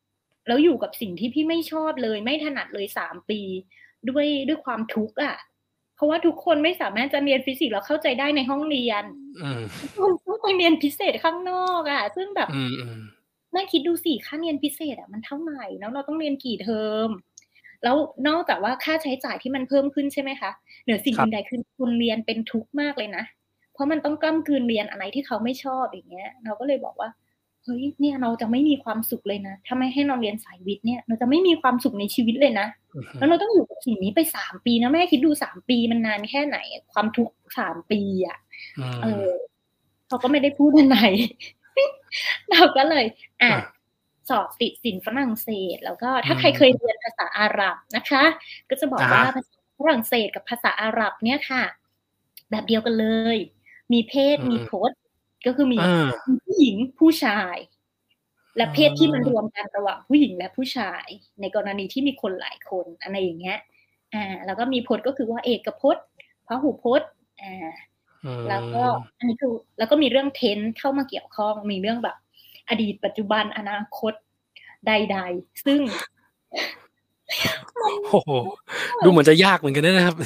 [0.48, 3.40] แล้วอยู่กับสิ่งที่พี่ไม่ชอบเลย ไม่ถนัดเลย3ปี
[4.08, 5.36] ด้วยด้วยความทุกข์อะ
[5.96, 9.04] เพราะว่าทุกคนไม่สามารถจะเรียนฟิสิกส์แล้วเข้าใจได้ในห้องเรียน
[9.42, 12.62] อืมทุกคนต้องไปเรียนพิเศษข้างนอกอะซึ่งแบบอื
[12.98, 17.08] มๆแม่คิดดูสิค่าเรียนพิเศษอะมันเท่าไรแล้วเราต้องเรียนกี่เทอม
[17.84, 17.96] แล้ว
[18.28, 20.50] นอกจากว่าค่าใช้จ่ายที่มันเพิ่มขึ้นใช่ไหมคะ
[20.84, 23.24] เหนือสิ่งครัอื่บนใดคือคุณเรียนเป็นทุกข์มากเลยนะ
[23.72, 27.10] เพราะมันต้องกล้ำกลืนเรียนอะไรที่เขาไม่ชอบอย่างเงี้ย เราก็เลยบอกว่า
[27.64, 38.38] เฮ้ยเนี่ยเราจะไม่มีความสุขเลยนะถ้าไม่ให้เราเรียนสายวิทย์เนี่ย เราจะไม่มีความสุขในชีวิตเลยนะอือฮึแล้วเราต้องอยู่กับสิ่งนี้ไป3ปีนะแม่คิดดู3ปีมันนานแค่ไหนอะความทุกข์3ปีอะ
[38.76, 39.28] อืเอมอ
[40.08, 40.98] เขาก็ไม่ได้พูดอะไร
[42.50, 43.06] เราก็เลย
[43.42, 43.79] อะอา
[44.30, 48.22] สอบติดศิลป์ฝรั่งเศส แล้วก็อืถ้าใครเคยมเรียนภาษาอาหรับนะคะ
[48.70, 51.64] ก็จะบออะกฮว่าะภาษาฝรั่งเศสกับภาษาอาหรับเนี่ยค่ะ
[52.50, 53.36] แบบเดียวกันเลย
[53.92, 54.98] มีเพศอืมีมพจน์
[55.46, 55.86] ก็คือมีอา
[56.28, 57.56] มีผู้หญิงผู้ชาย
[58.56, 61.06] และอ๋เพศที่มันรอวมกันระหว่างผู้หญิงและผู้ชาย
[61.40, 63.58] ในกรณีที่มีคนหลายคนอะไรอย่างเงี้ย
[64.14, 66.04] อาแล้วก็มีพจน์ก็คือว่าเอกพจน์
[66.46, 67.08] พหูพจน์
[67.40, 67.70] อา
[68.22, 72.16] อืแล้วก็มอันนี้คือแล้วก็มีเรื่อง tense เข้ามาเกี่ยวข้องมีเรื่องแบบ
[72.70, 74.12] อดีตปัจจุบันอนาคต
[74.86, 75.80] ใด ๆ ซึ่ง
[77.80, 78.30] มันโอ้โฮ
[78.96, 80.16] เอดูอเหมือนจะยากเหมือนกันนะนะครับ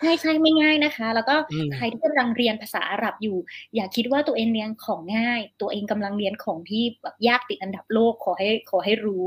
[0.00, 3.36] ใช่ๆไม่ง่ายนะคะ แล้วก็อืมใครที่กำลังเรียนภาษาอาหรับอยู่
[3.74, 9.24] อย่าคิดว่าตัวเองเรียนของง่าย ตัวเองกำลังเรียนของที่แบบยากติดอันดับโลกขอให้ขอให้รู้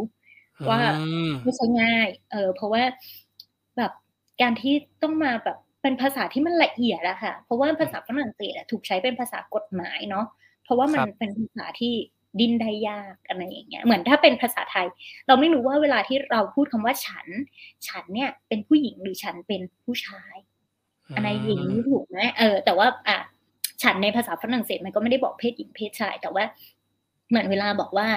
[0.59, 0.79] อืว่า
[1.27, 2.83] มไม่ใช่ง่าย เออเพราะว่า
[3.77, 3.91] แบบ
[4.41, 10.25] การที่ต้องมาแบบเป็นภาษาที่มันละเอียดอะค่ะ เพราะว่าอืภามษาฝรั่งเศสอะถูกใช้เป็นภาษากฎหมายเนาะ
[10.63, 11.93] เพราะว่ามัคนรับเป็นภาษาที่
[12.39, 14.87] ดิ้นได้ยากอะไรอย่างเงี้ยเหมือนถ้าเป็นภาษาไทย
[15.27, 17.27] เราไม่รู้ว่าเวลาที่เราพูดคำว่าฉัน
[17.87, 20.35] ฉันเนี่ยเป็นผู้หญิงหรือฉันเป็นผู้ชาย
[21.09, 23.17] อือะไรอย่างงี้มถูกไหมเออ แต่ว่าอ่า
[23.83, 26.43] ฉันในภาษาฝรั่งเศสมันก็ไม่ได้บอกเพศหญิงเพศชาย แต่ว่า
[27.29, 28.07] เหมือนเวลาบอกว่า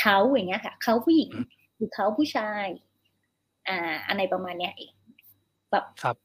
[0.00, 1.44] เขาอย่างเงี้ยค่ะเขาผู้หญิงอืม
[1.76, 2.66] หรือเขาผู้ชาย
[3.68, 4.92] อ่า อะไรประมาณเนี้ยเอง
[5.70, 6.16] แบบครับ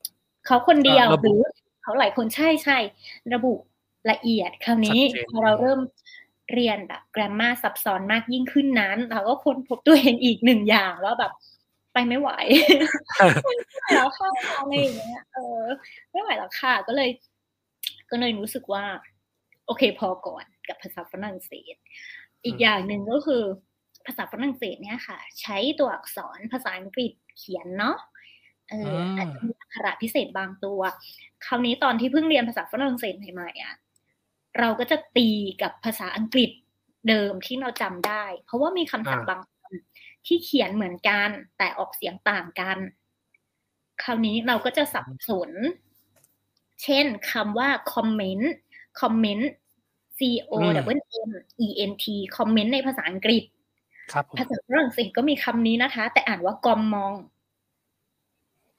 [0.46, 1.40] เขาคนก็เดียวระหบุรือ
[1.82, 3.54] เขาหลายคนใช่ๆระบุ
[4.12, 5.80] ละเอียดคราวชันี้ดเจนพอเราอืมเริ่ม
[6.52, 11.32] เรียนแบบ grammar ซับซ้อนมากยิ่งขึ้นนั้น เราก็ค้นพบตัวเองอีก1อย่างว่าแบบ
[11.94, 12.32] ไปไม่ไหว
[13.44, 14.30] ไม่ไหวแล้วค่ะ
[14.60, 15.64] อะไรอย่างเงี้ยเออ
[16.12, 17.10] ไม่ไหวแล้วค่ะ ก็เลย
[18.10, 18.84] ก็เลยรู้สึกว่า
[19.66, 21.76] โอเคพอก่อนกับภาษาฝรั่งเศส
[22.46, 23.44] อือีกมอย่างหนึ่งก็คือ
[24.06, 27.98] ภาษาฝรั่งเศสเนี่ยค่ะ ใช้ตัวอักษรภาษาอังกฤษเขียนเนาะ
[28.70, 30.80] เออืออาจมจะมีอักขระพิเศษบางตัว
[31.46, 33.76] คราวนี้ตอนที่เพิ่งเรียนภาษาฝรั่งเศสใหม่ๆอะ
[34.60, 35.30] เราก็จะตี
[35.62, 36.52] กับภาษาอังกฤษ
[37.10, 42.78] เดิมที่เราจำได้ เพราะว่ามีคำอศัพาท์บางคำที่เขียนเหมือนกัน แต่ออกเสียงต่างกัน
[44.04, 45.52] คราวนี้เราก็จะสับอืมสน
[46.84, 48.54] เช่นคำว่าคอมเมนต์
[49.02, 49.50] คอมเมนต์
[50.18, 51.32] C O อืม double M
[51.66, 52.06] E N T
[52.38, 53.44] คอมเมนต์ในภาษาอังกฤษ
[54.12, 57.14] ครับผมภาษาฝรั่งเศสก็มีคำนี้นะคะ แต่อ่านว่ากอมมอง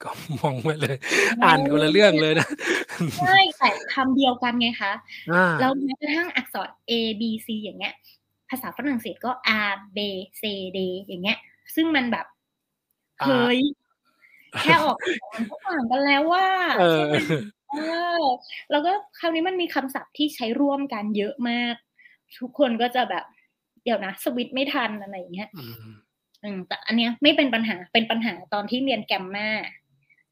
[0.05, 0.97] ก็มองไว้เลย
[1.41, 2.49] เออ่านคนละเรื่องเลยนะ
[3.19, 4.93] ใช่แต่คำเดียวกันไงคะ
[5.33, 7.95] อาแล้วแม้กระทั่งอักษร A B C อย่างเงี้ย
[8.51, 9.31] ภาษาฝรั่งเศสก็
[9.71, 9.99] R B
[10.41, 10.43] C
[10.77, 11.39] D อย่างเงี้ย
[11.75, 12.27] ซึ่งมันแบบ
[13.21, 13.61] อาเฮ้ย
[14.63, 17.15] แค่ออกเสียงมันก็ต่างกันแล้วอะเอใช่อไหม
[17.71, 17.75] เอ
[18.21, 18.23] อ
[18.71, 21.75] แล้วก็คราวนี้มันมีคำศัพท์ที่ใช้ร่วมกันเยอะมาก
[22.39, 23.25] ทุกคนก็จะแบบ
[23.85, 25.93] เดี๋ยวนะ สวิตช์ไม่ทันอะไรอย่างเงี้ยอืม
[26.43, 29.57] อืมแต่อันเนี้ยไม่เป็นปัญหาเป็นปัญหาตอนที่เรียน Grammar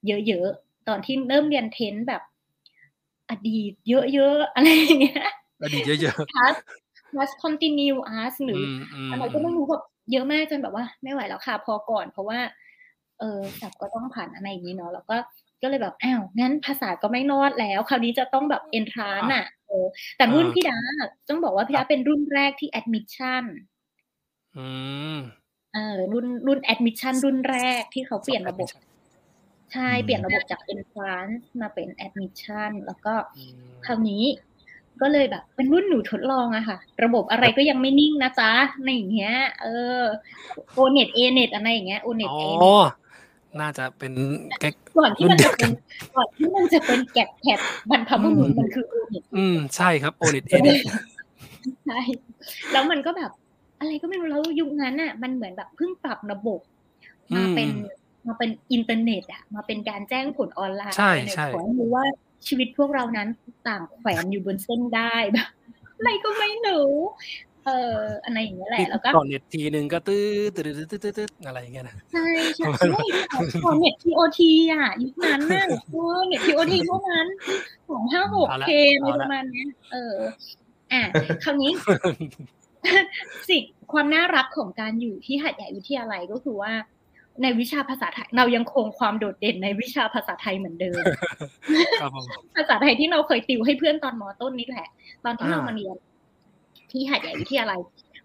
[0.06, 2.22] เยอะๆ ตอนที่เริ่มเรียน Tense แบบ
[3.30, 5.24] อดีตเยอะๆ อะไรอย่างเงี้ย
[5.62, 6.60] อดีตเยอะ past
[7.14, 8.80] past continuous หๆรือือม
[9.10, 9.82] อะไรๆก็ไม่ๆรู้แบบ
[10.12, 12.40] เยอะมากจนแบบว่า ไม่ไหวแล้วค่ะพอก่อน เพราะว่า
[13.18, 15.16] เออศัพท์ก็ต้องผ่านอะไรอย่างงี้เนาะแล้วก็
[15.62, 19.86] ก็เลยแบบอ้าวงั้นภาษาก็ไม่รอดแล้ว คราวนี้จะต้องแบบเอนทรานอ่าอะเออ
[20.16, 20.78] แต่รุ่นอ่าพี่ดา
[21.28, 23.44] ต้องบอกว่าพี่ครัดาบเป็นรุ่นแรกที่ admission
[24.56, 24.60] อื
[25.16, 25.18] ม
[25.74, 28.68] เออรุ่นรุ่น admission รุ่นแรกที่เขาเปลี่ยนระบบ
[29.72, 33.52] ใช่อืมเปลี่ยนระบบจาก entrance มาเป็น admission แล้วก็อืม
[33.86, 34.24] คราวนี้
[35.00, 38.52] ก็เลยแบบ เป็นรุ่นหนูทดลองอะค่ะ ระบบอะไรก็ยังไม่นิ่งนะจ๊ะ
[38.84, 39.66] ในอย่างเงี้ย เอ
[39.98, 40.00] อ
[40.78, 42.92] o n e t a net อะไรอย่างเงี้ย o n e t อ๋อ a net
[43.60, 44.12] น่าจะเป็น
[44.60, 45.70] แก๊กก่อนที่มันรุ่นเดีจะยวกัเป็นน
[46.16, 47.58] ก่อนที่มันจะเป็นแกะแพด
[47.90, 50.68] บรรพบุรุษอืมมันคือ o n e t อืมใช่ครับโอเน็ตเอเน
[51.86, 52.00] ใช่
[52.72, 53.30] แล้วมันก็แบบ
[53.78, 56.60] อะไรก็ไม่รู้แล้วยุคนั้นน่ะมันเหมือนแบบเพิ่งปรับระบบ
[57.34, 57.68] มาเป็น
[58.28, 62.04] มาเป็นอินเทอร์เน็ตอะมาเป็นการแจ้งผลออนไลน์ใช่เนี่ยใช่ขอให้รู้ว่า
[62.46, 63.28] ชีวิตพวกเรานั้น
[63.68, 65.48] ต่างแขวนอยู่บนเส้นด้ายแบบ
[65.96, 66.92] อะไรก็ไม่รู้
[67.66, 72.86] เอออะไรอย่างเงี้ยแหละนี่แล้วก็ต่อเน็ตทีนึงก็ตื้อตื้อตื้อตื้อตื้อตื้ออะไรอย่างเงี้ยนะใช่ใช่ใช่
[73.64, 77.26] พอเน็ต TOT อะยุคนั้นน่ะเออเน็ต TOT เท่านั้น
[77.90, 80.16] สองห้าหกเอาละเคเอาละประมาณเนี้ยเออ
[80.92, 81.02] อะ
[81.44, 81.72] คราวนี้
[83.48, 83.62] สิ่ง
[83.92, 86.72] ความน่ารักของการอยู่ที่หัดใหญ่วิทยาลัยก็คือว่า
[87.42, 91.02] ในวิชาภาษาไทย เรายังคงความโดดเด่นในวิชาภาษาไทยเหมือนเดิม
[92.00, 92.24] ครับผม
[92.56, 94.88] ภาษาไทยที่เราเคยติวให้เพื่อนตอนมต้นนี่แหละ
[95.24, 95.96] ตอนที่อ่าเรามาเรียน
[96.90, 97.80] ที่หัดใหญ่วิทยาลัย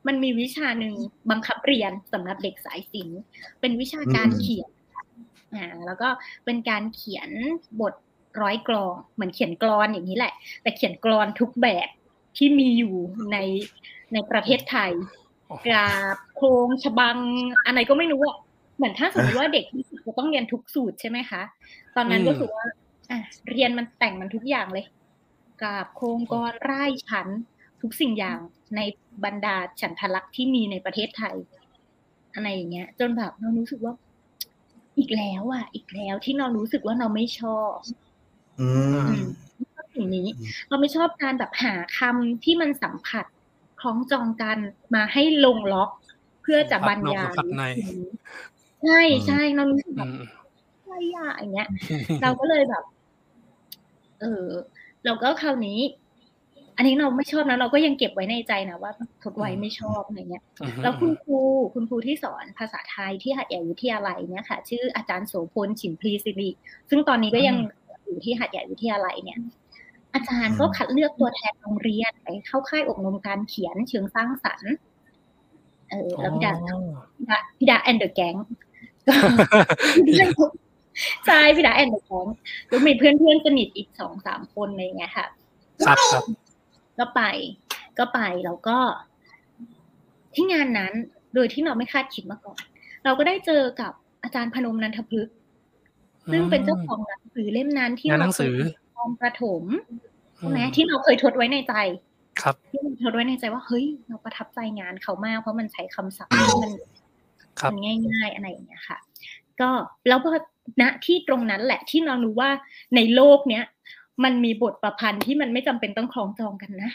[0.08, 0.94] มันมีวิชาหนึ่ง
[1.32, 3.22] บังคับเรียนสำหรับเด็กสายศิลป์
[3.60, 5.04] เป็นวิชาการอืมเขียนค่ะ
[5.56, 6.10] อ่าแล้วก็
[6.46, 7.30] เป็นการเขียน
[7.82, 7.94] บท
[8.42, 11.88] ร้อยกลอนเหมือนเขียนกลอนอย่างนี้แหละ แต่เขียนกลอนทุกแบบ
[12.38, 12.96] ที่มีอยู่
[13.32, 13.38] ใน
[14.14, 14.92] ในประเทศไทย
[15.66, 17.18] กราบโครงฉบัง
[17.66, 18.38] อะไรก็ไม่รู้อะ
[18.78, 21.42] เหมือนถ้าสมมติว่าเด็กที่จะต้องเรียนทุกสูตรใช่ไหมคะ
[21.96, 22.66] ตอนนั้นอืมก็คือว่า
[23.10, 23.20] อะ
[23.50, 24.86] เรียนมันแต่งมันทุกอย่างเลย
[25.62, 27.28] กราบโครงกรไร่ฉัน
[27.82, 28.40] ทุกสิ่งอย่าง
[28.76, 28.82] ใน
[29.26, 31.36] บรรดาฉันทลักษณ์ที่มีในประเทศไทย
[32.34, 33.94] อะไรอย่างเงี้ย จนแบบเรารู้สึกว่า
[34.98, 37.76] อีกแล้วอะ อีกแล้วที่เรารู้สึกว่าเราไม่ชอบ
[38.60, 38.68] อื
[39.06, 39.22] อืมม
[39.76, 43.26] ชอบสิ่งนี้อืมเราไม่ชอบการแบบหาคำที่มันสัมผัส
[43.82, 44.58] คล้องจองกัน
[44.96, 45.90] มาให้ลงล็อก
[46.42, 47.88] เพื่อจะบรรยายสัมผัส
[48.84, 50.20] ในใช่ใช่เรารู้สึกแบอืบม
[50.84, 51.68] อะไรอะอย่างเงี้ย
[52.22, 52.84] เราก็เลยแบบ
[54.22, 54.46] เออ
[55.06, 55.80] เราก็คราวนี้
[56.78, 58.92] อันนี้เราไม่ชอบนะ เราก็ยังเก็บไว้ในใจนะว่า
[59.24, 60.44] ทดไว้ไม่ชอบอะไรเงี้ย
[60.84, 61.40] แล้วคุณครู
[61.74, 66.50] คุณครูที่สอนภาษาไทยที่หาดใหญ่วิทยาลัยเนี่ยค่ะ ชื่ออาจารย์โสพลฉิมพลีสิริ
[66.90, 67.56] ซึ่งตอนนี้ก็ยัง
[68.06, 69.40] อยู่ที่หาดใหญ่วิทยาลัยเนี่ย
[70.14, 74.74] อาจารย์ก็คัดเลือกตัวแทนโรงเรียนไปเข้าค่ายอบรมการเขียนเชิงสร้างสรรค์
[75.90, 76.54] เออแล้วพี่ดา
[77.18, 78.36] พี่ดาพี่ดา and the gang
[81.26, 82.28] ใช่พี่ดา and the gang
[82.68, 85.26] แล้วมีเพื่อนเพื่อนๆสนิทอีกสองสามคนอะไรอย่างเงี้ยค่ะ
[85.86, 86.24] ครับครับ
[87.00, 87.22] ก็ไป
[88.00, 88.78] ก็ไปแล้วก็
[90.36, 90.94] ที่งานนั้น
[91.36, 92.62] โดยที่เราไม่คาดคิดมาก่อน
[93.04, 93.94] เราก็ได้เจอกับ
[94.24, 95.36] อาจารย์พนมนันทพฤกษ์
[96.32, 98.56] ซึ่งเป็นเจ้าของหนังสือเล่มนั้นที่งานหนังสือ
[98.98, 99.64] ตอนประถม
[100.38, 101.74] ใช่ไหมที่เราเคยทดไว้ในใจ
[102.42, 106.97] ครับที่เราทดไว้ในใจว่าเฮ้ยเราประทับใจงานเขามากเพราะมันใช้คำศัพท์ที่มันครับ
[107.72, 108.98] มันง่าย ๆ อะไรอย่างเงี้ยค่ะ
[109.62, 109.70] ก็
[110.08, 110.32] แล้วพอ
[110.82, 112.50] ณที่ตรงนั้นแหละที่เรารู้ว่า
[112.96, 113.64] ในโลกเนี้ย
[114.24, 116.92] มันมีบทประพันธ์ที่มันไม่จำเป็นต้องคล้องจองกันนะ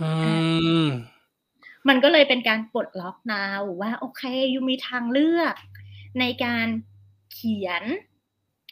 [0.00, 0.10] อื
[0.84, 0.88] ม
[1.88, 4.22] มันก็เลยเป็นการปลดล็อกนาวว่าโอเค
[4.54, 5.54] ยูมีทางเลือก
[6.20, 6.66] ในการ
[7.32, 7.84] เขียน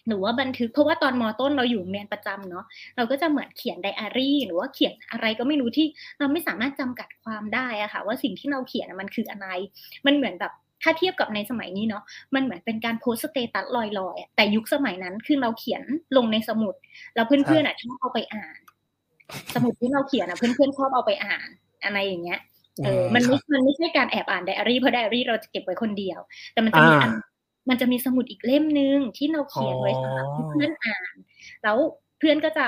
[0.08, 2.64] หรือว่าบันทึกเพราะว่าตอนมอต้นเราอยู่โรงเรียนประจำเนาะ
[2.96, 5.86] เราก็จะเหมือนเขียนไดอารี่ หรือว่าเขียนอะไรก็ไม่รู้ที่
[6.18, 9.46] เราไม่สามารถจำกัดความได้อะค่ะ ว่าสิ่งที่เราเขียนอะมันคืออะไร
[10.06, 12.02] มันเหมือนแบบ ถ้าเทียบกับในสมัยนี้เนาะ
[12.34, 15.82] มันเหมือนเป็นการโพสต์ status ลอยๆอะแต่ยุคสมัยนั้นคือเราเขียน
[16.16, 16.74] ลงในสมุด
[17.14, 18.58] แล้วเพื่อนๆอะชอบเอาไปอ่าน
[19.54, 21.48] สมุดที่เราเขียนอะเพื่อนๆชอบเอาไปอ่าน
[21.84, 22.40] อะไรอย่างเงี้ย
[22.84, 26.20] เออมันไม่มันไม่ใช่การแอบอ่านไดอารี่เพราะไดอารี่เราจะเก็บไว้คนเดียว
[26.52, 27.12] แต่มันจะมีอ่าอัน
[27.68, 31.14] มันจะมีสมุดอีกเล่มหนึ่งที่เราเขียนไว้สำหรับให้เพื่อนอ่าน
[31.62, 31.76] แล้ว
[32.18, 32.64] เพื่อนก็จะ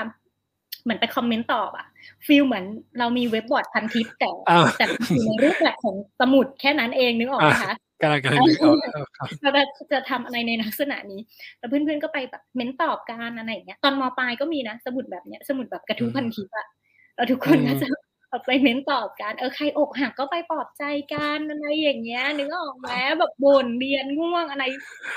[0.83, 1.87] เหมือนไป comment ตอบอะ
[2.25, 2.65] feel เหมือน
[2.99, 11.21] เรามีเว็บบอร์ดพันทิปแต่อ่าแต่อยู่ในรูปแบบของสมุดแค่นั้นเองนึกออกไหมคะ กำลังกำลังนึกออกเออครับเราจะจะทำอะไรในลักษณะนี้
[11.59, 16.67] แล้วเพื่อนๆก็ไปแบบเม้นตอบกันอะไรอย่างเงี้ย ตอนมปลายก็มีนะ สมุดแบบเนี้ย สมุดแบบกระทู้พันทิปอะ
[17.15, 17.87] แล้วทุกคนอืมก็จะ
[18.29, 20.83] แบบไปเม้นตอบกัน เออใครอกหักก็ไปปลอบใจ
[21.13, 22.89] กันอะไรอย่างเงี้ย นึกออกไหม
[23.19, 24.63] แบบบ่นเรียนง่วงอะไร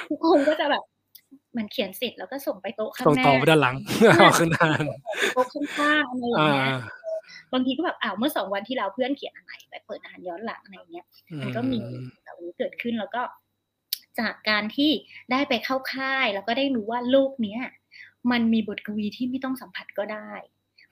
[0.09, 0.85] ทุกคนก็จะแบบ
[1.53, 3.77] เหมันเขียนเสร็จแล้วก็ส่งไปโต๊ะข้างส่งหน้าต่อไปด้านหลัง
[4.19, 4.69] เอาขึ้นหน้า
[5.35, 6.71] โต๊ะข้างๆอะไรอย่างอ่าเงี้ย
[7.53, 11.07] บางทีก็แบบอ้าวเมื่อสองวันที่แล้วเพื่อนเขียนอะไรไปเปิดอ่านย้อนหลังอะไรอย่างเงี้ย
[11.41, 11.79] มันก็มี
[12.23, 13.23] เหล่านี้เกิดขึ้นแล้วก็
[14.19, 14.91] จากการที่
[15.31, 17.61] ได้ไปเข้าค่าย แล้วก็ได้รู้ว่าโลกเนี้ย
[18.31, 20.31] มันมีบทกวีที่ไม่ต้องสัมผัสก็ได้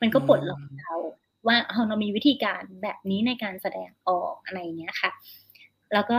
[0.01, 0.95] มันก็ปลดล็อกเรา
[1.47, 5.11] ว่าเออเรามีวิธีการแบบนี้ในการแสดงออกอะไรอย่างเงี้ยค่ะ
[5.93, 6.18] แล้วก็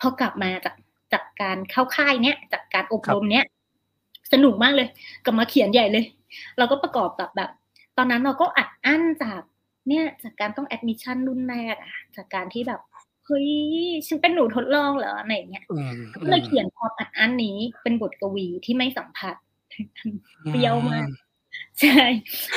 [0.00, 0.74] พอกลับมาจาก
[1.12, 3.44] จากการเข้าค่ายเนี้ยจากการอบรมเนี้ย
[4.32, 4.88] สนุกมากเลย
[5.24, 6.04] กลับมาเขียนใหญ่เลย
[6.58, 7.59] เราก็ประกอบกับแบบต
[8.00, 9.40] อนนั้นเราก็อัดอั้นจาก
[9.88, 12.80] เนี่ยจากการต้อง admission รุ่นแรกอะจากการที่แบบ
[13.26, 13.48] เฮ้ย
[14.06, 19.34] ฉันเป็นหนูทดลองเหรออะไรอย่างเงี้ยอืมก็เลยเขียนความอัดอั้นนี้เป็นบทกวีที่ไม่สัมผัส
[20.50, 21.06] เปรี้ยวมาก
[21.80, 22.02] ใช่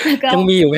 [0.04, 0.78] แล้วก็ยังมีอยู่ไหม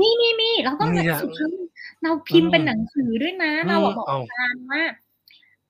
[0.00, 1.54] มีมีมีเราต้องมีแบบอะสุดท้าย
[2.02, 4.82] เราพิมพ์อืมเป็นหนังสือด้วยนะอืมเราอะบอกเอาอาจารย์ว่า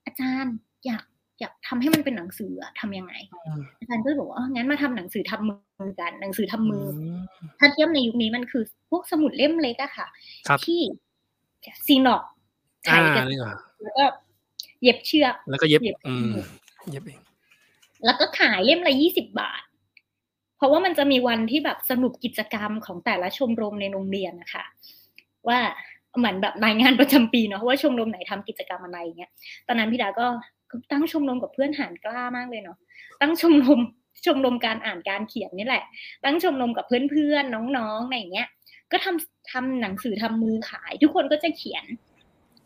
[0.05, 1.03] อาจารย์อยาก
[1.39, 3.13] อยากทำให้มันเป็นหนังสืออะทำยังไง
[3.79, 7.19] อาจารย์ก็เลยบอกว่าอ๋องั้นมาทำหนังสือทำมือกัน หนังสือทำมืออม
[7.59, 10.07] ถ้าเทียบในยุคนี้มันคือพวกสมุดเล่มเล็กอะค่ะ
[10.47, 10.79] ครับที่
[11.87, 12.23] ซีนอก
[12.89, 14.03] อ่าถ่ายกันนี่เหรอแล้วก็
[14.83, 16.31] เย็บเชือก แล้วก็เย็บเย็บอืม
[16.89, 17.19] เย็บเอง
[18.05, 19.61] แล้วก็ขายเล่มละยี่สิบบาท
[20.57, 24.65] เพราะว่ามันจะมีวันที่แบบสรุปกิจกรรมของแต่ละชมรมในโรงเรียนนะคะ
[25.47, 25.59] ว่า
[26.17, 29.31] เหมือนแบบรายงานประจำปีเนาะว่าชมรมไหนทำกิจกรรมอะไรอย่างเงี้ย
[29.67, 30.27] ตอนนั้นพี่ดาก็ก็
[30.91, 32.77] ตั้งชมรมกับเพื่อนหานกล้ามากเลยเนาะ
[33.21, 33.79] ตั้งชมรม
[34.25, 35.83] ชมรมการอ่านการเขียนนี่แหละ
[36.25, 38.47] ตั้งชมรมกับเพื่อนๆน้องๆอะไรอย่างเงี้ย
[38.91, 41.85] ก็ทำทำหนังสือทำมือขาย ทุกคนก็จะเขียน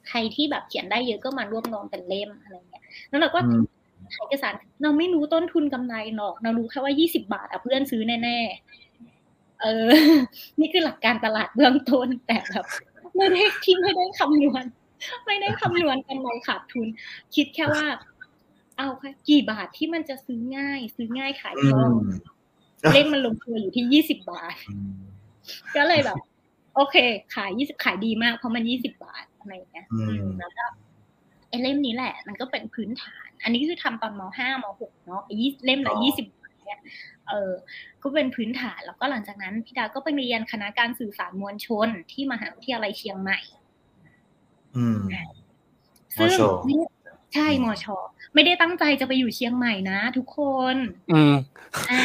[0.08, 3.64] ใครที่แบบเขียนได้เยอะก็มาร่วมรวมเป็นเล่มอะไรเงี้ย แล้วเราก็อืม
[4.16, 9.88] ขายเอกสารเราไม่รู้ต้นทุนกำไรหรอก เรารู้แค่ว่ายี่สิบาทอะเพื่อนซื้อแน่ๆเออ
[10.60, 12.66] นี่คือหลักการตลาดเบื้องต้นแต่แบบ
[13.16, 14.66] ไม่ได้ที่ไม่ได้คำนวณ
[15.26, 16.88] ไม่ได้คำนวณกำไรขาดทุน
[17.36, 17.86] คิดแค่ว่า
[18.78, 24.56] เอาค่ะกี่บาทที่มันจะซื้อง่าย ซื้อง่ายขายอืคล่องมเลขมันลงตัวอยู่ที่ยี่สิบาท
[25.76, 26.18] ก็เลยแบบ
[26.76, 26.95] โอเค
[27.36, 30.66] ขายยี่สิบขายดีมากเพราะมันยี่สิบาทอะไรอย่างเงี้ยอืมอืมแล้วก็
[31.49, 36.80] ไอ้เล่มนี้แหละ มันก็เป็นพื้นฐาน อันนี้คือทำตอนมห้ามหกเนาะไอ้ยี่เล่มละอ๋อยี่สิบาทเนี่ย
[37.30, 37.52] เออ
[38.04, 43.39] ก็เป็นพื้นฐานแล้วก็หลังจากนั้นพี่ดาก็ไปเรียนคณะการสื่อสารมวลชนที่มหาวิทยาลัยเชียงใหม่
[44.78, 44.99] อืม
[46.17, 46.76] ซึ่งมชไม่
[47.34, 47.86] ใช่มช
[48.34, 50.39] ไม่ได้ตั้งใจจะไปอยู่เชียงใหม่นะทุกค
[50.74, 50.76] น
[51.11, 51.34] อืม
[51.89, 52.01] อ่า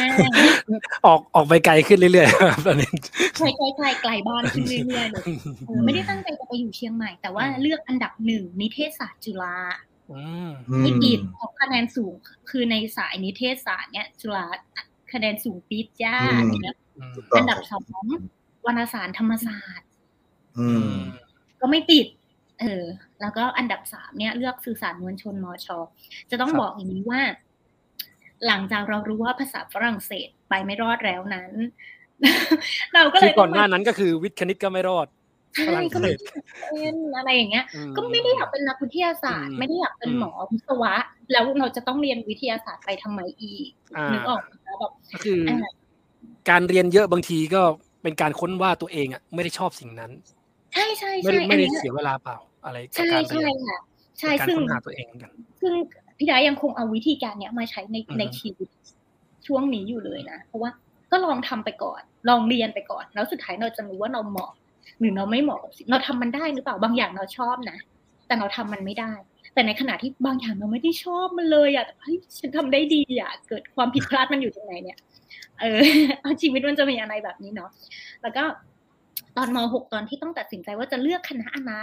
[1.05, 2.91] ออกออกไปไกลขึ้นเรื่อยๆครับตอนนี้
[3.37, 5.23] ใช่ใช่ใช่ไกลบ้านขึ้นเรื่อยๆเลย
[5.67, 9.57] เออไม่ได้ตั้งใจจะไปอยู่เชียงใหม่ แต่ว่าอืมเลือกอันดับหนึ่งนิเทศศาสตร์จุฬา
[10.11, 10.49] อืม
[10.81, 12.13] ไม่ผิดเพราะคะแนนสูง
[12.49, 14.45] คือในสายนิเทศศาสตร์เนี่ยจุฬา
[15.13, 17.83] คะแนนสูงปี๊ดจ้าอืมเนี่ยอืมถูกต้อังนดับสอง
[18.65, 19.87] วรรณสารธรรมศาสตร์
[20.59, 20.93] อืม
[21.59, 22.05] ก็ไม่ติด
[22.61, 22.83] เออ
[23.21, 25.67] แล้วก็อันดับสามเนี่ยเลือกสื่อสารมวลชนมช
[26.29, 27.21] จะต้องครับบอกอย่างนี้ว่า
[28.47, 31.51] หลังจากเรารู้ว่าภาษาฝรั่งเศสไปไม่รอดแล้วนั้น
[32.93, 35.07] เราก็เลคือยก่อนหน้าต้งมนั้นก็คือวิทย์คณิตก็ไม่รอด
[35.55, 36.19] ใช่ฝรั่งก็เศไม่ส
[36.69, 40.93] เป็นอะไรอย่างเงี้ยอืมก็ไม่ได้อยากเป็นนักวิทยาศาสตร์อืมไม่ได้อยากเป็นอืมหมอวิศวะ
[41.31, 45.71] แล้วเราจะต้องเรียนวิทยาศาสตร์ไปทำไมอีกอ่านึกออกไหมคะแบบก็คือออ่า
[46.49, 47.61] การเรียนเยอะบางทีก็
[48.03, 50.11] เป็นการค้นว่าตัวเองอะ ไม่ได้ชอบสิ่งนั้น
[50.73, 53.77] ใช่ใช่ไม่ใช่ได้อัไม่นได้เนี้ยเสียเวลาเปล่าอะไรกับใช่การเรีใช่ยนค่ะ
[54.19, 55.73] ใช่เป็นการซึ่งค้นหาตัวเองเหมือนกัน ซึ่ง
[56.17, 58.69] พี่ดายังคงเอาวิธีการเนี้ยมาใช้ในอือฮึในชีวิต
[59.47, 60.71] ช่วงนี้อยู่เลยนะเพราะว่า
[61.11, 64.51] ก็ลองทำไปก่อน ลองเรียนไปก่อน แล้วสุดท้ายเราจะรู้ว่าเราเหมาะ
[64.99, 67.77] หรือเราไม่เหมาะกับสิ่งเราทำมันได้หรือเปล่าบางอย่างเราชอบนะ
[68.27, 69.11] แต่เราทำมันไม่ได้
[69.53, 74.97] แต่ในขณะที่บางอย่างเราไม่ได้ชอบมันเลยอะแต่เฮ้ยฉันทำได้ดีอะ เกิดความผิดพลาดมันอยู่ตรงไหนเนี่ย
[75.61, 75.79] เออ
[76.21, 77.69] เอาชีวิตมันจะมีอะไรแบบนี้เนาะ
[78.21, 78.43] แล้วก็
[79.37, 81.73] ตอนม .6 ตอนที่ต้องตัดสินใจว่าจะเลือกคณะอะไร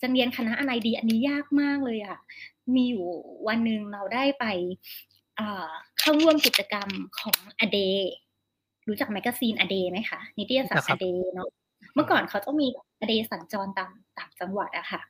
[0.00, 2.18] จะเรียนคณะอะไรดี อันนี้ยากมากเลยอะ
[2.74, 3.04] มีอยู่
[3.48, 4.44] วันหนึ่งเราได้ไป
[5.36, 6.88] เอ่อเข้าร่วมกิจกรรม
[7.18, 7.78] ของ a day
[8.88, 11.48] รู้จัก magazine a day ไหมคะนิตยสารนะครับ a day เนาะ
[11.94, 12.68] เมื่อก่อนเขาต้องมี
[13.00, 15.00] a day สัญจรตามต่างจังหวัดอะค่ะ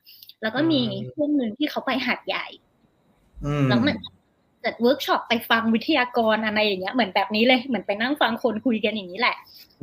[0.41, 2.45] แล้วก็มีอืมช่วงหนึ่งที่เขาไปหาดใหญ่
[3.45, 3.95] อืมแล้วมัน
[4.63, 9.35] จัดเวิร์กช็อปไปฟังวิทยากรอะไรอย่างเงี้ยเหมือนแบบนี้เลยเหมือนไปนั่งฟังคนคุยกันอย่างนี้แหละ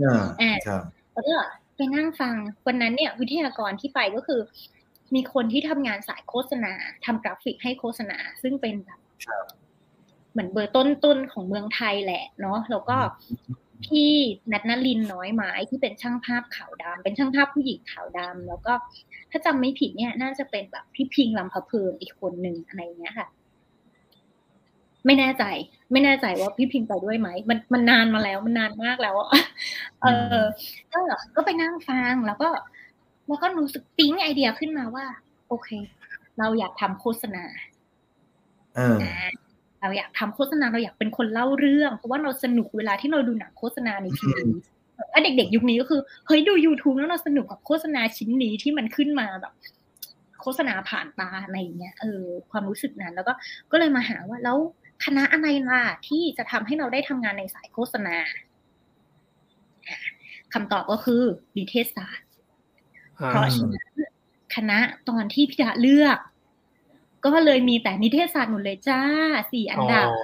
[0.04, 1.34] อ่าอ่าครับแล้วก็
[1.76, 4.40] ไปนั่งฟังวันนั้นเนี่ยวิทยากรที่ไปก็คือ
[5.14, 6.72] มีคนที่ทำงานสายโฆษณา
[7.04, 9.44] ทำกราฟิกให้โฆษณา ซึ่งเป็นแบบครับ
[10.32, 12.96] เหมือนเบอร์ต้นๆของเมืองไทยแหละเนาะแล้วก็
[13.84, 14.10] พี่
[14.52, 18.72] นัทนลินน้อยไม้ที่เป็นช่างภาพขาวดำเป็นช่างภาพผู้หญิงขาวดำแล้วก็
[19.30, 23.28] ถ้าจำไม่ผิดเนี่ย น่าจะเป็นแบบพี่พิงลำพะเพิงอีกคนหนึ่งอะไรอย่างเงี้ยค่ะ
[25.06, 25.44] ไม่แน่ใจ
[25.92, 29.28] ไม่แน่ใจว่าพี่พิงไปด้วยไหมมันมันนานมาแล้วมันนานมากแล้วอะ
[30.02, 30.06] เอ
[30.38, 30.40] อ
[30.92, 31.00] ก็
[31.36, 32.48] ก็ไปนั่งฟังแล้วก็
[33.26, 35.04] แล้วก็รู้สึกปิ๊งไอเดียขึ้นมาว่า
[35.48, 35.68] โอเค
[36.38, 37.44] เราอยากทำโฆษณา
[38.76, 38.98] เออ
[39.80, 44.42] เราอยากทำโฆษณาเราอยากเป็นคนเล่าเรื่อง เพราะว่าเราสนุกเวลาที่เราดูหนังโฆษณาในทีวี
[45.12, 49.54] ถ้าเด็กๆ ยุคนี้ก็คือเฮ้ยดู YouTube แล้วเราสนุกกับโฆษณาชิ้นนี้ที่มันขึ้นมาแบบ
[50.42, 53.32] โฆษณาผ่านตาอะไรอย่างเงี้ยเออความรู้สึกนั้น แล้วก็
[53.72, 54.56] ก็เลยมาหาว่าแล้ว
[55.04, 58.16] คณะอะไรล่ะที่จะทำให้เราได้ทำงานในสายโฆษณา
[60.54, 61.22] คำตอบก็คือ
[61.56, 62.26] นิเทศศาสตร์
[63.20, 63.92] อ่าเพราะฉะนั้น
[64.54, 64.78] คณะ
[65.08, 66.18] ตอนที่พี่ดาเลือก
[67.24, 69.00] ก็เลยมีแต่นิเทศศาสตร์หมดเลยจ้า
[69.52, 70.16] สี่อันดับอ๋อ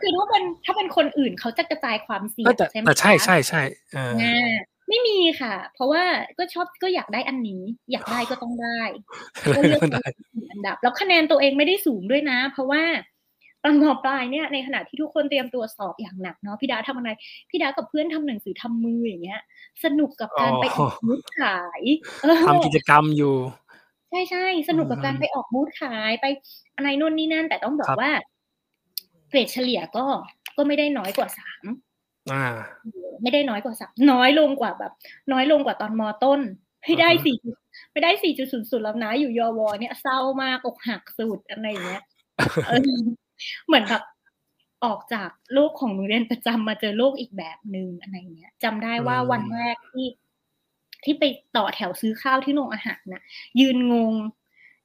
[0.00, 3.62] คือถ้าเป็นถ้าเป็นคนอื่นเขาจะกระจายความเสี่ยเอองแต่ใช่ไหมแต่ใช่คะใช่ใช่
[3.92, 4.54] เอออ่า
[4.88, 6.02] ไม่มีค่ะ เพราะว่า
[6.38, 7.62] ก็ชอบก็อยากได้อันนี้
[7.92, 8.80] อยากได้ก็ต้องได้
[9.56, 12.82] ก็เลือกได้สี่อันดับ แล้วคะแนนตัวเองไม่ได้สูงด้วยนะ เพราะว่า
[13.62, 17.10] ตอนมปลายเนี่ยในขณะที่ทุกคนเตรียมตัวสอบอย่างหนักเนาะพี่ดาทำอะไร
[17.50, 19.40] พี่ดากับเพื่อนทำหนังสือทำมืออย่างเงี้ย
[19.84, 21.82] สนุกกับการไปออกบูธขาย
[22.22, 23.34] เออทำกิจกรรมอยู่
[24.10, 26.26] ใช่ใช่สนุกกับการไปออกบูธขายไป
[26.76, 28.12] อะไรนู่นนี่นั่น แต่ต้องบอครักบว่า
[29.28, 30.04] เกรดเฉลี่ยก็
[30.56, 31.64] ก็ไม่ได้น้อยกว่าสาม
[32.32, 32.44] อ่า
[33.22, 34.92] ไม่ได้น้อยกว่าสามน้อยลงกว่าแบบ
[35.32, 36.40] น้อยลงกว่าตอนมอต้น
[36.82, 37.36] ไม่ได้อือฮึสี่
[37.92, 42.02] ไม่ได้สี่จุดศูนย์ศูนย์แล้วนะอยู่ยอวอเนี่ยเศร้ามากอกหักสุดอะไรอย่างเงี้ย
[42.68, 42.80] เออ
[43.66, 44.02] เหมือนแบบ
[44.84, 50.06] ออกจากโลกของโรงเรียนประจำมาเจอโลกอีกแบบหนึ่งอะไรเงี้ยจำได้ว่าอืมวันแรกที่
[51.04, 51.24] ที่ไป
[51.56, 53.22] ต่อแถวซื้อข้าวที่โรงอาหารน่ะ
[53.60, 54.14] ยืนงง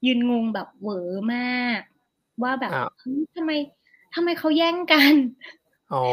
[0.06, 1.82] ยืนงงแบบเหวอมาก
[2.44, 3.52] ว่าแบบอ้าวเฮ้ยทำไม
[4.16, 5.14] ทำไมเขาแย่งกัน
[5.94, 6.04] อ๋อ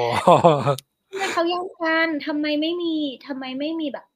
[1.10, 2.94] ทำไมเขาแย่งกันทำไมไม่มี
[3.26, 4.06] ทำไมไม่มีแบบ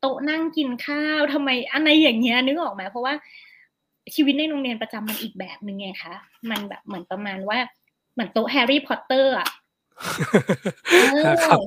[0.00, 3.14] โต๊ะนั่งกินข้าวทำไมอะไรอย่างเงี้ยนึกออกไหมเพราะว่า
[4.14, 6.14] ชีวิตในโรงเรียนประจำมันอีกแบบหนึ่งไงคะ
[6.50, 7.58] มันแบบเหมือนประมาณว่า
[8.12, 9.48] เหมือนโต๊ะแฮร์รี่พอตเตอร์อะ
[10.90, 11.60] เออครับ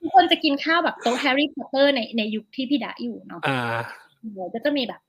[0.00, 3.60] ทุกคนจะกินข้าวแบบโต๊ะแฮร์รี่พอตเตอร์ในในยุคที่พี่ดาอยู่เนาะอ่า
[4.32, 5.00] เดี๋ยวก็จะมีแบบ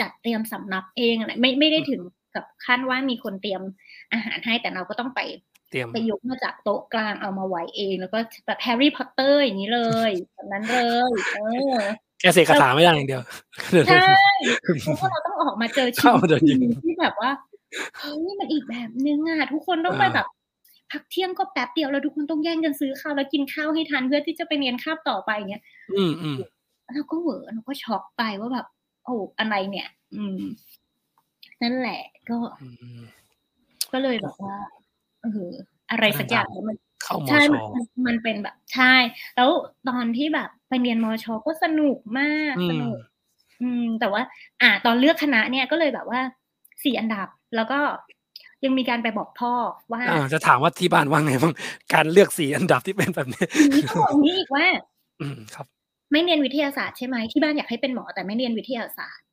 [0.00, 2.00] จัดเตรียมสำรับเองอะไรไม่ไม่ได้ถึง
[2.34, 3.62] กับขั้นว่ามีคนเตรียม
[4.12, 5.20] อาหารให้แต่เราก็ต้องไป
[5.72, 10.78] เตรียมไปยกมาจากโต๊ะกลางเอามาไว้เอง แล้วก็แบบแฮร์รี่พอตเตอร์อย่างนี้เลยแบบนั้นเล
[11.10, 11.38] ยเอ
[11.74, 11.76] อ
[12.20, 13.22] แค่เสกคาถาไม่ได้อย่างเดียว
[13.88, 14.04] ใช่
[14.82, 17.30] เพราะว่าเราต้องออกมาเจอชีเข้าวิตมาเดินยิงที่แบบว่า
[17.98, 20.26] เฮ้ยมันอีกแบบนึงอะทุกคนต้องไปอ่าแบบ
[20.90, 25.62] พักเที่ยงก็แป๊บเดียวแล้วทุกคนต้องแย่งกันซื้อข้าวแล้วกินข้าวให้ทันเพื่อที่จะไปเรียนคาบต่อไปอย่างเงี้ย
[25.96, 26.36] อืมอืม
[26.94, 28.66] เราก็เหวอเราก็ช็อกไปว่าแบบ
[29.04, 30.36] โอ้อะไรเนี่ย อืม
[31.62, 32.68] นั่นแหละก็อื
[32.98, 33.00] ม
[33.92, 34.54] ก็เลยแบบว่า
[35.22, 35.50] เออ
[35.90, 38.94] อะไรสักอย่างแล้วมันเข้ามอใช่ชมันมันเป็นแบบใช่
[39.36, 39.50] แล้ว
[39.88, 42.96] ตอนที่แบบไปเรียนมอชอก็สนุกมากอืสมนุก
[43.62, 44.22] อืม แต่ว่า
[44.62, 46.20] อ่า ตอนเลือกคณะเนี่ยก็เลยแบบว่า
[46.84, 47.78] สี่อันดับแล้วก็
[48.64, 49.52] ยังมีการไปบอกพ่อ
[49.92, 51.54] ว่าอ่าจะถามว่าที่บ้านว่าไงบ้าง
[51.94, 54.66] การเลือกสีอันดับที่เป็นแบบนี้ทีนี้ก็บอกอย่างนี้อีกว่า
[55.20, 55.66] อืมครับ
[56.12, 59.26] ไม่เรียนวิทยาศาสตร์ใช่ไหมที่บ้านอยากให้เป็นหมอแต่ไม่เรียนวิทยาศาสตร์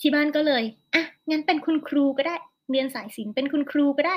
[0.00, 0.62] ที่บ้านก็เลย
[0.94, 2.36] อะงั้นเป็นคุณครูก็ได้
[2.70, 4.16] เรียนสายศิลป์เป็นคุณครูก็ได้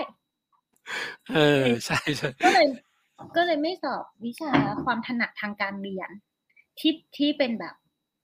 [1.33, 2.67] เออใช่ใช่ก็เลย
[3.36, 4.51] ก็เลยไม่สอบวิชา
[4.83, 6.09] ความถนัดทางการเรียน
[6.79, 7.75] ที่ที่เป็นแบบ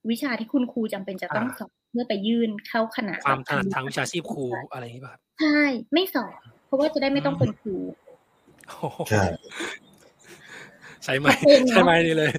[0.09, 5.61] วิชาที่คุณครูจำเป็นจะต้องสอบเพื่อไปยื่นเข้าคณะความถนัดทางวิชาชีพครูอะไรอย่างนี้ป่ะครับใช่
[5.93, 6.33] ไม่สอบ
[6.65, 7.75] เพราะว่าจะได้ไม่ต้องเป็นครู
[8.67, 9.23] โอ้โหใช่
[11.03, 12.31] ใช่ไหมชัดเจนเนอะใช่ไหมนี่เลย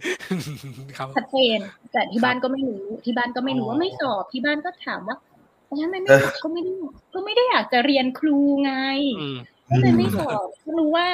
[0.97, 1.59] ครับชัดเจน
[1.93, 5.17] แต่ที่บ้านก็ไม่รู้ที่บ้านก็ไม่รู้อ๋อว่าไม่สอบที่บ้านก็ถามว่า
[5.67, 6.73] แล้วทำไมไม่สอบก็ไม่ได้
[7.15, 8.73] ก็ไม่ได้อยากจะเรียนครูไง
[9.21, 9.39] อืม
[9.73, 11.07] ก็เลยไม่สอบเขารู้ว่า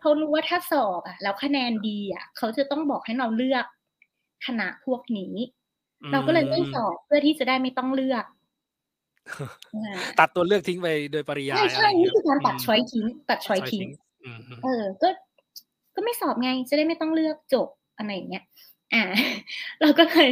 [0.00, 3.64] เขารู้ว่าถ้าสอบอะ แล้วคะแนนดีอะเขาจะต้องบอกให้เราเลือก
[4.46, 5.34] คณะพวกนี้
[6.12, 8.24] เราก็เลยไม่สอบเพื่อที่จะได้ไม่ต้องเลือก
[9.74, 13.86] อ่าตัดตัวเลือกทิ้งไปโดยปริยายใช่ใช่ะไย่งนี่เงี้ยคือการตัดช้อยทิ้ง ตัดช้อยทิ้ง
[14.24, 15.08] อืมอืมเออ ก็
[15.94, 18.44] ก็ไม่สอบไงจะได้ไม่ต้องเลือกจบอะไรอย่างเงี้ย
[18.94, 19.02] อ่า
[19.80, 20.28] เราก็เลย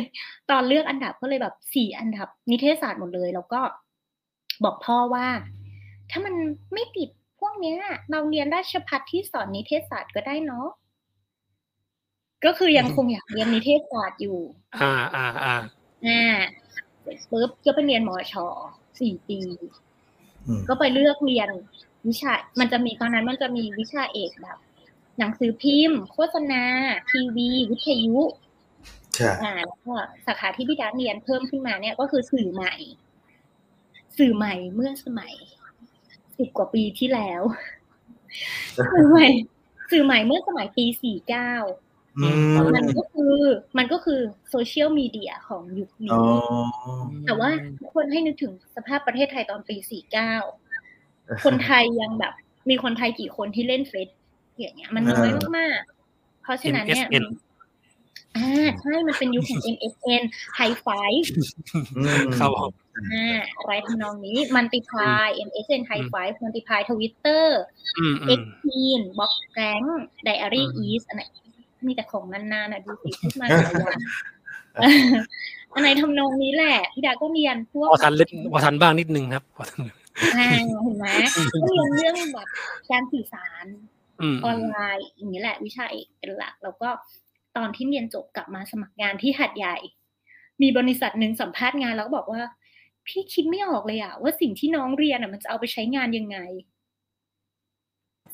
[0.50, 3.60] ตอนเลือกอันดับก็เลยแบบสี่อันดับ นิเทศศาสตร์หมดเลย แล้วก็
[4.64, 5.26] บอกพ่อว่า
[6.10, 6.34] ถ้ามัน
[6.74, 7.80] ไม่ติดพ วกเนี้ย
[8.10, 10.68] เราเรียนราชพัฒที่สอนนิเทศศาสตร์ก็ได้เนาะ
[12.44, 14.38] ก็คือยังคงอยากเรียนนิเทศศาสตร์อยู่
[14.82, 15.56] อ่าอ่าอ่า
[16.06, 16.22] อ่า
[17.02, 18.46] เสร็จปุ๊บก็ไปเรียนมอชอ
[19.00, 19.40] สี่ปี
[20.46, 21.48] อืมก็ไปเลือกเรียน
[22.08, 24.58] วิชา มันจะมีตอนนั้นมันจะมีวิชาเอกแบบ
[25.18, 26.62] หนังสือพิมพ์ โฆษณา
[27.10, 28.18] ทีวี วิทยุ
[29.14, 29.94] ใช่อ่าแล้วก็
[30.26, 32.74] สาขาที่พี่ดาเรียนเพิ่มขึ้นมาเนี่ยก็คือสื่อใหม่
[34.18, 35.34] สื่อใหม่เมื่อสมัย
[36.42, 37.42] สิบกว่าปีที่แล้ว
[38.92, 39.28] สื่อใหม่
[39.90, 41.52] สื่อใหม่เมื่อสมัยปีสี่เก้า
[42.18, 43.36] อืมมันก็คือ
[43.78, 44.20] มันก็คือ
[44.50, 46.20] โซเชียลมีเดียของยุคอ๋นี้อ
[47.26, 50.34] แต่ว่าทุกคนให้นึกถึงสภาพประเทศไทยตอนปีสี่เก้า
[51.44, 52.32] คนไทยยังแบบ
[52.70, 54.08] มีคนไทยกี่คนที่เล่นเฟซ
[54.58, 57.51] อย่างเงี้ย มันน้อยมากๆเพราะฉะนั้นเนี่ยมัน MSN
[58.36, 60.22] อ่าใช่มันเป็นยุคของ MSN
[60.58, 61.24] High Five
[61.96, 62.70] อืมครับผม
[63.12, 67.44] อ่าอะไรทำนองนี้ Multiply MSN High Five Multiply Twitter
[67.98, 69.86] อืมอืม X Teen Box Rank
[70.26, 71.22] Diary East อันไหน
[71.86, 74.00] มีแต่ของนานๆนะดูสิพูดมาแต่ละอย่าง
[75.74, 79.80] อันไหนทำนองนี้แหละพี่ดาก็เรียนพวกพอทันเล็กพอทันบ้างนิดนึงครับพอทัน
[80.36, 80.48] อ่า
[80.82, 81.06] เห็นไหม
[81.52, 82.48] ก็เรียนเรื่องแบบ
[82.90, 83.64] การสื่อสาร
[84.20, 86.88] อืมออนไลน์อย่างนี้แหละ วิชาเอกเป็นหลักแล้วก็
[87.56, 89.76] ตอนที่เรียนจบกลับมาสมัครงานที่หัดใหญ่
[90.62, 92.42] มีบริษัทหนึ่งสัมภาษณ์งานแล้วก็บอกว่า
[93.06, 96.38] พี่คิดไม่ออกเลยอะว่าสิ่งที่น้องเรียนอะมันจะเอาไปใช้งานยังไง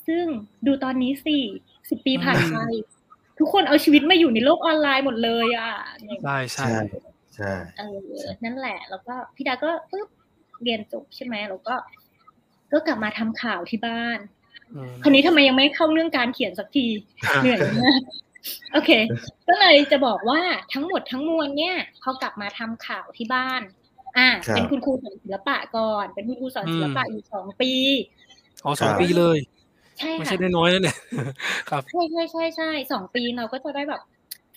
[0.07, 0.25] ซึ่ง
[0.67, 1.37] ดูตอนนี้สิ
[1.89, 2.57] สิบปีผ่านไป
[3.39, 5.73] ทุกคนเอาชีวิตมาอยู่ในโลกออนไลน์หมดเลยอะ
[6.25, 6.81] ใช่ใช่ใช่
[7.35, 10.09] ใช่เออนั่นแหละ แล้วก็พี่ดาก็ปึ๊บ
[10.63, 11.75] เรียนจบใช่ไหมแล้วก็
[12.73, 14.19] ก็กลับมาทำข่าวที่บ้าน
[14.75, 16.87] อืมคราวนี้ทำไมยังไม่เข้าเรื่องการเขียนสักที
[17.27, 18.01] อะเหนื่อยมาก
[18.73, 18.91] โอเค
[19.49, 20.41] ก็เลยจะบอกว่า
[20.73, 23.63] ทั้งหมดทั้งมวลเนี่ยเขากลับมาทำข่าวที่บ้าน
[24.19, 27.73] อ่า เป็นคุณครูสอนศิลปะก่อน เป็นคุณครูสอนศิลปะอยู่สองปี
[28.65, 29.39] อ๋อสองปีเลย
[29.99, 30.97] ใช่ไม่ค่ะใช่น้อยๆนะเนี่ย
[31.71, 34.03] ครับ ใช่ใช่ใช่ใช่สองปีเราก็จะได้แบบ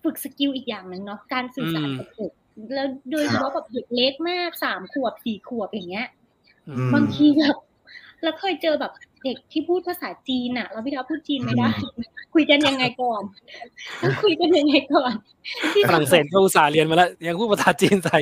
[0.04, 2.32] ฝึกสกิลอีกอย่างหนึ่งเนาะ การสื่อสารอืมกับเด็ก
[2.74, 6.08] แล้วโดยเฉพาะแบบเด็กเล็กมากสามขวบสี่ขวบอย่างเงี้ย
[6.70, 7.58] อืมบางทีแบบ
[8.24, 8.92] เราเคยเจอแบบ
[9.24, 11.70] เด็กที่พูดภาษาจีนอะแล้วพี่ดาวพูดจีนไม่ได้
[12.34, 13.24] คุยกันยังไงก่อน
[14.00, 15.14] แล้วคุยกันยังไงก่อน
[15.74, 18.20] ที่ฝรั่งเศสก็อุตส่าห์เรียนมาแล้ว ยังพูดภาษาจีนใส่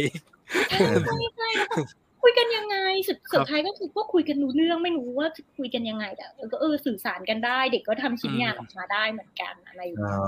[0.68, 1.82] ใช่ใช่ใช่แล้วแบบ
[2.22, 2.78] คุยกันยังไง
[3.08, 10.24] สุดครับสุดท้ายก็คือก็คุยกันรู้เรื่องไม่รู้ว่าจะคุยกันยังไงแต่เออก็เออสื่อสารกันได้ เด็กก็ทำชิ้นงานออกมาได้เหมือนกันอะไรอย่างอ๋เงี้ยอ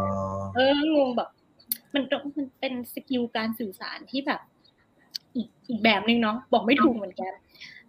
[0.55, 1.29] เอองงแบบ
[1.95, 4.41] มันต้องมันเป็นสกิลการสื่อสารที่แบบ
[5.35, 7.31] อีกอีกแบบหนึ่งเนาะบอกไม่ถูกเหมือนกัน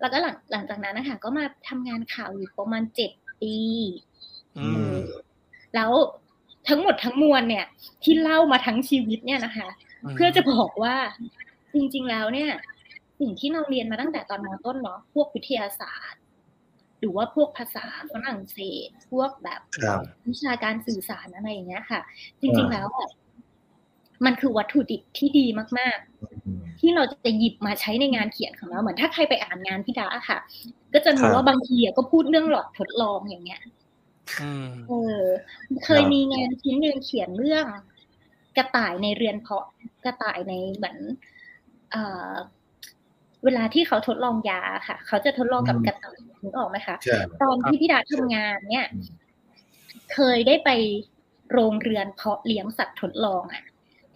[0.03, 3.11] แล้วก็หลังหลังจากนั้นนะคะก็มาทำงานข่าวอยู่ประมาณเจ็ด
[3.43, 3.57] ปี
[4.59, 4.95] อืม
[5.75, 5.91] แล้ว
[6.69, 7.67] ทั้งหมดทั้งมวลเนี่ย
[8.03, 9.69] ที่เล่ามาทั้งชีวิตเนี่ยนะคะ
[10.15, 10.97] เพื่อจะบอกว่า
[11.75, 12.51] จริง ๆ แล้วเนี่ย
[13.21, 16.21] สิ่งที่เราเรียนมาตั้งแต่ตอนมต้นเนาะพวกวิทยาศาสตร์
[17.01, 20.01] หรือว่าพวกภาษาฝรั่งเศส พวกแบบครับ
[20.31, 22.01] วิชาการสื่อสารอะไรอย่างเงี้ยค่ะ
[22.41, 23.09] จริง ๆ แล้วอะ
[24.25, 25.47] มันคือวัตถุดิบที่ดี
[25.79, 25.99] มาก
[26.47, 30.39] อืมๆที่เราจะหยิบมาใช้ในงานเขียนของเราเหมือนถ้าใครไปอ่านงานพี่ดาอะค่ะ
[30.95, 33.61] ก็จะครัรู้บว่าบางทีอะก็พูดเรื่องหลอดทดลองอย่างเงี้ย
[34.43, 35.23] อืมเออ
[35.85, 37.66] เคยมีงานชิ้นหนึ่งเขียนเรื่อง
[38.57, 39.66] กระต่ายในเรือนเพาะ
[40.05, 40.97] กระต่ายในเหมือน
[41.91, 42.33] เอ่อ
[43.45, 48.87] เวลาที่เขาทดลองยาค่ะ เขาจะทดลองกับอืมกระต่ายนึกออกไหมคะใช่ตอนที่พี่ดาทำงานเนี่ย
[50.12, 50.70] เคยได้ไป
[51.53, 53.62] โรงเรือนเพาะเลี้ยงสัตว์ทดลองอะ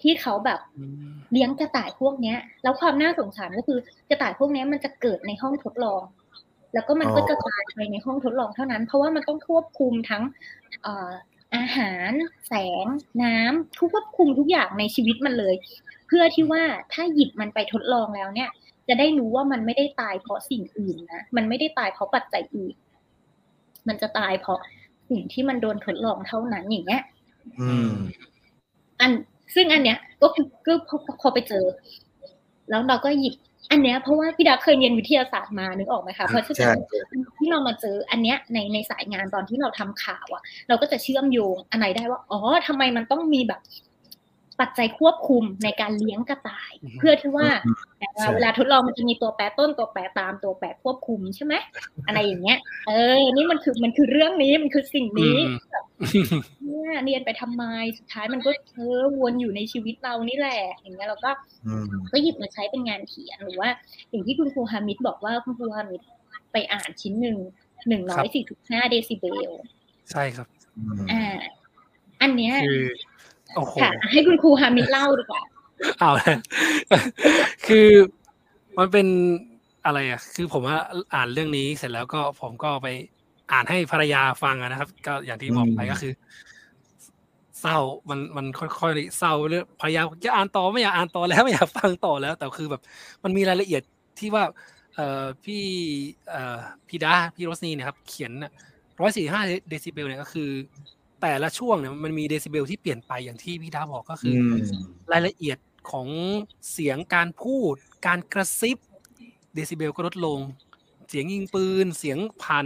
[0.02, 3.78] ที่เขาแบบอืมเลี้ยงกระต่ายพวกเนี้ย แล้วความน่าสงสารก็คือ
[4.08, 6.02] กระต่ายพวกเนี้ยมันจะเกิดในห้องทดลอง
[6.74, 10.22] แล้วก็มันก็จะตายไปในห้องทดลองเท่านั้น เพราะว่ามันต้องควบคุมทั้ง
[10.82, 11.10] เอ่อ
[11.56, 12.10] อาหาร
[12.48, 12.86] แสง
[13.22, 15.54] น้ำควบคุมทุกอย่างในชีวิตมันเลย
[16.06, 18.50] เพื่อที่ว่าถ้าหยิบมันไปทดลองแล้วเนี่ย
[18.88, 22.74] จะได้รู้ว่ามันไม่ได้ตายเพราะสิ่งอื่นนะมันไม่ได้ตายเพราะปัจจัยอื่น
[23.88, 24.58] มันจะตายเพราะ
[25.10, 27.02] สิ่งที่มันโดนทดลองเท่านั้นอย่างเงี้ย
[27.60, 27.92] อืม
[29.00, 29.12] อัน
[29.54, 31.64] ซึ่งอันเนี้ยก็คือก็พอพอไปเจอ
[32.70, 33.34] แล้วเราก็หยิบ
[33.70, 36.80] อันเนี้ยเพราะว่าพี่ดาเคยเรียนวิทยาศาสตร์มานึกออกไหมคะเพราะฉะใช่นั้น
[37.38, 43.60] ที่เรามาเจออันเนี้ยในในสายงานตอนที่เราทำข่าวอะเราก็จะเชื่อมโยงอันไหนได้ว่าอ๋อทำไมมันต้องมีแบบ
[44.60, 51.54] ปัจจัยควบคุมในการเลี้ยงกระต่ายอือฮึเพื่อที่ว่าอืมแต่ว่าใช่เวลาทดลองมันจะมีตัวแปรต้นตัวแปรตามตัวแปรควบคุมใช่ไหม
[52.06, 55.85] อะไรอย่างเงี้ย เออ นี่มันคือมันคือเรื่องนี้มันคือสิ่งนี้อืมแบบ
[56.64, 57.64] เนี่ยเรียนไปทำไม
[57.98, 61.30] สุดท้ายมันก็เออวนอยู่ในชีวิตเรานี่แหละ อย่างเงี้ยเราก็
[61.66, 63.68] อืมก็หยิบมาใช้เป็นงานเขียนหรือว่า
[64.10, 66.02] อย่างที่คุณครูฮามิดบอกว่าคุณครูฮามิด
[66.52, 67.36] ไปอ่านชิ้นหนึ่ง
[67.88, 69.50] หนึ่งร้อยสี่สิบห้าเดซิเบล
[70.10, 70.46] ใช่ครับ
[70.78, 71.24] อืมอ่า
[72.22, 72.84] อันเนี้ยคือ
[73.56, 75.42] โอ้โหค่ะ ให้คุณครูฮามิดเล่าดีกว่า
[75.98, 76.34] เอาละ
[77.66, 77.88] คือ
[78.78, 79.06] มันเป็น
[79.86, 80.76] อะไรอะ คือผมว่า
[81.14, 82.88] อ่านเรื่องนี้เสร็จแล้วก็ผมก็ไป
[83.52, 86.12] อ่านให้ภรรยาฟังอะนะครับ ก็อย่างที่บอกไปอืมก็คือ
[87.60, 87.78] เศร้า
[88.08, 92.82] มันมันค่อยๆเศร้าเรื่องภรรยาบอกจะอ่านต่อไม่อยากอ่านต่อแล้วไม่อยากฟังต่อแล้ว แต่คือแบบ
[93.24, 93.82] มันมีรายละเอียด
[94.18, 94.44] ที่ว่า
[94.94, 95.62] เอ่อพี่
[96.30, 98.32] เอ่อพี่ดาพี่โรสนีเนี่ยครับ เขียน
[99.00, 100.50] ร้อยสี่ห้าเดซิเบลเนี่ยก็คือ
[101.20, 104.82] แต่ละช่วงเนี่ยมันมีเดซิเบลที่เปลี่ยนไปอย่างที่พี่ดาบอกก็คืออือม
[105.12, 105.58] รายละเอียด
[105.90, 106.08] ของ
[106.72, 107.74] เสียงการพูด
[108.06, 108.78] การกระซิบ
[109.54, 110.38] เดซิเบลก็ลดลง
[111.08, 112.64] เสียงยิงปืน เสียงผ่าน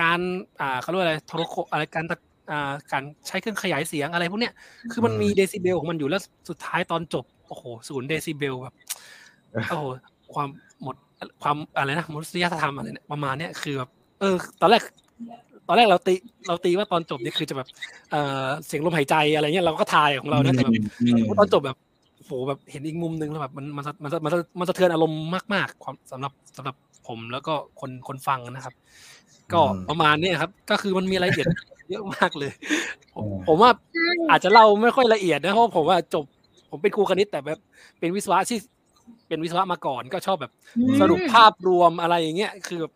[0.00, 0.20] การ
[0.60, 2.16] อ่าเขาเรียกว่าอะไรโทรโข่งอะไรการตะ
[2.50, 4.52] อ่าการใช้เครื่องขยายเสียงอะไรพวกเนี้ย
[4.92, 8.74] คือมันอืมมีเดซิเบลของมันอยู่แล้วสุดท้ายตอนจบโอ้โหศูนย์เดซิเบลแบบ
[9.70, 9.84] โอ้โห
[10.34, 10.48] ความ
[10.82, 10.96] หมด
[11.42, 14.82] ความอะไรนะมนุษยธรรมอะไรเนี่ยประมาณเนี้ยคือแบบเออ ตอนแรก
[15.68, 16.14] ตอนแรกเราตี
[16.48, 17.68] เราตีว่าตอนจบนี่คือจะแบบ
[18.10, 21.78] เอ่อเสียงลมหายใจอะไรเงี้ยเราก็ทายของเรานะแต่แบบอืมตอนจบแบบ
[22.16, 25.20] โอ้โหแบบเห็นอีกมุมนึงแล้วแบบมันมันมันมันมันมันสะเทือนอารมณ์
[25.54, 26.76] มากๆ ความสำหรับสำหรับ
[27.08, 28.74] ผมแล้วก็คนคนฟังนะครับ
[29.52, 31.46] ก็ประมาณเนี้ยครับ ก็คือมันมีรายละเอียด
[31.90, 32.52] เยอะมากเลย
[33.14, 33.70] ผมผมว่า
[34.30, 36.24] อาจจะเล่าไม่ค่อยละเอียดนะเพราะผมว่าจบ
[36.70, 37.58] ผมเป็นครูคณิตแต่แบบ
[37.98, 38.58] เป็นวิศวะที่
[39.28, 42.92] เป็นวิศวะมาก่อนก็ชอบแบบอืมสรุปภาพรวมอะไรอย่างเงี้ยคือแบบ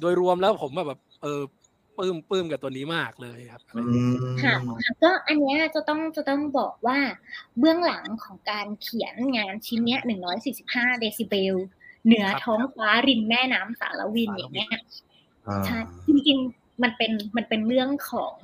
[0.00, 1.40] โดยรวมแล้วผมว่าแบบ เออ
[1.98, 3.82] ปลื้มปลื้มกับตัวนี้มากเลยครับอื
[4.12, 4.54] มค่ะ
[5.02, 6.98] ก็อันเนี้ยจะต้องจะต้องบอกว่า
[7.58, 11.56] เบื้องหลังของการเขียนงานชิ้นเนี้ยหนึ่งร้อยสี่สิบห้าเดซิเบล
[12.06, 14.80] เหนือครับท้องฟ้าริมแม่น้ำสารวินสารวินอย่างเงี้ยอ่า
[15.66, 18.34] ใช่จริงๆมันเป็นมันเป็นเรื่องของ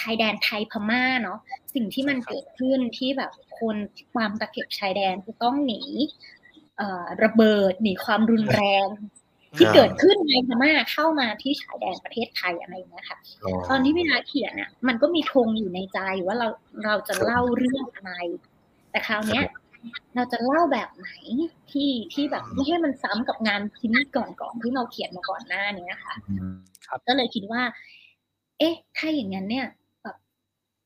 [0.00, 1.38] ชายแดนไทยพม่าเนาะ
[1.74, 3.76] สิ่งที่มันเกิดขึ้นที่แบบคน
[4.14, 5.80] ความตะเข็บชายแดนจะต้องหนี
[6.76, 8.86] เอ่อระเบิดหนีความรุนแรง
[9.58, 13.18] ที่เกิดขึ้นในพม่าเข้ามาที่ชายแดนประเทศไทยอะไรอย่างเงี้ยค่ะ
[13.68, 16.48] ตอนที่เวลาเขียนอะ มันก็มีธงอยู่ในใจว่าเรา
[16.84, 18.12] เราจะเล่าเรื่องอะไร
[18.90, 19.44] แต่คราวเนี้ย
[20.14, 21.10] เราจะเล่าแบบไหน
[21.70, 26.56] ที่ที่แบบไม่ให้มันซ้ำกับงานชิ้นก่อนๆที่เราเขียนมาก่อนหน้านี้ค่ะอืม
[27.06, 27.62] ก็เลยคิดว่า
[28.58, 29.66] เอ๊ะ ถ้าอย่างนั้นเนี่ย
[30.02, 30.16] แบบ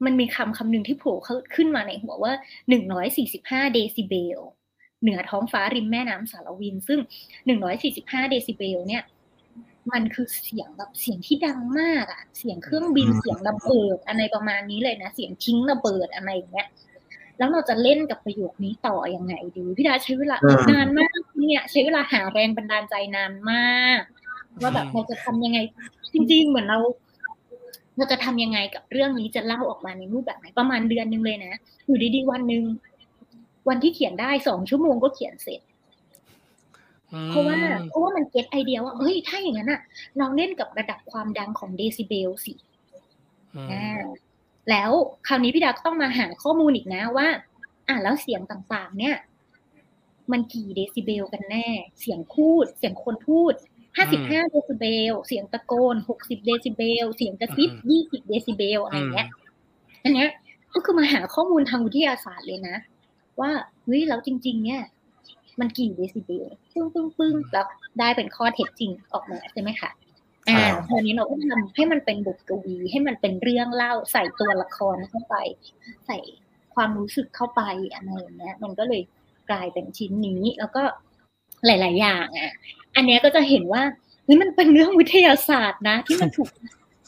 [0.05, 2.33] มันมีคำคำหนึ่งที่โผล่เข้าขึ้นมาในหัวว่า
[2.69, 4.41] หนึ่งร้อยสี่สิบห้าเดซิเบล
[5.03, 7.01] เหนือท้องฟ้าริมแม่น้ำสารวิน ซึ่ง
[7.47, 9.03] หนึ่งร้อยสี่สิบห้าเดซิเบลเนี่ย
[9.93, 16.69] มันคือเสียงแบบเสียงที่ดังมากอะเสียงเครื่องบินอืมเสียงระเบิดอะไรประมาณนี้เลยนะ เสียงทิ้งระเบิดอะไรอย่างเงี้ย
[17.39, 20.37] แล้วเราจะเล่นกับประโยคนี้ต่อยังไงดีพี่ดาใช้เวลา
[20.71, 24.01] นานมากเนี่ยใช้เวลาหาแรงบันดาลใจนานมาก
[24.63, 25.59] ว่าแบบเราจะทำยังไง
[26.15, 26.79] จริง ๆ เหมือนเรา
[27.97, 31.55] เราจะทำยังไงกับเรื่องนี้จะเล่าออกมาในรูปแบบไหนประมาณเดือนหนึงเลยนะ
[31.87, 32.65] อยู่ดีๆวันหนึ่ง
[33.69, 35.61] วันที่เขียนได้สองชั่วโมงก็เขียนเสร็จ
[37.13, 37.59] อืมเพราะว่า
[37.89, 39.81] เพราะว่ามัน get ไอเดียว่าเฮ้ยถ้าอย่างนั้นอะ
[40.21, 42.53] ลองเล่นกับระดับความดังของเดซิเบลสิ
[43.55, 44.05] อืมอ่า
[44.71, 44.91] แล้ว
[45.27, 47.29] คราวนี้พี่ดาก็ต้องมาหาข้อมูลอีกนะว่า
[47.89, 49.17] อ่าแล้วเสียงต่างๆ เนี่ย
[50.33, 51.67] มันกี่เดซิเบลกันแน่
[52.01, 53.53] เสียงพูด เสียงคนพูด
[53.97, 59.29] ห้าสิบห้าเดซิเบล เสียงตะโกนหกสิบเดซิเบล เสียงกระซิบยี่สิบเดซิเบลอะไรอย่างเงี้ย
[60.05, 60.31] อันเนี้ย
[60.75, 62.77] ก็คือมาหาข้อมูลทางวิทยาศาสตร์เลยนะ
[63.41, 63.51] ว่า
[63.85, 64.83] เฮ้ยแล้วจริง ๆ เนี่ย
[65.61, 67.67] มันกี่เดซิเบลปึ้งปึ้งปึ้งแล้ว
[67.99, 69.91] ได้เป็นข้อเท็จจริงออกมาใช่ไหมคะ
[70.49, 75.35] อ่าอ่าคราวนี้เราก็ทำให้มันเป็นบทกวีให้มันเป็นเรื่องเล่าใส่ตัวละครเข้าไป
[76.07, 76.19] ใส่
[76.75, 77.63] ความรู้สึกเข้าไป
[77.95, 79.03] อะไรอย่างเงี้ย มันก็เลย
[79.51, 80.83] กลายเป็นชิ้นนี้แล้วก็
[81.67, 82.53] หลาย ๆ อย่างอะ
[82.97, 83.83] อันเนี้ยก็จะเห็นว่า
[84.25, 86.49] เฮ้ยมันเป็นเรื่องวิทยาศาสตร์นะ ที่มันถูก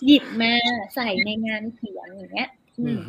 [0.07, 0.53] หยิบมา
[0.95, 3.01] ใส่ในงานเขียนอย่างเงี้ย อือืมม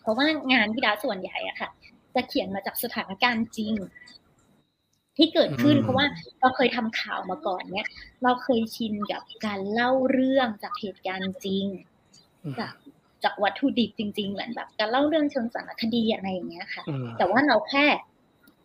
[0.00, 1.70] เพราะว่างานพี่ดาส่วนใหญ่อะค่ะ
[2.14, 3.74] จะเขียนมาจากสถานการณ์จริง
[5.16, 6.06] ที่เกิดขึ้นอืมเพราะว่า
[6.40, 7.86] เราเคยทำข่าวมาก่อนเนี่ย
[8.22, 11.64] เราเคยชินกับการเล่าเรื่องจากเหตุการณ์จริง
[12.44, 12.74] อืมจาก
[13.24, 17.86] จากวัตถุดิบจริง ๆ เหมือนแบบ การเล่าเรื่องเชิงสารคดีอะไรอย่างเงี้ยค่ะอืมแต่ว่าเราแค่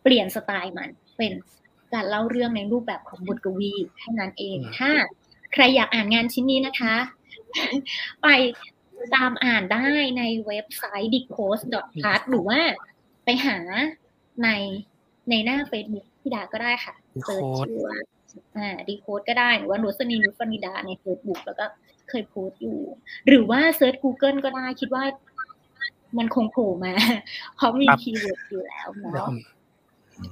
[0.02, 1.32] เปลี่ยนสไตล์มัน เป็น
[1.94, 4.90] การเล่าเรื่องในรูปแบบของบทกวีแค่นั้นเองถ้า
[5.52, 6.96] ใครอยากอ่านงานชิ้นนี้นะคะ
[8.22, 8.28] ไป
[9.14, 9.88] ตามอ่านได้
[10.18, 12.60] ในเว็บไซต์ decode.art หรือว่า
[13.24, 13.58] ไปหา
[14.44, 14.48] ใน
[15.30, 17.96] ในหน้า Facebook พี่ดาก็ได้ค่ะ Decode search ชื่อว่า
[18.58, 21.64] อ่า decode ก็ได้หรือว่านุสนีนุฟนิดาใน Facebook แล้วก็
[22.08, 22.78] เคยโพสต์อยู่
[23.28, 25.04] หรือว่าเซิร์ช Google ก็ได้คิดว่า
[26.18, 26.92] มันคงโผล่มา
[27.56, 29.38] เพราะมีครับ keyword อยู่แล้วเดี๋ยวเนาะผม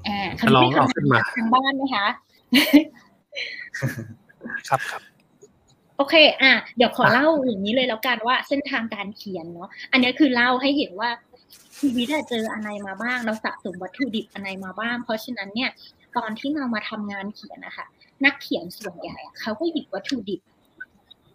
[0.08, 2.06] อ่าจะลองเอาขึ้นมาทางบ้านไหมคะ
[4.68, 5.02] ครับครับ
[5.96, 11.10] โอเค อะ เดี๋ยวขอเล่าอย่างนี้เลยแล้วกันว่าเส้นทางการเขียนเนาะ อันนี้คือเล่าให้เห็นว่า
[11.78, 15.70] ชีวิตอะเจออะไรมาบ้าง เราสะสมวัตถุดิบอะไรมาบ้าง เพราะฉะนั้นเนี่ย
[16.16, 17.86] ตอนที่เรามาทำงานเขียนนะคะ
[18.24, 20.40] นักเขียนส่วนใหญ่อะเขาก็หยิบวัตถุดิบ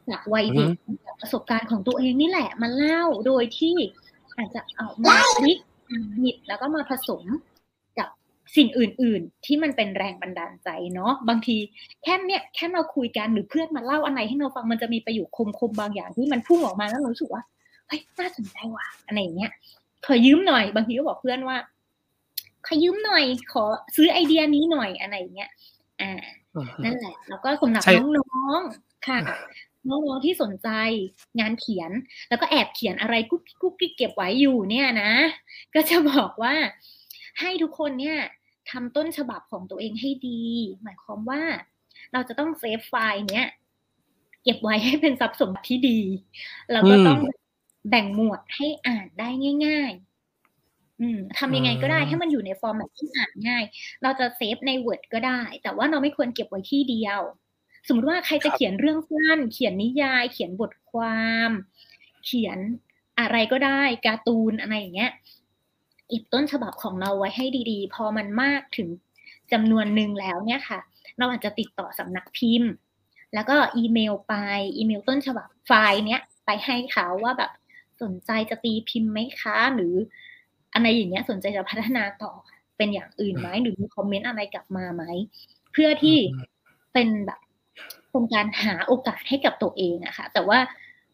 [0.10, 0.70] จากวัยเด็ก
[1.06, 3.76] จากประสบการณ์ของตัวเองนี่แหละมาเล่าโดยที่
[4.38, 5.60] อาจจะเอามาพลิก
[6.20, 7.24] หยิบแล้วก็มาผสม
[8.00, 8.08] กับ
[8.56, 11.58] สิ่งอื่น ๆ ที่มันเป็นแรงบันดาลใจเนาะบางที
[12.04, 17.44] แค่เนี่ยแค่เราคุยกันหรือเพื่อนมาเล่าอะไรให้เราฟังมันจะมีประโยคคมๆบางอย่างที่มันพุ่งออกมาแล้วเรารู้สึกว่า
[17.88, 19.52] เฮ้ยน่าสนใจว่ะอะไรอย่างเงี้ย
[20.06, 21.58] ขอยืมหน่อย บางทีก็บอกเพื่อนว่า
[22.68, 23.64] ขอยืมหน่อย ขอ
[23.96, 25.52] ซื้อไอเดียนี้หน่อยอะไรอย่างเงี้ย
[26.02, 26.12] อ่า
[26.56, 29.20] อืมนั่นแหละ แล้วก็สำหรับใช่น้องๆ ค่ะ
[29.90, 30.70] น้องๆ ที่สนใจ
[31.40, 31.92] งานเขียน
[32.30, 35.12] แล้วก็แอบเขียนอะไรกุ๊กกิ๊กกุ๊กกิ๊กเก็บไว้อยู่เนี่ยนะ
[35.76, 36.56] ก็จะบอกว่า
[37.40, 38.18] ให้ทุกคนเนี่ย
[38.72, 40.42] ทำต้นฉบับของตัวเองให้ดี
[40.84, 41.42] หมายความว่า
[42.14, 43.48] เราจะต้อง save ไฟล์เนี้ย
[44.44, 46.00] เก็บไว้ให้เป็นทรัพย์สมบัติที่ดี
[46.72, 47.20] แล้วก็ต้อง
[47.90, 49.30] แบ่งหมวดให้อ่านได้
[49.68, 49.92] ง่าย
[50.48, 53.64] ๆ อืมทำยังไงก็ได้ให้มันอยู่ใน format ที่อ่านง่าย
[54.04, 57.22] เราจะ save ใน Word ก็ได้ แต่ว่าเราไม่ควรเก็บไว้ที่เดียว
[57.88, 61.52] สมมติว่าใครจะเขียนเรื่องสั้น เขียนนิยาย เขียนบทความ
[62.26, 62.60] เขียน
[63.20, 65.12] อะไรก็ได้การ์ตูนอะไรอย่างเงี้ย
[66.08, 68.90] เก็บต้นฉบับของเราไว้ให้ดีๆ พอมันมากถึง
[69.52, 70.80] จำนวนหนึ่งแล้วเนี่ยค่ะ
[71.18, 72.72] เราอาจจะติดต่อสำนักพิมพ์
[73.34, 74.36] แล้วก็อีเมลไป
[74.78, 77.52] อีเมลต้นฉบับไฟล์เนี้ยไปให้เขาว่าแบบ
[78.04, 79.96] สนใจจะตีพิมพ์ไหมคะ หรือ
[80.74, 82.32] อะไรอย่างเงี้ยสนใจจะพัฒนาต่อ
[82.78, 85.04] เป็นอย่างอื่นไหมหรือมีคอมเมนต์อะไรกลับมาไหม
[85.72, 86.18] เพื่อที่
[86.94, 87.40] เป็นแบบ
[88.12, 90.60] เป็นการหาโอกาสให้กับตัวเองอะค่ะ แต่ว่า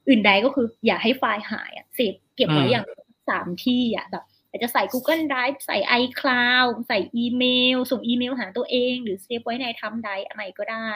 [0.07, 2.85] อื่นใดก็คืออย่าให้ไฟล์หายอะ save เก็บไว้อืมอย่าง
[3.29, 7.43] สามที่อะแบบอาจจะใส่ Google Drive ใส่ iCloud ใส่อีเม
[7.75, 10.89] ล ส่งอีเมลหาตัวเอง หรือ save ไว้ใน thumb drive อะไรก็ได้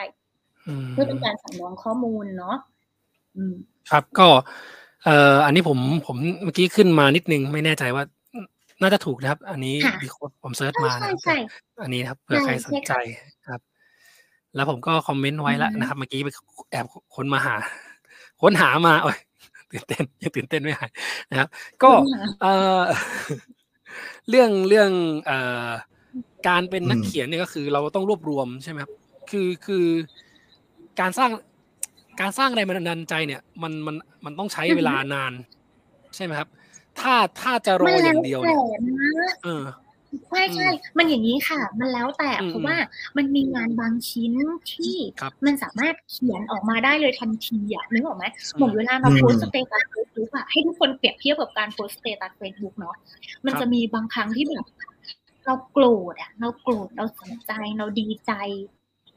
[0.68, 2.56] อืมเพื่อเป็นการสำรองข้อมูลเนาะ
[3.36, 3.54] อืม
[3.90, 4.28] ครับก็
[5.04, 8.04] เอ่ออันนี้ผมผมเมื่อกี้ขึ้นมานิดนึงไม่แน่ใจว่า
[8.82, 11.36] น่าจะถูกนะครับ อันนี้ค่ะ Decode ผม search ใช่มานะใช่ครับใช่
[11.82, 12.92] อันนี้นะครับเผื่อใครสนใจ
[13.48, 13.60] ครับ
[14.54, 16.28] แล้วผมก็คอมเมนต์ไว้แล้วอือฮึนะครับ เมื่อกี้ไป
[16.70, 17.54] แอบค้นมาหา
[18.42, 19.18] ค้นหามาโอ้ย
[19.70, 20.90] ตื่นเต้นยังตื่นเต้นไม่หาย
[21.30, 21.48] นะครับ
[21.82, 21.90] ก็
[22.42, 22.82] เอ่อ
[24.28, 24.90] เรื่องเรื่อง
[25.26, 25.68] เอ่อ
[26.48, 28.92] การเป็นนักอืมเขียนเนี่ยก็คือเราต้องรวบรวมใช่ไหมครับ
[29.30, 29.86] คือคือ
[31.00, 31.30] การสร้าง
[32.20, 35.32] การสร้างแรงบันดาลใจเนี่ย มันมันมันต้องใช้เวลานาน
[36.14, 36.48] ใช่ไหมครับ
[37.00, 39.64] ถ้าถ้าจะรอมันอย่างเดียวแล้วแต่เนี่ยนะเออ
[40.28, 42.76] ใช่ใช่ มันอย่างนี้ค่ะ มันแล้วแต่อืมเพราะว่า
[43.16, 44.32] มันมีงานบางชิ้น
[44.72, 52.96] ที่ครับมันสามารถเขียนออกมาได้เลยทันทีอะนึกออกไหมเหมือนเวลาเราอืมโพสต์ status Facebook อะให้ทุกคนเปรียบเทียบกับการโพสต์ status Facebook เนาะ
[53.46, 54.66] มันครับจะมีบางครั้งที่แบบ
[55.46, 58.32] เราโกรธอะเราโกรธ เราเสียใจ เราดีใจ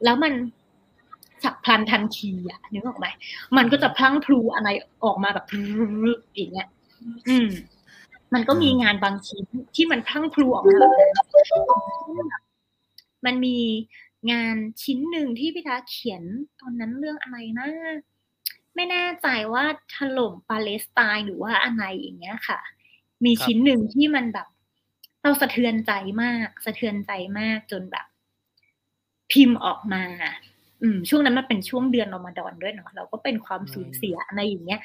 [0.03, 0.33] แล้วมัน
[1.43, 3.07] ฉับพลันทันทีอะนึกออกไหม
[3.57, 4.69] มันก็จะพลั้งพลูอะไร
[5.03, 5.45] ออกมาแบบ
[6.35, 6.67] อย่างเงี้ย
[7.29, 7.49] อืม
[8.33, 11.27] มันก็มีงานบางชิ้นที่มันพลั้งพลูออกมาแบบนั้น
[13.25, 13.57] มันมี
[14.31, 16.23] งานชิ้นหนึ่งที่พี่ทาเขียน
[16.59, 17.69] ตอนนั้นเรื่องอะไรนะ
[18.75, 19.65] ไม่แน่ใจว่า
[19.95, 22.59] ถล่มปาเลสไตน์หรือว่าอะไรอย่างเงี้ยค่ะ
[23.25, 24.47] มีครับชิ้นหนึ่งที่มันแบบ
[25.21, 25.91] เราสะเทือนใจ
[26.23, 28.05] มาก สะเทือนใจมากจนแบบ
[29.31, 30.03] พิมพ์ออกมา
[30.81, 34.79] อืมช่วงนั้นมันเป็นช่วงเดือนรอมฎอนด้วยเนาะเราก็เป็นความสูญเสียอะไรอย่างเงี้ย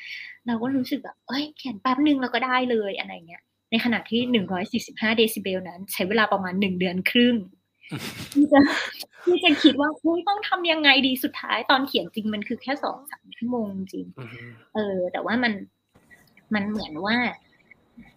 [0.47, 7.37] เราก็รู้สึกแบบเอ้ยเขียนแป๊บนึงเราก็ได้เลยอะไรเงี้ย ในขณะที่หนึ่งร้อยสี่สิบห้าเดซิเบลนั้น ใช้เวลาประมาณหนึ่งเดือนครึ่ง
[8.33, 8.61] ที่จะ
[9.25, 15.53] ที่จะคิดว่าเฮ้ยต้องทำยังไงดีสุดท้ายตอนเขียนจริงมันคือแค่สองสามชั่วโมงจริงอืมเออ แต่ว่ามัน
[16.55, 17.17] มันเหมือนว่า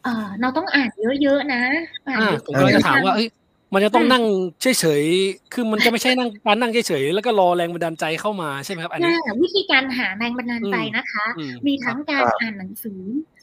[0.03, 0.89] เออเราต้องอ่าน
[1.23, 1.61] เยอะๆนะ
[2.07, 3.29] อ่านอ่าเยอะผมก็จะถามว่าเอ้ย
[3.75, 4.23] มันจะต้องนั่ง
[4.61, 13.01] เฉยๆ คือมันจะไม่ใช่นั่งการนั่งเฉยๆ แล้วก็รอแรงบันดาลใจเข้ามาใช่ไหมครับ อันนี้น่าวิธีการหาแรงบันดาลใจอืมนะคะอืมมีทั้งการครับอ่านหนังสือ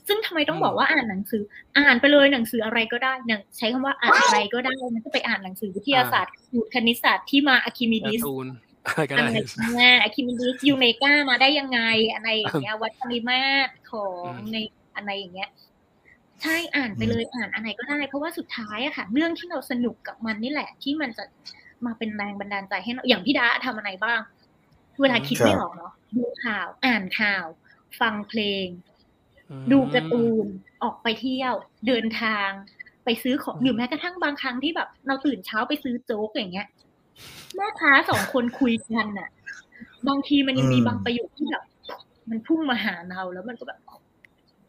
[0.08, 1.42] ซึ่งทำไมต้องอืมบอกว่าอ่านหนังสือ
[1.78, 8.46] อ่านไปเลยหนังสืออะไรก็ได้หนังใช้คำว่าอ่านอะไรก็ได้มันก็ไปอ่านหนังสือวิทยาศาสตร์สูตรคณิตศาสตร์ที่มาอะคิมิกาดิสร์ตูน
[8.86, 9.38] อะไรก็อะได้ไร
[9.78, 11.80] มาอะคิมิดิสยูเมกามาได้ยังไง
[12.14, 14.56] อะไรอย่างเงี้ยวัดปริมาตรของอืมใน
[14.96, 15.50] อะไรอย่างเงี้ย
[16.42, 21.24] ใช่อ่านไปเลยอ่านอะไรก็ได้ เพราะว่าสุดท้ายอะค่ะ เรื่องที่เราสนุกกับมันนี่แหละ ที่มันจะ
[21.86, 24.20] มาเป็นแรงบันดาลใจให้เราอย่างพี่ดาทำอะไรบ้าง
[25.00, 27.44] เวลาคิดครับไม่ออกเนาะดูข่าวอ่านข่าว
[28.00, 28.66] ฟังเพลง
[29.50, 30.46] อืมดูการ์ตูน
[30.82, 31.54] ออกไปเที่ยว
[31.86, 32.48] เดินทาง
[33.04, 36.68] ไปซื้อของอืมหรือแม้กระทั่งบางครั้งที่แบบ เราตื่นเช้าไปซื้อโจ๊กอย่างเงี้ย
[37.56, 39.28] แม่ค้าสองคนคุยกันน่ะ
[40.08, 41.64] บางทีมันยังมีอืมบางประโยคที่แบบ
[42.30, 43.78] มันพุ่งมาหาเราแล้วมันก็แบบ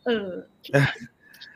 [0.05, 0.27] เออ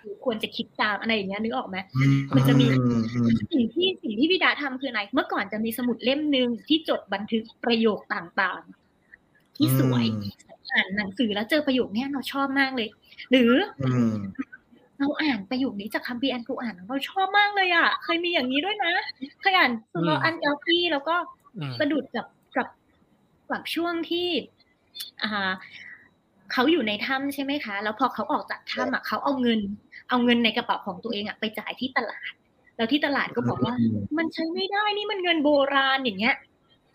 [0.07, 2.03] เอ๊ะควรจะคิดตามอะไรอย่างเงี้ยนึกออกไหมอื
[2.35, 10.05] มันจะมีอืมอืมสิ่งที่สิ่งที่พี่ดาทำคืออะไรเมื่อก่อนจะมีสมุดเล่มหนึ่งที่จดบันทึกประโยคต่างๆ ที่สวย
[10.73, 12.87] อ่านหนังสือแล้วเจอประโยคเนี้ยเราชอบมากเลย
[13.31, 13.53] หรือ
[13.85, 14.13] อืม
[14.99, 18.93] เราอ่านประโยคนี้จากคัมภีร์อันกุรอานเราชอบมากเลยอะ เคยมีอย่างนี้ด้วยนะ
[19.41, 21.15] เคยอ่านสุรอันเอลพีแล้วก็
[21.57, 22.67] อืมสะดุดกับกับ
[23.49, 24.27] กับช่วงที่
[25.23, 25.51] อ่า
[26.51, 29.59] เขาอยู่ในถ้ำใช่ไหมคะ แล้วพอเขาออกจากถ้ำอะเขาเอาเงิน
[30.09, 32.31] เอาเงินในกระเป๋าของตัวเองอะไปจ่ายที่ตลาด
[32.77, 36.35] แล้วที่ตลาดก็บอกว่าอืมมันใช้ไม่ได้นี่มันเงินโบราณอย่างเงี้ย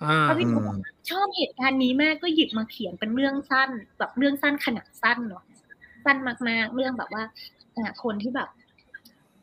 [0.02, 0.74] อ่าพระวิอืทูม
[1.10, 5.44] ชอบเหตุการณ์นี้มากก็หยิบมาเขียนเป็นเรื่องสั้น แบบเรื่องสั้นขนาดสั้นเนาะ
[6.04, 6.16] สั้น
[6.48, 7.24] มากๆ เรื่องแบบว่า
[7.76, 8.48] อ่าคนที่แบบ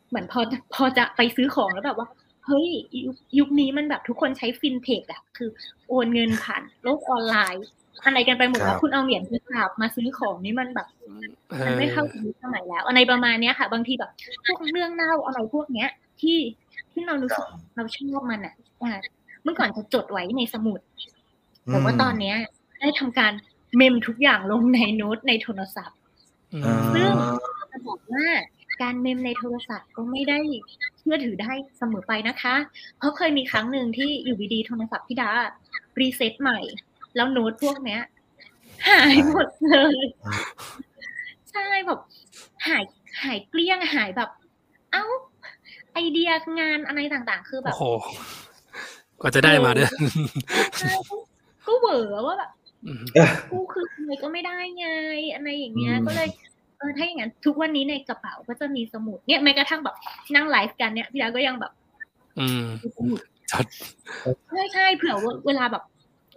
[0.08, 0.40] เหมือนพอ
[0.74, 2.08] พอจะไปซื้อของแล้วแบบว่า
[2.46, 2.68] เฮ้ย
[3.04, 5.50] ยุคยุคนี้มันแบบทุกคนใช้ฟินเทคอะคือ
[5.88, 7.66] โอนเงินผ่านโลกออนไลน์
[8.04, 14.10] อะไรกันไปหมดครัแล้วบคุณเอาเหรียญไปฝากมาซื้อของนี่มันแบบเอมันอไม่เข้ากับยุคสมัยแล้วอะไรประมาณเนี้ยค่ะ บางทีแบบ
[14.46, 15.88] พวกเรื่องเล่าอะไรพวกเนี้ย
[16.20, 16.38] ที่
[16.92, 17.46] ที่เรารู้สึก
[17.76, 18.92] เราชอบมันอะอ่า
[19.42, 20.80] เมื่อก่อนจะจดไว้ในสมุด
[21.66, 22.36] แต่ว่าตอนเนี้ย
[22.80, 23.32] ได้ทำการ
[23.76, 25.98] เมมทุกอย่างลงในโน้ตในโทรศัพท์
[26.52, 27.10] อืมอ่าซึ่ง
[27.70, 28.26] จะบอกว่า
[28.82, 30.38] การเมมในโทรศัพท์ก็ไม่ได้
[30.98, 32.54] เชื่อถือได้เสมอไปนะคะ
[32.98, 35.30] เพราะเคยมีครั้งหนึ่งที่อยู่ดีๆโทรศัพท์พี่ดา
[36.00, 36.60] reset ใหม่
[37.16, 38.02] แล้วโน้ตพวกเนี้ย
[38.88, 40.06] หายหมดเลย
[41.50, 42.00] ใช่แบบ
[42.66, 42.84] หาย
[43.22, 44.30] หายเกลี้ยงหายแบบ
[44.92, 45.04] เอ้า
[45.92, 46.30] ไอเดีย
[46.60, 47.82] งานอะไรต่างๆ คือแบโอ้โห
[49.20, 49.88] กว่าจะได้มาเด้อ
[50.78, 51.16] ใช่ก็
[51.66, 52.50] ก็เหวอว่าแบบ
[52.86, 54.86] อืมเอ๊ะกูคืออะไรก็ไม่ได้ไง
[55.34, 56.28] อะไรอย่างเงี้ยอืมก็เลย
[56.78, 59.96] เออถ้าอย่างนั้นทุกวันนี้ในกระเป๋าก็จะมีสมุดเนี่ยแม้กระทั่งแบบ
[60.34, 61.72] นั่งไลฟ์กันเนี่ยพี่ดาก็ยังแบบ
[62.38, 63.66] อืมมีสมุดจัด
[64.48, 65.82] ใช่ใช่เผื่อว่าเวลาแบบ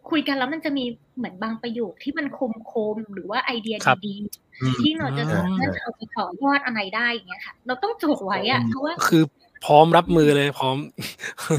[0.10, 0.86] คุยกันแล้วมันจะมี
[1.18, 4.16] เหมือนบางประโยคที่มันคมคมๆหรือว่าไอเดียครับดี
[4.62, 9.24] อืมๆที่เราจะอืมสามารถเอาไปต่อยอดอะไรได้อย่างเงี้ยค่ะ เราต้องจดไว้อะอืมเพราะว่าคือ
[9.66, 10.78] พร้อมรับมือเลยพร้อม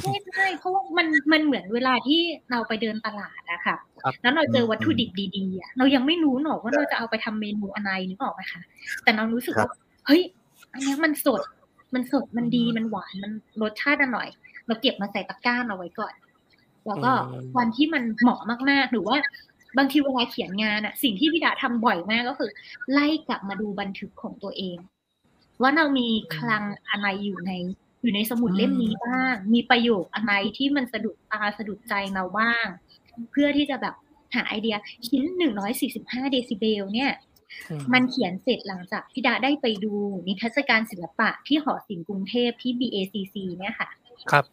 [0.02, 2.20] ใช่ใช่เพราะว่ามันมันเหมือนเวลาที่
[2.50, 8.60] เราไปเดินตลาดอะค่ะครับแล้วเราเจอวัตถุดิบดีๆอะเรายังไม่รู้หรอกว่าเราจะเอาไปทำเมนูอะไรนึกออกไหมคะ
[9.04, 9.70] แต่เรารู้สึกว่า
[10.06, 10.22] เฮ้ย
[10.72, 11.40] อันเนี้ยมันสด
[11.94, 13.32] มันสดมันดีมันหวานมัน
[13.62, 14.28] รสชาติอร่อย
[14.66, 16.12] เราเก็บมาใส่ตะกร้าเอาไว้ก่อน
[16.86, 19.16] แล้วก็อืมวันที่มันเหมาะมากๆ หรือว่า
[19.78, 22.50] บางทีเวลาเขียนงานอะสิ่งที่พี่ดาทำบ่อยมากก็คือ
[22.92, 24.76] ไล่กลับมาดูบันทึกของตัวเอง
[25.62, 27.52] ว่าเรามีคลังอะไรอยู่ใน
[28.02, 32.66] อยู่ในสมุดเล่มนี้บ้าง มีประโยคอะไรที่มันสะดุดตาสะดุดใจเราบ้าง
[33.30, 33.94] เพื่อที่จะแบบ
[34.34, 34.76] หาไอเดีย
[35.06, 37.12] ชิ้นหนึ่งร้อยสี่สิบห้าเดซิเบลเนี่ย
[37.70, 39.94] อืมมันเขียนเสร็จหลังจากพี่ดาได้ไปดู
[40.26, 43.88] นิทรรศการศิลปะที่หอศิลป์กรุงเทพที่ BACC เนี่ยค่ะ
[44.32, 44.44] ครับ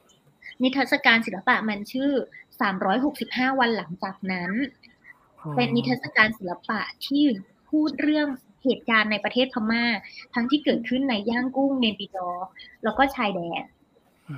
[0.63, 2.11] นิทรรศการศิลปะมันชื่อ
[2.85, 4.51] 365 วันหลังจากนั้น
[5.55, 7.23] เป็นนิทรรศการศิลปะที่
[7.69, 8.27] พูดเรื่อง
[8.63, 9.85] เหตุการณ์ในประเทศพม่า
[10.33, 12.47] ทั้งที่เกิดขึ้นในย่างกุ้งเนปิดอร์
[12.83, 13.63] แล้วก็ชายแดน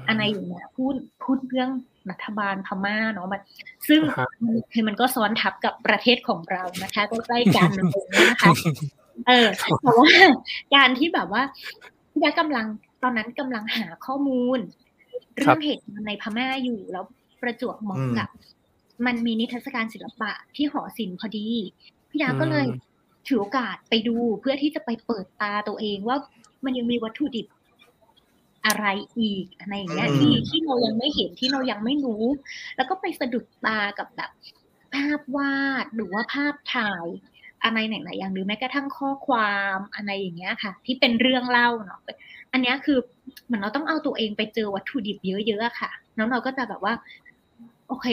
[0.07, 1.69] อะไรอย่างเงี้ยพูดพูดเรื่อง
[2.11, 3.41] รัฐบาลพม่าเนาะมัน
[3.87, 8.51] ซึ่งอ่าฮะมันคือมันก็ซ้อนทับกับประเทศของเรานะคะก็ใกล้กันอะไรอย่างเงี้ยนะคะ
[9.27, 9.47] เออ
[9.81, 10.09] แต่ว่า
[10.75, 11.43] การที่แบบว่า
[12.11, 12.65] พี่ดากำลัง
[13.03, 14.59] ตอนนั้นกำลังหาข้อมูล
[15.35, 17.05] เรื่องเหตุการณ์ในพม่าอยู่แล้ว
[17.41, 18.29] ประจวบเหมาะอืมกับ
[19.05, 21.47] มันมีนิทรรศการศิลปะที่หอศิลป์พอดี
[22.09, 22.91] พี่ดาก็เลยอืม
[23.27, 26.17] ถือโอกาสไปดูเพื่อที่จะไปเปิดตาตัวเองว่า
[26.65, 27.47] มันยังมีวัตถุดิบ
[28.65, 28.85] อะไร
[29.19, 32.23] อีกอะไรอย่างเงี้ยอืมที่ที่เรายังไม่เห็นที่เรายังไม่รู้
[32.75, 34.31] แล้วก็ไปสะดุดตากับแบบ
[34.95, 37.05] ภาพวาดหรือว่าภาพถ่าย
[37.63, 42.01] อะไรไหนๆอย่างหรือแม้กระทั่งข้อความอะไรอย่างเงี้ยค่ะ ที่เป็นเรื่องเล่าเนาะ
[42.53, 42.97] อันเนี้ยคือ
[43.45, 46.93] เหมือนเราต้องเอาตัวเองไปเจอวัตถุดิบเยอะๆอะค่ะ แล้วเราก็จะแบบว่า
[47.87, 48.07] โอเค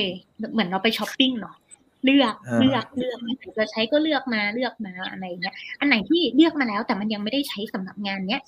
[0.53, 1.57] เหมือนเราไปช้อปปิ้งเนาะ
[2.05, 8.43] เลือกอ่าเลือกเลือกอันไหนจะใช้ก็เลือกมาเลือกมาอะไรอย่างเงี้ย อันไหนที่เลือกมาแล้ว แต่มันยังไม่ได้ใช้สำหรับงานเนี้ย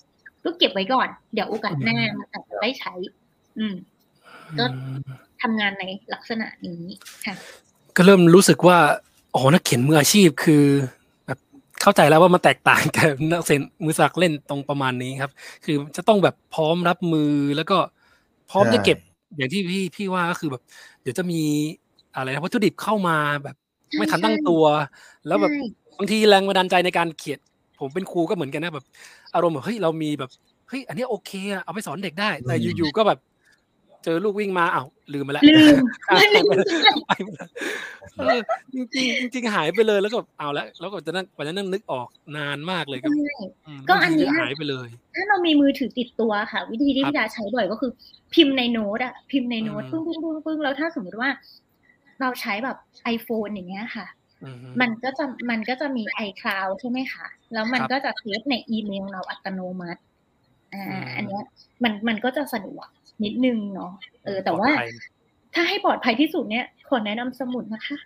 [0.45, 2.93] ก็เก็บไว้ก่อน เดี๋ยวโอกาสหน้ามันอาจจะได้ใช้
[3.59, 3.75] อืม
[4.59, 4.97] ก็อืม
[5.43, 5.85] ทำงานใน
[6.15, 6.83] ลักษณะนี้
[7.27, 7.35] ค่ะ
[7.97, 8.79] ก็เริ่มรู้สึกว่า
[9.35, 11.02] อ๋อนักเขียนมืออาชีพคือแบบ
[11.83, 15.33] เข้าใจแล้วว่ามันแตกต่างกับนักเขียนมือสักเล่นตรงประมาณนี้ครับ
[15.65, 17.79] คือจะต้องแบบพร้อมรับมือแล้วก็
[18.51, 18.99] พร้อมใช่จะเก็บ
[19.37, 20.63] อย่างที่พี่พี่ว่าก็คือแบบ
[21.03, 21.41] เดี๋ยวจะมี
[22.15, 23.57] อะไรนะวัตถุดิบเข้ามาแบบ
[23.91, 24.65] ใช่ไม่ทันตั้งตัว
[25.27, 25.67] แล้วแบบใช่
[25.99, 27.39] บางทีแรงบันดาลใจในการเขียน
[27.81, 28.85] ผมเป็นครูก็เหมือนกันนะแบบ
[29.35, 30.31] อารมณ์แบบเฮ้ยเรามีแบบ
[30.69, 33.19] เฮ้ยอันนี้โอเคอะเอาไปสอนเด็กได้ แต่อืมอยู่ๆก็แบบ
[34.05, 36.67] เจอลูกวิ่งมาอ้าวลืมไปแล้วลืมหายลืมไปเลย
[37.07, 37.49] ไปเลย
[38.19, 38.41] เออ
[38.75, 43.37] จริงๆจริงๆหายไปเลยแล้วก็เอาแล้วแล้วก็จะนั่งกว่าจะนั่งนึกออกนานมากเลยครับใช่
[43.79, 47.91] มก็อันเนี้ยบางทีหายไปเลย ถ้าเรามีมือถือติดตัวค่ะ วิธีที่ครับพี่ดาใช้บ่อยก็คือ
[48.35, 51.31] พิมพ์ในโน้ตอะพิมพ์ในโน้ตอืปึ้มงปึ้งปึ้งปึ้งแล้วถ้าสมมติว่า
[52.21, 52.77] เราใช้แบบ
[53.15, 54.07] iPhone อย่างเงี้ยค่ะ
[54.43, 60.01] อืมมันก็จะมันก็จะมี iCloud ใช่ไหมคะ แล้วมันครับก็จะเซฟในอีเมลเราอัตโนมัติ
[60.75, 61.43] อ่าอืมอันเนี้ย
[61.83, 62.89] มันมันก็จะสะดวก
[63.25, 63.93] นิดนึงเนาะ
[64.25, 64.91] เออ แต่ว่าปลอดภัย
[65.55, 67.97] ถ้าให้ปลอดภัยที่สุดเนี่ยขอแนะนำสมุดนะคะ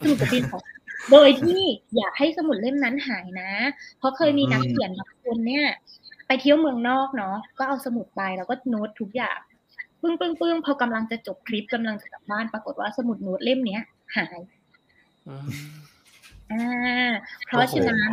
[0.00, 0.58] สมุดกับดินสอ
[1.12, 1.62] โดยที่
[1.96, 3.50] อยากให้สมุดเล่มนั้นหายนะ
[3.98, 5.66] เพราะเคยมีนักเขียนบางคนเนี่ย
[6.26, 9.38] ไปเที่ยวเมืองนอกเนาะก็เอาสมุดไปแล้วก็โน้ตทุกอย่าง
[10.02, 13.82] ปึ้งปึ้งปึ้งพอกำลังจะจบคลิปกำลังจะกลับบ้านปรากฏว่าสมุดโน้ตเล่มเนี้ย
[14.16, 14.40] หาย
[15.28, 15.48] อืม
[16.52, 17.10] อ่า
[17.46, 18.12] เพราะฉะนั้น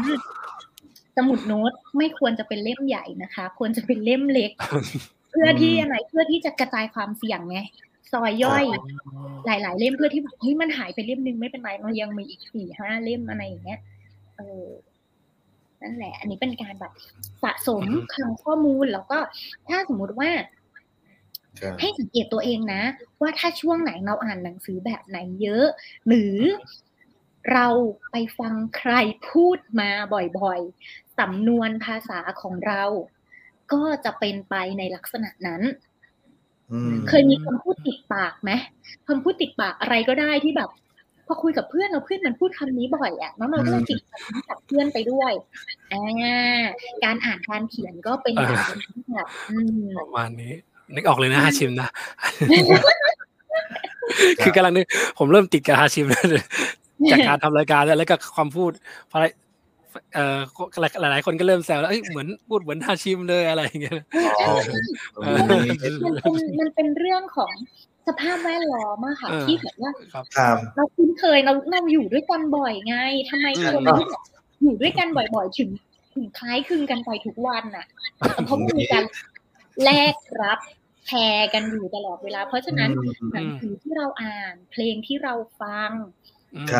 [1.17, 7.59] สมุดโน้ตไม่ควรจะเป็นเล่มใหญ่นะคะ ควรจะเป็นเล่มเล็กเพื่อที่อะไรเพื่อที่จะกระจายความเสี่ยงไง
[8.11, 8.63] ซอยย่อย
[9.45, 13.79] หลาย ๆ เล่มเพื่อที่แบบเฮ้ยมันหายไปเล่มนึงไม่เป็นไรเรายังมีอีกสี่ห้าเล่มอะไรอย่างเงี้ย
[14.37, 14.67] เออ
[15.81, 16.93] นั่นแหละ อันนี้เป็นการแบบ
[17.43, 19.17] สะสมอือฮึคลังข้อมูลแล้วก็
[19.67, 20.29] ถ้าสมมุติว่า
[21.57, 22.81] ใช่ให้สังเกตตัวเองนะ
[23.21, 25.65] ว่าถ้าช่วงไหนเราอ่านหนังสือแบบไหนเยอะ
[26.07, 26.37] หรือ
[27.53, 27.67] เรา
[28.11, 28.93] ไปฟังใคร
[29.29, 32.83] พูดมาบ่อยๆสำนวนภาษาของเรา
[33.73, 35.61] ก็จะเป็นไปในลักษณะนั้น
[36.71, 38.51] อืมเคยมีคำพูดติดปากไหม
[39.07, 40.69] คำพูดติดปากอะไรก็ได้ที่แบบ
[41.27, 45.31] พอคุยกับเพื่อนเราเพื่อนมันพูดคำนี้บ่อยอะแล้วเราก็เลยติดคำนี้กับเพื่อนไปด้วย
[45.93, 46.61] อ่า
[47.03, 48.79] การอ่านการเขียนก็เป็นอย่างนั้น
[49.13, 50.53] แบบอืมประมาณนี้
[50.95, 51.89] นึกออกเลยนะฮาชิมนะ
[54.43, 54.85] คือกำลังนึก
[55.17, 56.25] ผมเริ่มติดกับฮาชิมแล้ว
[57.11, 58.71] จากการทำรายการแล้วก็ความพูด
[59.89, 60.39] เพราะเอ่อ
[61.01, 63.99] หลายๆคนก็เริ่มแซวแล้วเอ้ยเหมือนพูดเหมือนฮาชิมเลยอะไรอย่างเงี้ย
[64.47, 64.55] อ๋อ
[65.23, 65.45] เออมัน
[65.81, 65.93] เป็น
[66.59, 67.51] มันเป็นเรื่องของ
[68.07, 72.95] สภาพแวดล้อมอะค่ะเออที่แบบว่าครับครับเราคุ้นเคยเราเราอยู่ด้วยกันบ่อยไง
[73.29, 74.23] ทำไมอืมคนที่แบบ
[74.61, 75.69] อยู่ด้วยกันบ่อยๆ ถึง
[76.15, 77.85] ถึงคล้ายคลึงกันไปทุกวันน่ะ
[78.45, 79.03] เพราะมันมีการ
[79.83, 80.59] แลกรับ
[81.07, 85.91] แชร์กันอยู่ตลอดเวลา เพราะฉะนั้นอืมหนังสือที่เราอ่านเพลงที่เราฟัง
[86.55, 86.75] อืมค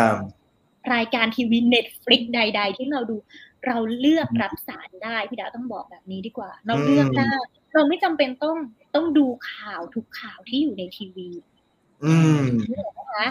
[0.91, 3.15] รับรายการทีวีเน็ตฟลิกใด ๆ ที่เราดู
[3.65, 7.31] เราเลือกรับสารได้พี่ดาวต้องบอกแบบนี้ดีกว่า เราเลือกได้
[7.73, 8.57] เราไม่จำเป็นต้อง
[8.95, 11.29] ต้องดูข่าวทุกข่าวที่อยู่ในทีวี
[12.05, 12.43] อืม
[12.97, 13.27] นะคะ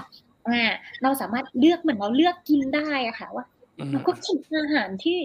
[0.48, 0.62] อ่า
[1.02, 3.44] เราสามารถเลือกเหมือนเราเลือกกินได้อะค่ะว่า
[3.78, 5.18] อืมเราก็กินอาหารที่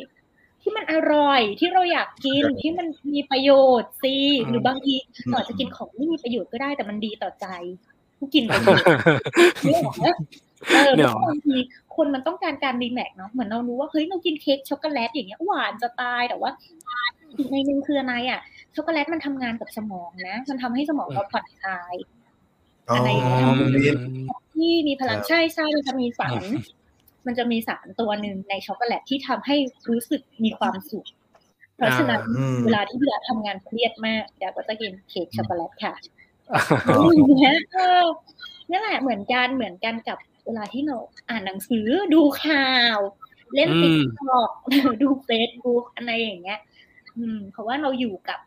[0.61, 3.51] ที่มันอร่อยที่เราอยากกินครับที่มันมีประโย
[3.81, 4.15] ชน์สิ
[4.47, 4.95] หรือบางที
[5.27, 7.45] เราอาจจะกินของไม่มีประโยชน์ก็ได้แต่มันดีต่อใจ
[8.19, 8.77] ก็กินไปเลย
[9.63, 10.15] ไม่หรอกนะ
[10.69, 11.55] เออเนี่ยแล้วบางที
[11.95, 16.51] คนมันต้องการการรีแมกเนาะเหมือนเรารู้ว่าเฮ้ยเรากินเค้กช็อกโกแลตอย่างเงี้ยหวานจะตายแต่ว่า
[17.37, 18.41] อีกนัยหนึ่งคืออะไรอะ
[18.75, 21.95] ช็อกโกแลตมันทำงานกับสมองนะ มันทำให้สมองเราผ่อนคลาย
[22.89, 23.43] อ๋ออะไรอย่างเงี้ย
[23.75, 23.97] ลิ้น
[24.55, 26.43] ที่มีพลังครับใช่ใช่มันจะมีสาร
[27.27, 29.55] มันจะมีสารตัวหนึ่งในช็อกโกแลตที่ทำให้
[29.89, 31.07] รู้สึกมีความสุข
[31.75, 35.93] เพราะฉะนั้นอืมเวลาที่พี่ดาทำงานเครียดมากเดี๋ยวก็จะกินเค้กช็อกโกแลตค่ะ
[36.89, 38.05] อ๋ออย่างเงี้ยเออ
[38.69, 40.97] นี่แหละเหมือนกันเหมือนกันกับ เวลาที่เรา
[41.29, 42.99] อ่านหนังสือดูข่าว
[43.55, 44.51] เล่นอืติ๊กมต็อก
[45.03, 46.59] ดูเฟซบุ๊กอะไรอย่างเงี้ย
[47.17, 48.39] อืม เพราะว่าเราอยู่กับ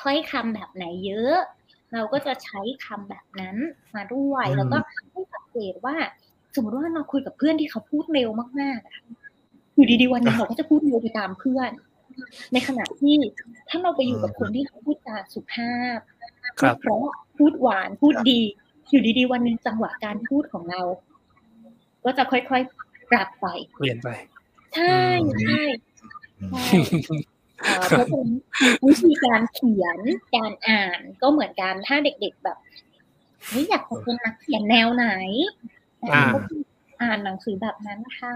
[0.00, 1.36] ถ้อยคำแบบไหนเยอะ
[1.94, 3.56] เราก็จะใช้คำแบบนั้น
[3.94, 4.76] มาด้วยอืมแล้วก็
[5.10, 5.96] ให้สังเกตว่า
[6.54, 8.28] สมมติว่าเราคุยกับเพื่อนที่เขาพูดเร็ว
[8.60, 9.00] มากๆอะ
[9.74, 11.70] อยู่ดีๆวันหนึงเราก็จะพูดเร็วไปตามเพื่อน
[12.52, 13.14] ในขณะที่
[13.68, 15.98] ถ้าเราไปอยู่กับคนที่เขาพูดจาสุภาพ
[16.60, 17.00] ครัพูบดเพราะ
[17.38, 18.40] พูดหวานพูดดี
[18.90, 20.82] อยู่ดีๆ วันหนึ่งจังหวะการพูดของเรา
[22.04, 23.46] ก็จะค่อยๆ ปรับไป
[23.78, 24.08] เปลี่ยนไป
[24.74, 25.62] ใช่อืมใช่
[26.48, 27.16] ใช่
[27.64, 28.30] เอ่อเพราะฉะนั้น
[28.86, 29.98] วิธีการเขียน
[30.36, 32.58] การอ่านก็เหมือนกันถ้าเด็กๆแบบ
[33.48, 35.06] เฮ้ยอยากจะเป็นนักเขียนแนวไหน
[36.12, 36.60] อ่าก็คือ
[37.02, 38.34] อ่านหนังสือแบบนั้นค่ะ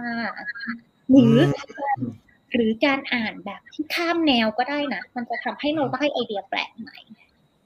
[1.10, 1.36] หรือ
[1.98, 2.01] อ
[2.52, 6.97] หรือการอ่านแบบที่ข้ามแนวก็ได้นะ มันจะทำให้เราได้ไอเดียแปลกใหม่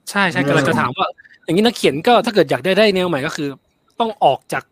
[0.09, 1.07] ใช่ใช่กำลังจะถามว่า
[1.49, 3.49] อย่างนี้นักเขียนก็ถ้าเกิดอยากได้ได้แนวใหม่ก็คือ
[3.99, 4.63] ต้องออกจาก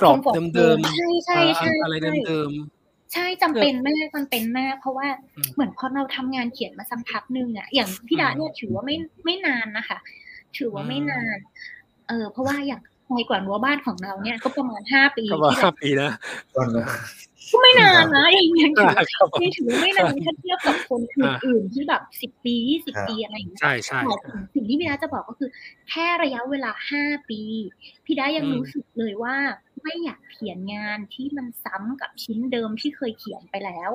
[0.00, 2.50] กรอบ comfort เดิม zone ใช่ๆใช่ใช่อะไรใช่เดิม
[3.12, 5.06] ใช่จำเป็นมากจำเป็นมาก เพราะว่า
[5.36, 9.98] อืมเหมือนพอเราทำงานเขียนมาสักพักหนึ่งอะอย่างพี่ดาอืมเนี่ยถือว่าไม่ไม่นานนะคะ
[10.58, 11.38] ถือว่าไม่อืมนาน
[12.08, 12.80] เออเพราะว่าอย่าง
[13.14, 16.10] ในกว่ารั้วบ้านของเราเนี่ยก็ประมาณห้าปีๆก็ว่าที่ห้าเราปีนะ
[17.50, 25.50] ก่อนนะก็ไม่นานนะยังยังถือว่าครับผมยังถือว่าไม่นานถ้าเทียบกับคนอื่นๆที่แบบสิบปียี่สิบปีอะไรอย่างเงี้ยใช่ใช่แต่สิ่งสิ่งที่พี่ดาจะบอกก็คือ
[25.90, 27.40] แค่ระยะเวลาห้าปี
[28.04, 29.36] พี่ดายังอืมรู้สึกเลยว่า
[29.82, 33.90] ไม่อยากเขียนงานที่มันซ้ำกับชิ้นเดิมที่เคยเขียนไปแล้ว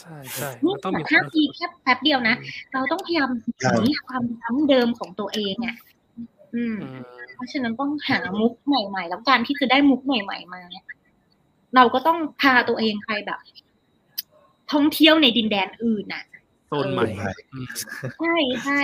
[0.00, 2.36] ใช่ใช่นี่มันต้องมีแต่คห้าวามปีแค่แป๊บเดียวนะ
[2.72, 3.30] เราต้องพยายาม
[3.72, 5.76] หนีความซ้ำเดิมของตัวเองอะ
[6.54, 7.02] อืมอืม
[7.34, 10.86] เพราะฉะนั้นต้องหามุกใหม่ๆ แล้วการที่จะได้มุกใหม่ ๆ มาเนี่ย
[11.76, 13.40] เราก็ต้องพาตัวเองไปแบบ
[14.72, 16.24] ท่องเที่ยวในดินแดนอื่นน่ะ
[16.68, 17.66] โซนใหม่ใช่อืม
[18.18, 18.80] ใช่ใช่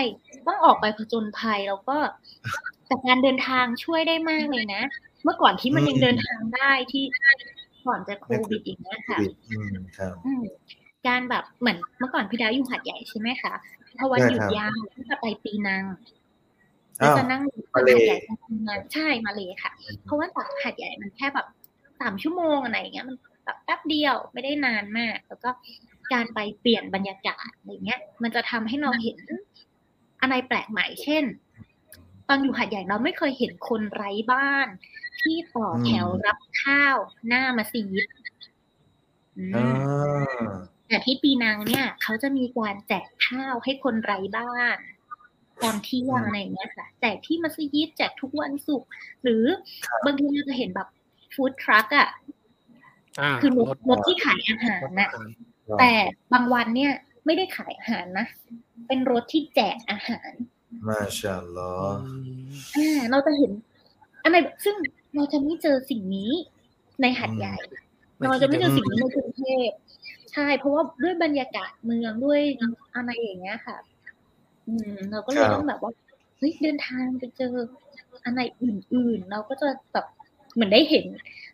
[0.47, 1.97] ต้องออกไปผจญภัยแล้วก็
[2.87, 4.83] แต่การเดินทางช่วยได้มากเลยนะ
[5.25, 7.05] เมื่อก่อนที่มันยังเดินทางได้ที่
[7.87, 10.45] ก่อนจะโควิดอย่างเงี้ยค่ะบิดอืมครับอืม
[11.07, 13.53] การแบบเหมือนเมื่อก่อนพี่ดาอยู่หัดใหญ่ใช่ไหมคะ
[13.99, 15.85] พอวันใช่หยุดครับยาวก็จะไปปีนัง
[17.01, 19.73] ก็อ้าวจะนั่งอยู่มาหัดเลใหญ่ไปปีนังใช่มาเลยค่ะ
[20.05, 21.47] เพราะว่าจากหัดใหญ่มันแค่แบบ
[22.01, 25.51] สามชั่วโมงอะไรอย่างเงี้ยมันแบบแป๊บเดียวไม่ได้นานมาก แล้วก็
[26.13, 29.19] การไปเปลี่ยนบรรยากาศอะไรเงี้ย มันจะทำให้เราเห็น
[30.23, 31.25] อะไรแปลกใหม่ เช่น
[32.29, 34.69] ตอนอยู่หัดใหญ่เราไม่เคยเห็นคนไร้บ้าน
[35.21, 36.97] ที่ต่อแถวรับข้าว
[37.29, 38.07] หน้ามัสยิด
[39.39, 40.51] อืมอ่า
[40.89, 44.79] แต่ที่ปีนังเนี่ย เขาจะมีการแจกข้าวให้คนไร้บ้าน
[45.63, 48.89] ตอนเที่ยงอะไรอย่างเงี้ยค่ะแจกที่มัสยิดแจกทุกวันศุกร์
[49.23, 49.45] หรือ
[50.05, 50.89] บางทีเราจะเห็นแบบ
[51.35, 52.09] ฟู้ดทรัคอะ
[53.21, 55.29] อ่าคือรถรถรถที่ขายอาหารรถน่ะอาหาร
[55.79, 55.93] แต่
[56.33, 56.93] บางวันเนี่ย
[57.27, 58.27] ไม่ได้ขายอาหารนะ
[58.87, 60.33] เป็นรถที่แจกอาหาร
[60.89, 62.01] มาชาอัลลอฮ์
[62.77, 63.53] อืมอ่าเราจะเห็น
[64.25, 64.77] อะไรแบบซึ่ง
[65.15, 66.31] เราจะไม่เจอสิ่งนี้
[67.01, 67.57] ในหัดใหญ่
[68.25, 69.71] เราจะไม่เจอสิ่งนี้ในกรุงเทพ
[70.33, 72.41] ใช่ เพราะว่าด้วยบรรยากาศเมืองด้วย
[72.97, 73.77] อะไรอย่างเงี้ยค่ะ
[74.67, 75.93] อืม เราก็เลยต้องแบบว่า
[76.39, 77.55] เฮ้ยเดินทางไปเจอ
[78.25, 80.07] อะไรอื่นๆ เราก็จะแบบ
[80.61, 81.07] เหมือนได้เห็น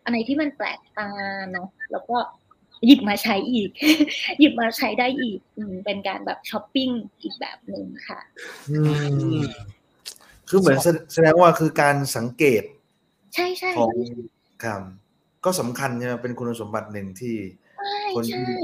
[0.04, 1.08] อะไรที่มันแปลกตา
[1.52, 2.16] เนาะแล้วก็
[2.86, 3.70] หยิบมาใช้อีก
[4.38, 6.90] หยิบมาใช้ได้อีกอืมเป็นการแบบช้อปปิ้ง
[7.22, 8.20] อีกแบบหนึ่งค่ะ
[8.70, 8.78] อื
[9.38, 9.40] ม
[10.48, 12.62] คือเหมือนแสแสดงว่าคือการสังเกต
[13.34, 13.94] ใช่ใช่ของ
[14.64, 14.82] ครับ
[15.44, 17.34] ก็สำคัญใช่ไหมเป็นคุณสมบัติหนึ่งที่
[17.86, 18.56] ใช่คนใช่ที่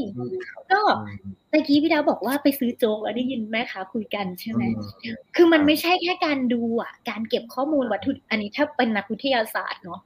[0.73, 4.62] ก็อืมตะกี้พี่ดาวบอกว่าไปซื้อโจ๊กแล้วได้ยินแม่ค้าคุยกันใช่ไหม
[5.03, 10.01] อืมคือมันไม่ใช่แค่การดูอะ การเก็บข้อมูลวัตถุอันนี้ถ้าเป็นนักวิทยาศาสตร์เนาะ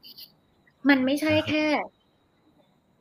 [0.89, 1.65] มันไม่ใช่แค่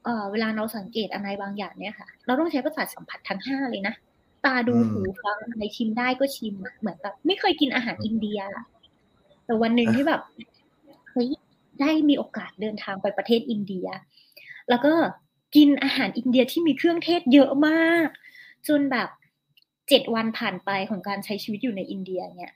[0.03, 3.95] เอ่อเวลาเราสังเกตอะไรบางอย่างเนี่ยค่ะ เราต้องใช้ประสาทสัมผัสทั้งห้าเลยนะ
[4.45, 8.65] ตตาดูอืมหูฟังอะไรชิมได้ก็ชิมอะเหมือนแบบไม่เคยกินอาหารอินเดียอะ
[9.45, 10.21] แต่วันหนึ่งที่แบบ
[11.11, 11.29] เฮ้ย
[11.81, 13.87] ได้มีโอกาสเดินทางไปประเทศอินเดีย
[14.69, 14.93] แล้วก็
[15.55, 18.07] กินอาหารอินเดียที่มีเครื่องเทศเยอะมาก
[18.67, 19.09] จนแบบ
[19.89, 22.53] เจ็ดวันผ่านไปของการใช้ชีวิตอยู่ในอินเดียเนี่ย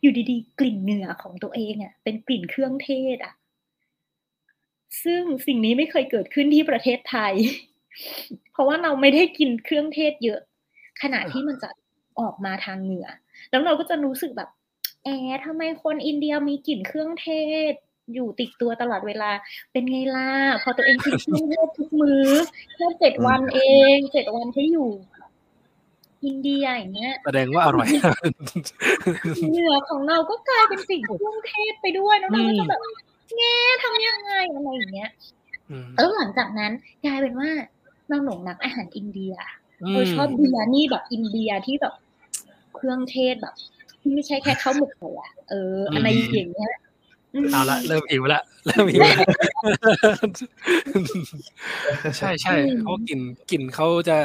[0.00, 3.34] อยู่ดีๆ กลิ่นเหงื่อของตัวเองอะ เป็นกลิ่นเครื่องเทศอะ
[5.04, 7.34] ซึ่งสิ่งนี้ไม่เคยเกิดขึ้นที่ประเทศไทย
[8.52, 10.40] เพราะว่าเราไม่ได้กินเครื่องเทศเยอะ
[11.02, 11.70] ขณะที่มันจะ
[12.20, 13.08] ออกมาทางเหงื่อ
[13.50, 14.50] แล้วเราก็จะรู้สึกแบบ
[15.04, 17.28] แอะทำไมคนอินเดียมีกลิ่นเครื่องเท
[17.72, 17.74] ศ
[18.14, 19.30] อยู่ติดตัวตลอดเวลา
[19.72, 20.28] เป็นไงล่ะ
[20.62, 22.28] พอตัวเองกินเครื่องเทศทุกมื้อ
[22.76, 23.60] แค่เจ็ดวันเอ
[23.94, 24.90] งเจ็ดวันที่อยู่
[26.24, 27.86] อินเดียอย่างเงี้ยแสดงว่าอร่อย
[29.50, 32.80] เหงื่อของเราก็กลายเป็นสิ่งเครื่องเทศไปด้วยแล้วเราก็จะแบบ
[33.36, 35.10] แง่ทำยังไงอะไรอย่างเงี้ย
[35.70, 36.72] อืมแล้วหลังจากนั้น
[37.04, 37.50] กลายเป็นว่า
[38.08, 39.34] เราหลงรักอาหารอินเดีย
[39.82, 41.94] อืเรามชอบเบียร์นี่แบบอินเดียที่แบบ
[42.74, 43.54] เครื่องเทศแบบ
[44.00, 46.91] ที่ไม่ใช่แค่ข้าวหมกเลยอะเออ อะไรอย่างเงี้ยม
[47.52, 49.26] เอาละเริ่มหิวละเริ่มหิวละ
[52.18, 54.16] ใช่ใช่เพราะกลิ่นกลิ่นเขาจะ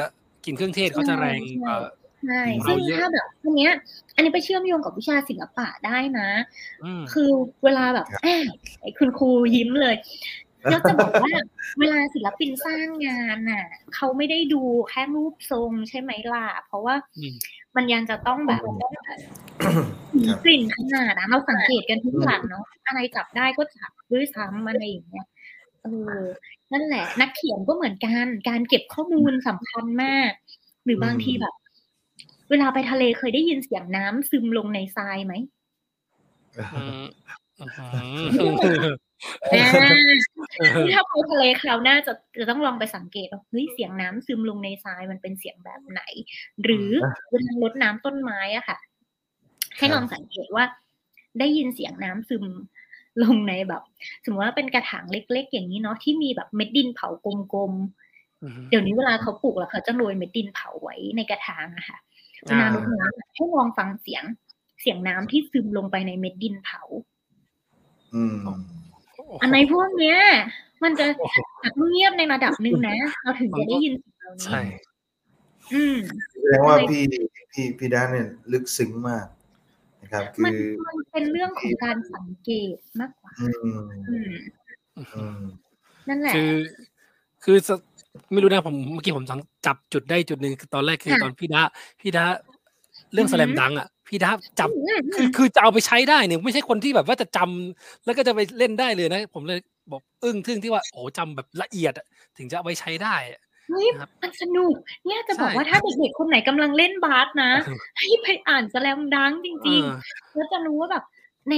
[0.44, 1.76] กลิ่นเครื่องเทศเขาจะแรงกว่า
[2.26, 3.72] ใช่เราซึ่งเยอะถ้าแบบอันเนี้ย
[4.14, 6.28] อันนี้ไปเชื่อมโยงกับวิชาศิลปะได้นะ
[6.84, 7.30] อืมคือ
[7.64, 8.36] เวลาแบบอะ
[8.80, 9.96] ไอ้คุณครูยิ้มเลย
[10.70, 11.32] แล้วจะบอกว่า
[11.80, 17.26] เวลาศิลปินสร้างงานน่ะเขาไม่ได้ดูแค่รูปทรงใช่ไหมล่ะ เพราะว่าอื
[17.78, 18.62] มมันยังจะต้องแบบ
[19.64, 19.66] ค
[20.28, 25.26] รับกลิ่นขนาดนะเราสังเกตกันทุกอย่างเนาะอะไรจับได้ก็จับด้วยซ้ำอะไรอย่างเงี้ย
[25.82, 25.88] เอ
[26.18, 26.20] อ
[26.72, 30.30] นั่นแหละ นักเขียนก็เหมือนกัน การเก็บข้อมูลสำคัญมาก
[30.84, 31.54] หรือบางทีแบบ
[32.50, 35.34] เวลาไปทะเลเคยได้ยินเสียงน้ำซึมลงในทรายไหม
[36.56, 37.36] อืมอืมอ่า
[40.94, 46.02] ถ้าไปทะเลคราวหน้าจะจะต้องลองไปสังเกตว่าเฮ้ยเสียงน้ำซึมลงในทรายมันเป็นเสียงแบบไหน
[46.64, 46.90] หรือ
[47.30, 48.78] เวลารดน้ำต้นไม้อะค่ะ
[49.78, 50.64] ให้ลองสังเกตว่า
[51.38, 52.44] ได้ยินเสียงน้ำซึม
[53.22, 53.82] ลงในแบบ
[54.24, 61.98] สมมติว่าเป็นกระถางเล็ก ๆ อย่างนี้เนาะที่มีแบบเม็ดดินเผากลมๆเดี๋ยวนี้เวลาเขาปลูกแล้วเขาจะโรยเม็ดดินเผาไว้ในกระถางอะค่ะ
[62.46, 64.24] เวลารดน้ำอะให้ลองฟังเสียง
[64.80, 66.82] เสียงน้ำที่ซึมลงไปในเม็ดดินเผา
[68.14, 68.36] อืม
[69.40, 70.18] อันในพวกเนี้ย
[70.82, 71.06] มันจะ
[71.90, 74.60] เงียบในระดับหนึ่งนะ เราถึงจะได้ยินเสียงเหล่านี้ใช่
[75.74, 75.96] อืม
[76.40, 77.02] แสดงว่าพี่
[77.52, 79.26] พี่พี่ด้านเนี่ยลึกซึ้งมาก
[80.02, 84.30] นะครับ คืมันอมันเป็นเรื่องของการสังเกตมากกว่าอืมอืม
[85.14, 85.40] อืม
[86.08, 86.52] นั่นแหละ คือ
[87.44, 87.70] คือส
[88.32, 91.62] ไม่รู้นะผมเมื่อกี้ผมสังจับจุดได้จุดหนึ่งคือตอนแรกคือค่ะตอนพี่ดา
[92.00, 92.24] พี่ดา
[93.12, 99.58] เรื่องอืสอหือแลมดังอะ พี่ดาจับอืมคือคือจะเอาไปใช้ได้เนี่ยไม่ใช่คนที่แบบว่าจะจำแล้วก็จะไปเล่นได้เลยนะ ผมเลย
[99.92, 102.06] บอกอึ้งทึ่งที่ว่าโอ้จำแบบละเอียดอะ
[102.36, 104.74] ถึงจะเอาไปใช้ได้อะเฮ้ยครับมันสนุก
[105.06, 107.52] เนี่ยจะบอกใช่ว่าถ้าเด็กๆคนไหนกำลังเล่นบาสนะ
[107.98, 111.04] ให้ไปอ่านสแลมดังจริงเออๆแล้วจะรู้ว่าแบบ
[111.50, 111.54] ใน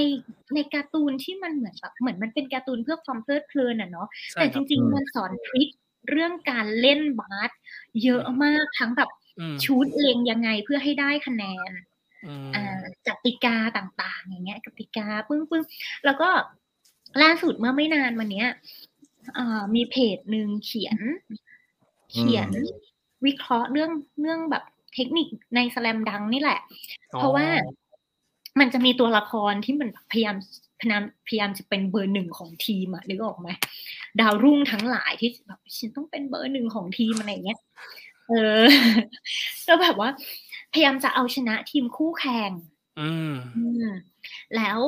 [0.55, 5.69] ในการ์ตูนที่มันเหมือนแบบเหมือนมันเป็นการ์ตูนเพื่อความเพลิดเพลินอะเนาะใช่แต่คจรับริงอืมๆมันสอนทริค
[6.11, 7.51] เรื่องการเล่นบาส
[8.03, 11.71] เยอะมากทั้งแบบอืมชูดเล็งยังไงเพื่อให้ได้คะแนน
[12.27, 15.63] อืมอ่ากติกาต่างๆ อย่างเงี้ยกติกาปึ้งปึ้ง
[16.05, 16.29] แล้วก็
[17.23, 18.49] ล่าสุดเมื่อไม่นานมาเนี้ย
[19.39, 20.99] อ่ามีเพจหนึ่งเขียน
[22.13, 22.49] เขียน
[23.27, 23.91] วิเคราะห์เรื่อง
[24.21, 24.65] เรื่องแบบ
[24.95, 26.61] เทคนิคในสแลมดังนี่แหละ
[27.19, 27.47] เพราะว่า
[28.61, 30.37] มันจะมีตัวละครที่มันพยายาม
[30.81, 33.49] พยายามพยายามจะเป็นเบอร์หนึ่งของทีมอะนึกออกไหม
[34.21, 37.59] ดาวรุ่งทั้งหลายที่แบบฉันต้องเป็นเบอร์หนึ่งของทีมอะไรอย่างเงี้ย
[38.29, 38.63] เออ
[39.65, 40.11] แล้วแบบว่า
[40.73, 42.51] พยายามจะเอาชนะทีมคู่แข่ง
[43.01, 43.87] อืมอืม
[44.57, 44.79] แล้ว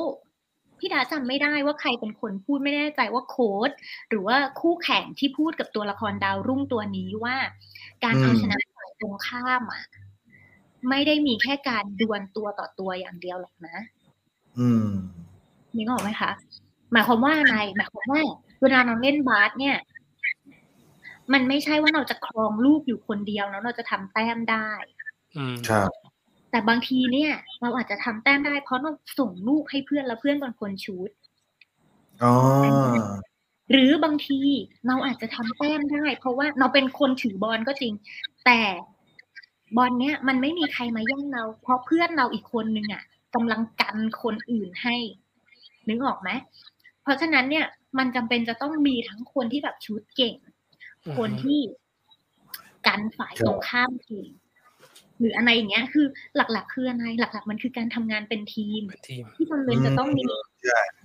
[0.79, 3.71] พี่ดาจำไม่ได้ว่าใครเป็นคนพูดไม่แน่ใจว่าโค้ด
[4.09, 7.37] หรือว่าคู่แข่งที่พูดกับตัวละครดาวรุ่งตัวนี้ว่า
[8.05, 9.83] การเอาอืมชนะฝ่ายตรงข้ามอะ
[10.89, 13.77] ไม่ได้มีแค่การดวลตัวต่อตัวอย่างเดียวหรอกนะ
[14.59, 14.91] อืม
[15.77, 16.31] นึกออกไหมคะ
[16.93, 18.23] หมายความว่าอะไรหมายความว่า
[18.63, 19.77] เวลาเราเล่นบาสเนี่ย
[21.33, 25.02] มันไม่ใช่ว่าเราจะครองลูกอยู่คนเดียวแล้วเราจะทำแต้มได้อืม
[25.69, 25.91] ครับ
[26.51, 31.11] แต่บางทีเนี่ย เราอาจจะทำแต้มได้เพราะเราส่งลูกให้เพื่อนแล้วเพื่อนเป็นคนชูด
[32.23, 32.35] อ๋อ
[33.71, 34.41] หรือบางที
[34.87, 37.93] เราอาจจะทำแต้มได้ เพราะว่าเราเป็นคนถือบอลก็จริง
[38.47, 38.61] แต่
[39.77, 43.03] บอลเนี้ยมันไม่มีใครมาแย่งเรา เพราะเพื่อนเราอีกคนนึงอะ
[43.35, 44.97] กำลังกันคนอื่นให้
[45.89, 46.31] นึกออกไหม
[47.03, 47.67] เพราะฉะนั้นเนี่ย
[47.99, 50.35] มันจำเป็นจะต้องมีทั้งคนที่แบบชูดเก่ง
[51.19, 51.61] คนที่
[52.87, 54.29] กันฝ่ายตรงข้ามเก่ง
[55.23, 60.25] หรืออะไรอย่างเงี้ย คือหลักๆ คืออะไรหลัก ๆ มันคือการทำงานเป็นทีมเป็นทีม ที่จำเป็นจะต้องมี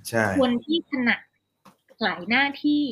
[0.10, 1.20] ใช่คนที่ถนัด
[2.04, 2.84] หลายหน้าที่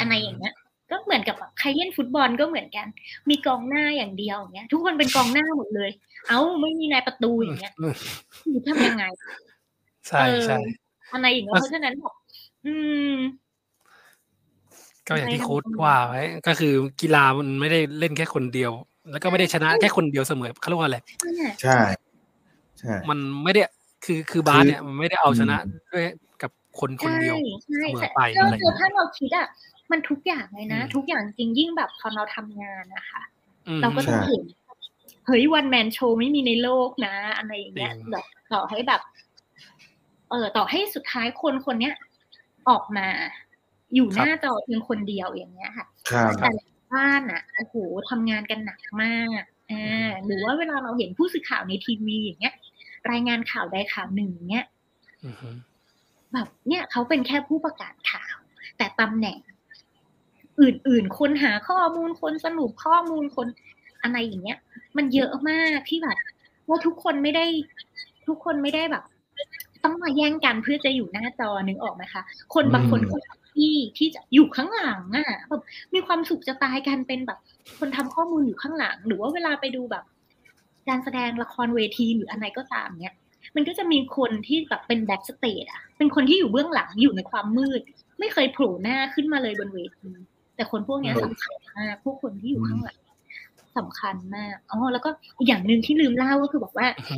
[0.00, 0.54] อะไรอย่างเงี้ย
[0.90, 2.86] ก็เหมือนกับแบบใครเล่นฟุตบอลก็เหมือนกัน
[3.30, 5.90] มีกองหน้าอย่างเดียวอย่างเงี้ย ทุกคนเป็นกองหน้าหมดเลย
[6.28, 7.72] เอ้าไม่มีนายประตูอย่างเงี้ย
[8.44, 9.04] คือทำยังไง
[10.08, 10.58] ใช่ใช่
[11.12, 12.14] อะไรอย่างเงี้ยเพราะฉะนั้นแบบ
[12.66, 12.74] อื
[13.12, 13.14] ม
[15.06, 18.72] ก็อย่างที่โค้ดว่าไว้ก็คือกีฬามันไม่ได้เล่นแค่คนเดียว
[19.10, 20.98] แล้วก็ไม่ได้ชนะแค่คนเดียวเสมอเขาเรียกว่าอะไร
[21.62, 21.78] ใช่
[22.78, 23.62] ใช่มันไม่ได้
[24.04, 25.56] คือคือบาสเนี่ยมันไม่ได้เอาชนะ
[25.92, 26.04] ด้วย
[26.42, 26.50] กับ
[26.80, 29.46] คนคนเดียวใช่เสมอใช่ไปก็อะไรคือถ้าเราคิดอะ
[29.90, 33.22] มันทุกอย่างเลยนะอืมทุกอย่างจริงยิ่งแบบพอเราทำงานนะคะ
[33.68, 34.42] อืมเราก็จะเห็น
[35.26, 39.00] เฮ้ยวันแมนโชว์ไม่มีในโลกนะ อะไรอย่างเงี้ยจริงแบบต่อให้แบบ
[40.30, 41.94] เออ ต่อให้สุดท้ายคนคนเนี้ย
[42.68, 43.06] ออกมา
[43.94, 47.74] อยู่หน้าจอเพียงคนเดียวอย่างเงี้ยค่ะครับแต่ละ บ้านอะโอ้โห
[48.10, 52.54] ทำงานกันหนักมากอ่าหรือว่าเวลาเราเห็นผู้สื่อข่าวในทีวีอย่างเงี้ย
[53.10, 54.66] รายงานข่าวใดข่าวหนึ่งเงี้ย
[55.24, 55.50] อือฮึ
[56.32, 58.36] แบบเนี่ยเขาเป็นแค่ผู้ประกาศข่าว
[58.78, 59.38] แต่ตำแหน่ง
[60.60, 63.46] อื่นๆ คนหาข้อมูลคนสรุปข้อมูลคน
[64.02, 64.58] อะไรอย่างเงี้ย
[64.96, 66.16] มันเยอะมากที่แบบ
[66.68, 67.46] ว่าทุกคนไม่ได้
[68.26, 69.04] ทุกคนไม่ได้แบบ
[69.84, 72.22] ต้องมาแย่งกันเพื่อจะอยู่หน้าจอนึกออกไหมคะ
[72.54, 73.41] คนบางคนก็ที่
[73.98, 75.62] ที่จะอยู่ข้างหลังอะแบบ
[75.94, 77.38] มีความสุขจะตายกันเป็นแบบ
[77.78, 80.04] คนทำข้อมูลอยู่ข้างหลัง หรือว่าเวลาไปดูแบบ
[80.88, 83.14] การแสดงละครเวทีหรืออะไรก็ตามเนี้ย
[83.56, 87.80] มันก็จะมีคนที่แบบเป็น backstage อะ เป็นคนที่อยู่เบื้องหลังอยู่ในความมืด
[88.18, 90.10] ไม่เคยโผล่หน้าขึ้นมาเลยบนเวที
[90.56, 92.98] แต่คนพวกเนี้ยสำคัญมากพวกคนที่อยู่ข้างหลัง
[93.78, 97.16] สำคัญมากอ๋อแล้วก็อีกอย่างหนึ่งที่ลืมเล่าก็คือบอกว่าอือฮึ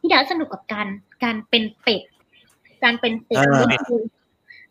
[0.00, 0.88] พี่ดาสนุกกับการ
[1.24, 2.02] การเป็นเป็ด
[2.84, 3.66] การเป็นเป็ดอ่า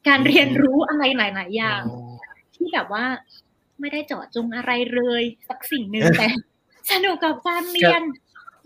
[0.07, 2.13] ก็คือการเรียนรู้อะไรหลาย ๆ อย่างอ๋อ
[2.55, 3.05] ที่แบบว่า
[3.79, 6.27] ไม่ได้เจาะจงอะไรเลย สักสิ่งหนึ่งแต่
[6.91, 8.01] สนุกกับการเรียน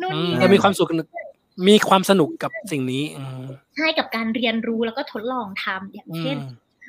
[0.01, 0.88] นู่นอืมนี่ก็มีความสุข
[1.68, 3.45] มีความสนุกกับสิ่งนี้อืม
[3.76, 6.39] ใช่กับการเรียนรู้แล้วก็ทดลองทำอย่างอืเช่นม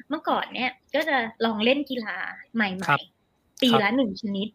[0.09, 2.17] เมื่อก่อนเนี่ย ก็จะลองเล่นกีฬา
[2.55, 4.49] ใหม่ครับๆปีครับละหนึ่งชนิด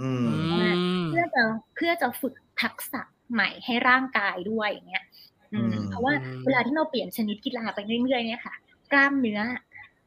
[0.00, 1.42] อืมอืมเพื่อจะ
[1.74, 3.02] เพื่อจะฝึกทักษะ
[3.32, 5.04] ใหม่ให้ร่างกายด้วยอย่างเงี้ย
[5.52, 8.54] อืมอืมเพราะว่าอืมเวลาที่เราเปลี่ยนชนิดกีฬาไปเรื่อยๆเนี่ยค่ะ
[8.94, 9.40] กล้ามเนื้อ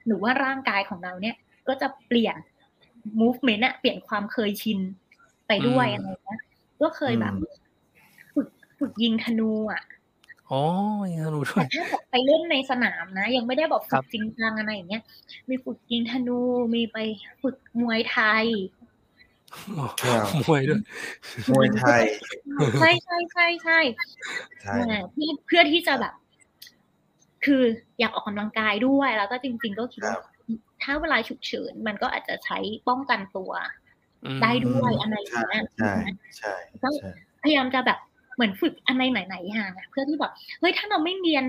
[0.06, 1.36] หรือว่าร่างกายของเราเนี่ย
[1.68, 2.36] ก็จะเปลี่ยน
[3.22, 4.80] movement อะเปลี่ยนความเคยชิน
[5.48, 6.40] ไปด้วยอะไรเงี้ย
[6.82, 7.34] ก็เคยแบบ
[8.34, 8.48] ฝึก
[8.80, 9.84] ฝึกยิงธนูอะ
[10.52, 10.62] อ๋อ
[11.14, 15.04] ยังสนุกด้วแต่ยถ้าแบบไปเล่นในสนามนะ ยังไม่ได้บอกครัฝึบกจริงจังอะไรอย่างเงี้ย
[15.50, 16.40] มีฝึกยิงธนู
[16.76, 16.98] มีไป
[17.42, 18.46] ฝึกมวยไทย
[20.02, 20.82] ครับมวยด้วย
[21.52, 22.02] มวยไทย
[22.80, 23.80] ใช่ใช่ใช่ใช่
[24.62, 26.14] ใช่อ่าเพื่อเพื่อที่จะแบบ
[27.48, 27.64] คือ
[28.00, 30.38] อยากออกกำลังกายด้วย แล้วก็จริง ๆ ก็คิดครัว่าบ
[30.84, 32.58] ถ้าเวลาฉุกเฉินมันก็อาจจะใช้
[32.88, 33.52] ป้องกันตัว
[34.24, 35.92] อืมได้ด้วยอะไรอย่างใช่เงี้ยใช่
[36.38, 36.54] ใช่
[36.96, 37.10] ใช่
[37.44, 38.00] พยายามจะแบบ
[38.36, 41.44] เหมือนฝึกอะไรไหนๆอย่างอะเพื่อที่แบบเฮ้ยถ้าเราไม่เรียน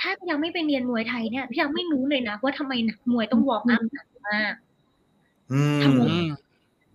[0.00, 4.54] ถ้ายังไม่ไปเรียนมวยไทยเนี่ยพี่ยังไม่รู้เลยนะว่าทำไมนักมวยต้อง warm up หนักมาก
[5.50, 6.26] อืมทำไมอืม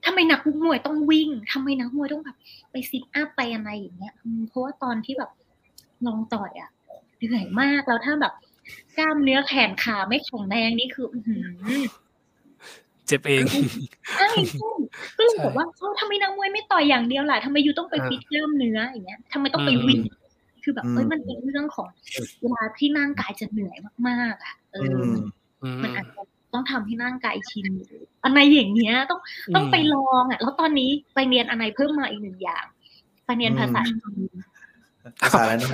[0.06, 2.38] ทำไมนักมวยต้องวิ่งทำไมนักมวยต้องแบบ
[2.72, 5.32] ไป sit up ไปอะไรอย่างเงี้ยอืมเพราะว่าตอนที่แบบ
[6.06, 6.70] ลองต่อยอะ
[7.28, 8.34] เหนื่อยมากแล้วถ้าแบบ
[8.98, 11.42] กล้ามเนื้อแขนขาไม่แข็งแรงนี่คืออื้อหือ
[13.08, 13.44] เจ็บเอง
[14.18, 14.70] ใช่ใช่
[15.18, 20.00] ก็เลยใช่บอกว่าเอ้าทำไมนักมวยไม่ต่อยอย่างเดียวล่ะทำไมยูต้องไปอ่าฟิตกล้ามเนื้ออย่างเงี้ยทำไมต้องไปอืมวิ่ง
[20.64, 21.88] คือแบบอืมเอ้ยมันเป็นเรื่องของ
[22.42, 23.78] เวลาที่ร่างกายจะเหนื่อย
[24.08, 25.14] มากๆอะเออือม
[25.62, 26.22] อืมมันอาจจะ
[26.54, 27.68] ต้องทำให้ร่างกายชิน
[28.24, 29.20] อะไรอย่างเงี้ย ต้อง
[29.56, 32.66] ต้องไปลองอะ แล้วตอนนี้ไปเรียนอะไรเพิ่มมาอีกหนึ่งอย่าง
[33.26, 34.34] ไปเรียนภาษาจีน
[35.22, 35.70] ภาษาอะไรนะ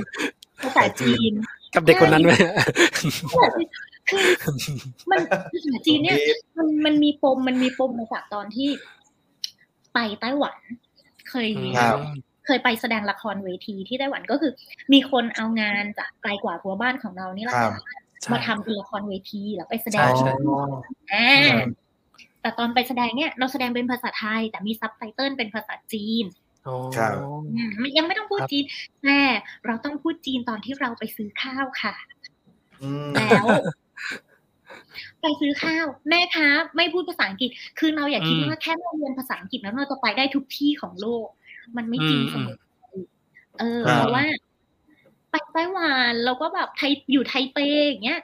[0.61, 1.33] ภาษาจีน
[1.75, 2.31] กับเด็กคนนั้นไหม
[4.09, 4.21] คือ
[5.11, 5.19] มัน
[5.53, 6.17] ภาษาจีนเนี่ย
[6.57, 8.69] มันมันมีปมมันมีปมมาจากตอนที่
[9.93, 10.55] ไปไต้หวัน
[11.29, 11.47] เคย
[11.77, 11.99] ครับ
[12.45, 14.51] เคยไปแสดงละครเวทีที่ไต้หวันก็คือ
[14.93, 20.31] มีคนเอางานจากไกลกว่าหัวบ้านของเรานี่แหละครับค่ะใช่มาทำเป็นละครเวทีแล้วไปแสดใช่งใช่
[21.13, 21.55] อ่า
[22.41, 26.25] แต่ตอนไปแสดงเนี่ย เราแสดงเป็นภาษาไทย แต่มีซับไตเติลเป็นภาษาจีน
[26.67, 27.15] อ๋อ ครับ
[27.53, 28.65] อืมยังไม่ต้องพูดครับ จีน
[29.03, 29.21] แต่
[29.65, 31.95] เราต้องพูดจีนตอนที่เราไปซื้อข้าวค่ะ
[32.83, 33.45] อืม แล้ว
[35.21, 37.49] ไปซื้อข้าว แม่ค้าไม่พูดภาษาอังกฤษ
[37.79, 41.27] คือเราอยากคิดอืมว่าแค่เราเรียนภาษาอังกฤษแล้วเราจะไปได้ทุกที่ของโลก
[41.77, 42.63] มันไม่จริงอืมเสมอไป
[43.59, 44.25] เออ ครับเพราะว่า
[45.31, 47.57] ไปไต้หวันเราก็แบบไทยอยู่ไทเป
[47.87, 48.21] อย่างเงี้ย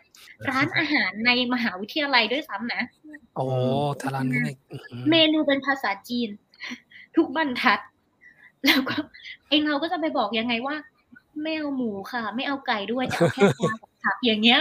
[0.49, 2.83] ร้านอาหารในมหาวิทยาลัยด้วยซ้ำนะ
[3.35, 3.45] โอ้
[4.01, 6.29] ทารันนี่ไม่อื้อหือเมนูเป็นภาษาจีน
[7.15, 7.79] ทุกบรรทัด
[8.65, 8.95] แล้วก็
[9.47, 10.75] ไอเราก็จะไปบอกยังไงว่า
[11.41, 14.59] ไม่เอาหมูค่ะ ไม่เอาไก่ด้วยจะเอาแค่ปลากับผักอย่างเงี้ย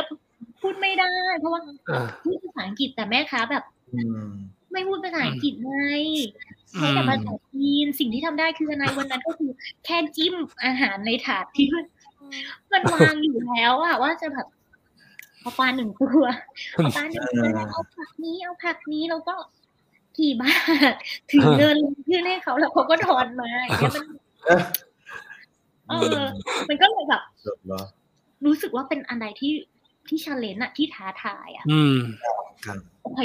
[0.60, 1.60] พูดไม่ได้ เพราะว่า
[1.90, 3.64] อ่าพูดภาษาอังกฤษแต่แม่ค้าแบบ
[3.94, 4.28] อืม
[4.72, 5.72] ไม่พูดภาษาอังกฤษไง
[6.74, 9.50] อืมใช้แต่ภาษาจีนสิ่งที่ทำได้คืออะไรวันนั้นก็คือ
[9.84, 10.34] แค่จิ้ม
[10.64, 11.84] อาหารในถาดที่มัน
[12.72, 14.46] มันวางอยู่แล้วอะว่าจะแบบ
[15.40, 16.26] เอาปลาหนึ่งตัว
[16.72, 19.34] เอาปลาหนึ่งตัวเอาผักนี้เอาผักนี้แล้วก็
[20.18, 20.54] กี่บา
[20.92, 20.94] ท
[21.30, 21.76] ถือเงิน
[22.10, 24.04] ยื่นให้เขาแล้วเขาก็ทอนมาอย่างเงี้ยมัน
[25.88, 26.24] เออ
[26.68, 27.82] มันก็เลยแบบสุดเหรอ
[28.46, 29.52] รู้สึกว่าเป็นอะไรที่
[30.08, 31.98] ที่ชาเลนจ์อะที่ท้าทายอะอืม
[32.64, 33.20] ครับโอเค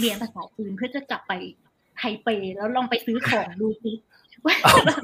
[0.00, 1.32] เรียนภาษาจีนเพื่อจะกลับไป
[1.96, 3.92] ไทเปแล้วลองไปซื้อของดูสิ
[4.44, 4.54] ว่า
[4.86, 5.02] แบบ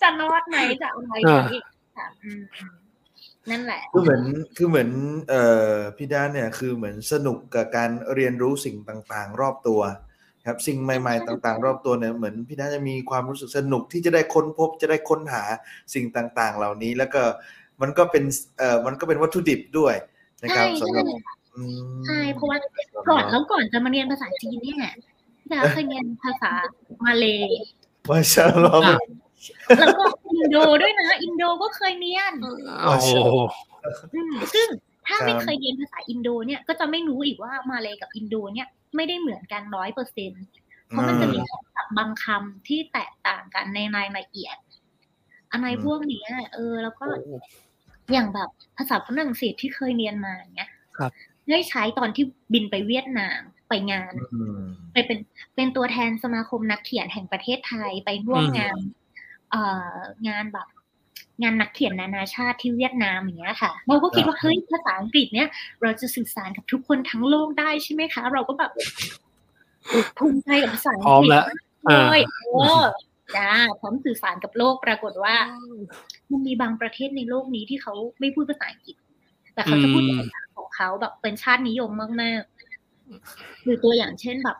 [0.00, 1.40] จะรอดไหมจะอะไรไหม
[1.96, 2.42] ค่ะอืม
[3.50, 4.22] นั่นแหละ คือเหมือน
[4.56, 4.90] คือเหมือน
[5.30, 9.80] เอ่อพี่ด้านเนี่ยคือเหมือนสนุกกับการเรียนรู้สิ่งต่างๆ รอบตัว
[10.46, 15.42] ครับสิ่งใหม่ ๆ ต่าง ๆ รอบตัวเนี่ยเหมือนพี่ด้านจะมีความรู้สึกสนุกที่จะได้ค้นพบจะได้ค้นหา
[15.94, 17.22] สิ่งต่างๆ เหล่านี้แล้วก็
[17.80, 18.24] มันก็เป็น
[18.58, 19.94] เอ่อมันก็เป็นวัตถุดิบด้วย
[20.42, 21.18] นะครับใช่สำหรับใช่
[21.56, 21.62] อื
[21.98, 22.58] มใช่เพราะว่า
[23.10, 24.92] ก่อนแล้วก่อนจะมาเรียนภาษาจีนเนี่ย
[25.40, 26.52] พี่ดาเคยเรียนภาษา
[27.04, 27.50] มาเลย
[28.08, 29.00] มาชาลอมอะ
[29.78, 30.04] แล้วก็
[30.38, 32.32] อินโดด้วยนะ อินโดก็เคยเรียน
[32.84, 33.08] โอ้โห
[34.14, 34.68] อืมซึ่ง
[35.06, 40.32] ถ้าครับไม่เคยเรียนภาษาอินโดเนี่ยก็จะไม่รู้อีกว่ามาเลย์กับอินโดเนี่ยไม่ได้เหมือนกันร้อยเปอร์เซ็นต์
[40.88, 44.56] เพราะมันจะมีคำศัพท์บางคำที่แตกต่างกันในรายละเอียด
[45.52, 47.06] อะไรพวกเนี้ยเออ แล้วก็
[48.12, 51.10] อย่างแบบภาษาฝรั่งเศสที่เคยเรียนมาอย่างเงี้ยครับ
[51.50, 54.60] ได้ใช้ตอนที่บินไปเวียดนามไปงานอืม
[54.92, 55.18] ไปเป็น
[55.54, 58.97] เป็นตัวแทนสมาคมนักเขียนแห่งประเทศไทยไปร่วมอืมงานเอ่อ
[60.28, 60.68] งานแบบ
[61.42, 65.48] งานนักเขียนนานาชาติที่เวียดนามอย่างเงี้ยค่ะเราก็คิดว่าเฮ้ยภาษาอังกฤษเนี่ย
[65.82, 68.70] เราจะสื่อสารกับทุกคนทั้งโลกได้ใช่ไหมคะ เราก็แบบ
[70.18, 71.44] ภูมิใจกับภาษาอังพร้อมกฤษแล้ว
[71.84, 72.62] เลอ่ายโอ้
[73.36, 73.50] จ้า
[73.80, 75.34] พร้อมสื่อสารกับโลกปรากฏว่า
[76.30, 78.96] มันมีบางประเทศในโลกนี้ที่เขาไม่พูดภาษาอังกฤษ
[79.54, 81.90] แต่เขาจะพูดภาษาของเขาแบบเป็นชาตินิยม
[82.22, 84.58] มากๆหรือตัวอย่างเช่นแบบ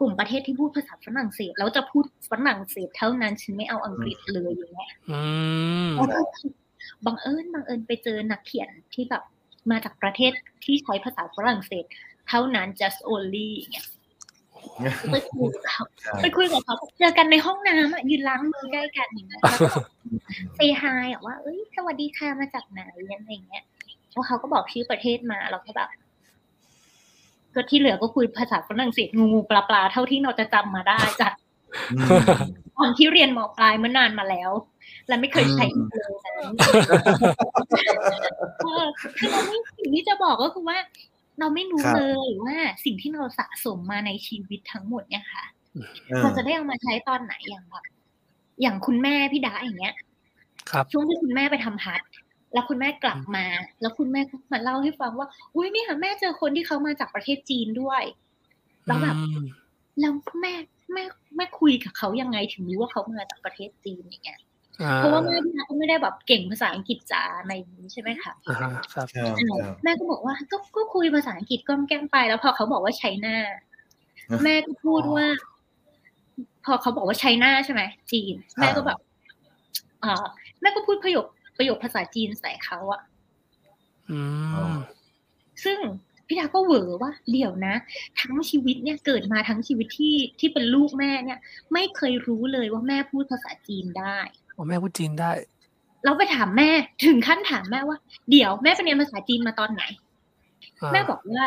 [0.00, 5.20] กลุ่มประเทศที่พูดภาษาฝรั่งเศสแล้วจะพูดฝรั่งเศสเท่านั้น ฉันไม่เอาอังกฤษเลยอย่างเงี้ยอื
[5.88, 6.20] มแล้วก็
[7.06, 9.22] บังเอิญบังเอิญไปเจอนักเขียนที่แบบ
[9.70, 10.32] มาจากประเทศ
[10.64, 11.84] ที่ใช้ภาษาฝรั่งเศส
[12.28, 13.86] เท่านั้น just only อย่างเงี้ย
[15.12, 15.84] ไปคุยกับเขา
[16.22, 19.70] ไปคุยกับเขาเจอกันในห้องน้ำอะยืนล้างมือใกล้กันอย่างเงี้ยแล้วก็
[20.56, 22.82] เซฮายอะว่า เอ้ยสวัสดีค่ะมาจากไหน
[23.16, 23.64] อะไรอย่างเงี้ย
[24.12, 25.88] แล้วเขาก็บอกชื่อประเทศมาเราก็แบบ
[27.56, 31.32] ก็ที่เหลือก็คุยภาษาฝรั่งเศสงูปลาปลาๆเท่าที่เราจะจำมาได้จาก
[31.92, 32.46] อืม
[32.76, 34.50] ตอนที่เรียนมปลายเมื่อนานมาแล้ว
[35.08, 36.52] และไม่เคยใช้อีกเลยนั้น
[38.64, 38.86] เออ
[39.18, 40.78] คือเราไม่สิ่งที่จะบอกก็คือว่า
[41.38, 45.44] เราไม่รู้ครับเลยว่าสิ่งที่เราสะสมมาในชีวิตทั้งหมดเนี่ยค่ะ
[46.08, 47.84] เออเราจะได้เอามาใช้ตอนไหนอย่างแบบ
[48.62, 49.94] อย่างคุณแม่พี่ดาอย่างเงี้ย
[50.70, 52.00] ครับช่วงที่คุณแม่ไปทำฮัท
[52.56, 53.44] แล้วคุณแม่กลับมา
[53.80, 58.02] แล้วคุณแม่ก็มาเล่าให้ฟังว่าอุ้ยเนี่ยแม่เจอคนที่เขามาจากประเทศจีนด้วย
[58.86, 59.46] แล้วแบบอืม
[60.00, 60.52] แล้วแม่
[60.92, 61.04] แม่
[61.36, 64.40] แม่คุยกับเขายังไงถึงรู้ว่าเขามาจากประเทศจีนอย่างเงี้ย
[64.82, 73.36] อ่าเพราะว่าแม่พี่ดาก็ไม่ได้แบบเก่งภาษาอังกฤษจ๋าในนี้ใช่ไหมคะอ่าฮะครับครับครับแม่ก็บอกว่าก็ก็คุยภาษาอังกฤษก้อมแก้มไป แล้วพอเขาบอกว่าไชน่า
[74.44, 75.26] แม่ก็พูดว่า
[76.64, 78.98] พอเขาบอกว่าไชน่าใช่ไหมจีน แม่ก็แบบ
[80.00, 80.24] เอ่อ
[80.60, 81.26] แม่ก็พูดประโยค
[81.58, 83.00] ประโยคภาษาจีนใส่เขาอะ
[84.10, 84.20] อื
[84.72, 84.76] ม
[85.64, 85.78] ซึ่ง
[86.26, 87.74] พี่ดาก็เหวอว่าเดี๋ยวนะ
[88.20, 91.38] ทั้งชีวิตเนี่ยเกิดมาทั้งชีวิตที่ที่เป็นลูกแม่เนี่ย
[91.72, 94.18] ไม่เคยรู้เลยว่าแม่พูดภาษาจีนได้
[94.56, 95.32] อ๋อแม่พูดจีนได้
[96.04, 96.70] เราไปถามแม่
[97.06, 97.98] ถึงขั้นถามแม่ว่า
[98.30, 99.82] เดี๋ยวแม่ไปเรียนภาษาจีนมาตอนไหน
[100.80, 101.44] อ่าแม่บอกว่า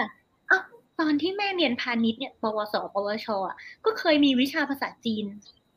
[0.50, 0.64] อ้าว
[1.00, 3.56] ตอนที่แม่เรียนพาณิชย์เนี่ยปวสปวชอะ
[3.86, 5.26] ก็เคยมีวิชาภาษาจีน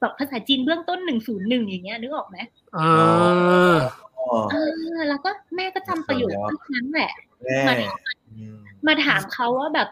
[0.00, 2.38] แบบภาษาจีนเบื้องต้นหนึ่งศูนย์หนึ่งอย่างเงี้ยนึกออกไหม
[2.76, 4.01] อ่าอ๋อ
[4.52, 4.56] เอ
[4.96, 6.32] อแล้วก็แม่ก็จำประโยค
[6.74, 7.12] นั้นแหละ
[7.44, 7.74] แม่มา
[8.30, 9.88] อืมมาถามเขาว่าแบบ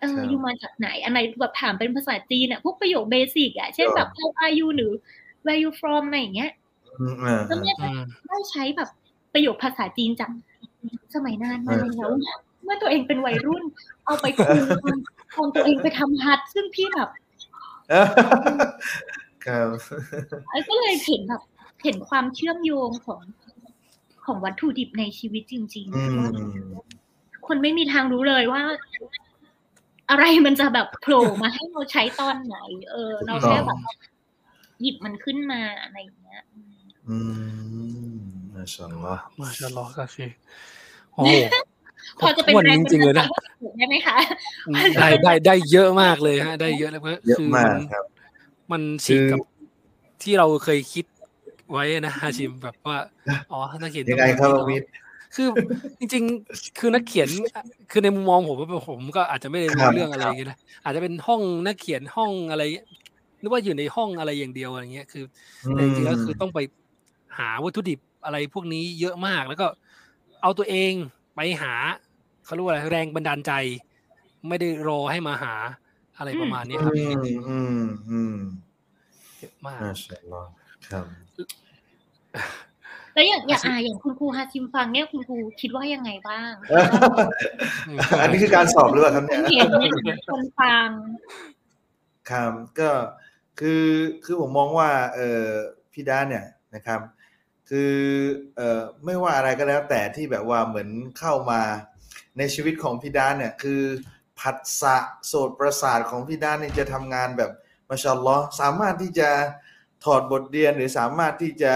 [0.00, 4.92] เอครัอบอยู่มาจากไหน อะไรแบบถามเป็นภาษาจีนอะ พวกประโยคเบสิกอะ เช่นแบบ how are you หรือ
[5.46, 6.52] where you from อะไรอย่างเงี้ย
[7.00, 8.88] อืมอ่าแล้วแม่ก็อืมได้ใช้แบบ
[9.34, 10.30] ประโยคภาษาจีนจาก
[11.14, 12.10] สมัยนานมาแล้ว
[12.64, 13.64] เมื่อตัวเองเป็นวัยรุ่น
[14.04, 14.96] เอาไปคุยตอน
[15.36, 17.08] ตอนตัวเองไปทำฮัทซึ่งพี่แบบ
[19.46, 19.68] ครับ
[20.50, 21.42] ไอ้ก็เลยเห็นแบบ
[21.84, 23.20] เห็นความเชื่อมโยงของ
[24.28, 26.28] ของวัตถุดิบในชีวิตจริงอืๆมว่า
[27.46, 28.62] คนไม่มีทางรู้เลยว่า
[30.10, 32.56] อะไรมันจะแบบโผล่มาให้เราใช้ตอนไหน
[32.90, 33.78] เออ เราแค่แบบ
[34.80, 36.42] หยิบมันขึ้นมาอะไรอย่างเงี้ย
[37.08, 37.16] อื
[38.10, 38.18] ม
[38.54, 40.30] มาชาอัลลอฮ์มาชาอัลลอฮ์ก็คือ
[41.14, 41.32] โอ้โห
[42.20, 43.26] พอจะเป็นวันแรงจริงๆเลยนะ
[43.76, 44.16] ได้ไหมคะ
[45.00, 48.04] ได้ได้ได้เยอะมากเลยฮะ ได้เยอะแล้วก็เยอะคือมามักนครับ
[48.70, 49.40] มันฉีกคือกับ
[50.22, 51.04] ที่เราเคยคิด
[51.72, 52.98] ไว้นะฮาชิมแบบว่า
[53.50, 54.82] อ๋อ นักเขียนยังไงครับต้ออาวิท
[55.34, 55.48] คือ
[56.00, 57.28] จริง ๆ คือนักเขียน
[57.90, 62.62] คือในมุมมองผมว่าผมก็อาจจะไม่ได้ครู้รับเรื่องอะไรอย่างเงี้ยนะอาจจะเป็นห้องนักเขียนห้องอะไร
[63.42, 65.24] นึกว่าอยู่ในห้องอะไรอย่างเดียวอะไรเงี้ยคือ
[65.72, 66.58] แต่จริงๆก็คือต้องไป
[67.38, 69.66] หาวัตถุดิบอะไรพวกนี้เยอะมากแล้วก็
[70.42, 70.92] เอาตัวเอง
[71.36, 71.74] ไปหา
[72.44, 73.52] เขาเรียกว่าอะไรแรงบันดาลใจ
[74.48, 75.54] ไม่ได้รอให้มาหา
[76.18, 78.36] อะไรประมาณนี้ครับอืมอืมอืม
[79.38, 80.50] เยอะมากมาชาอัลลอฮ์
[80.88, 81.27] ครับ
[83.14, 86.52] แล้วอย่างอย่างอ่าอย่างคุณครูฮาชิมฟังเนี่ยคุณครูคิดว่ายังไงบ้าง
[88.20, 90.88] อันนี้คือการสอบหรือเปล่าครับเนี่ยเห็นเนี่ยคนฟัง
[92.30, 92.90] ครับก็
[93.60, 93.86] คือ
[94.24, 95.46] คือผมมองว่าเออ
[95.92, 96.44] พี่ด้าเนี่ย
[96.74, 97.00] นะครับ
[97.68, 97.94] คือ
[98.56, 100.88] เอ่อไม่ว่าอะไรก็แล้ว แต่ที่แบบว่าเหมือน
[101.18, 101.60] เข้ามา
[102.38, 103.82] ในชีวิตของพี่ด้าเนี่ย คือ
[104.40, 104.96] ผัสสะ
[105.26, 107.50] โสตประสาทของพี่ด้าเนี่ยจะทำงานแบบ
[107.88, 109.30] มาชาอัลลอฮ์สามารถที่จะ
[110.04, 111.74] ถอดบทเรียนหรือสามารถที่จะ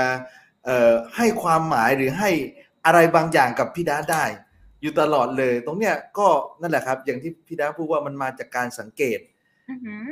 [0.65, 2.31] เอ่อให้ความหมายหรือให้
[2.87, 4.25] อะไรบางอย่างกับพี่ด้าได้
[4.81, 6.29] อยู่ตลอดเลย ตรงเนี้ยก็
[6.61, 9.19] นั่นแหละครับ อย่างที่พี่ด้าพูดว่ามันมาจากการสังเกต
[9.71, 10.05] อือหือ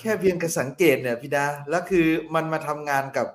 [0.00, 3.26] แค่เพียงการสังเกตเนี่ยพี่ดาแล้วคือมันมาทำงานกับ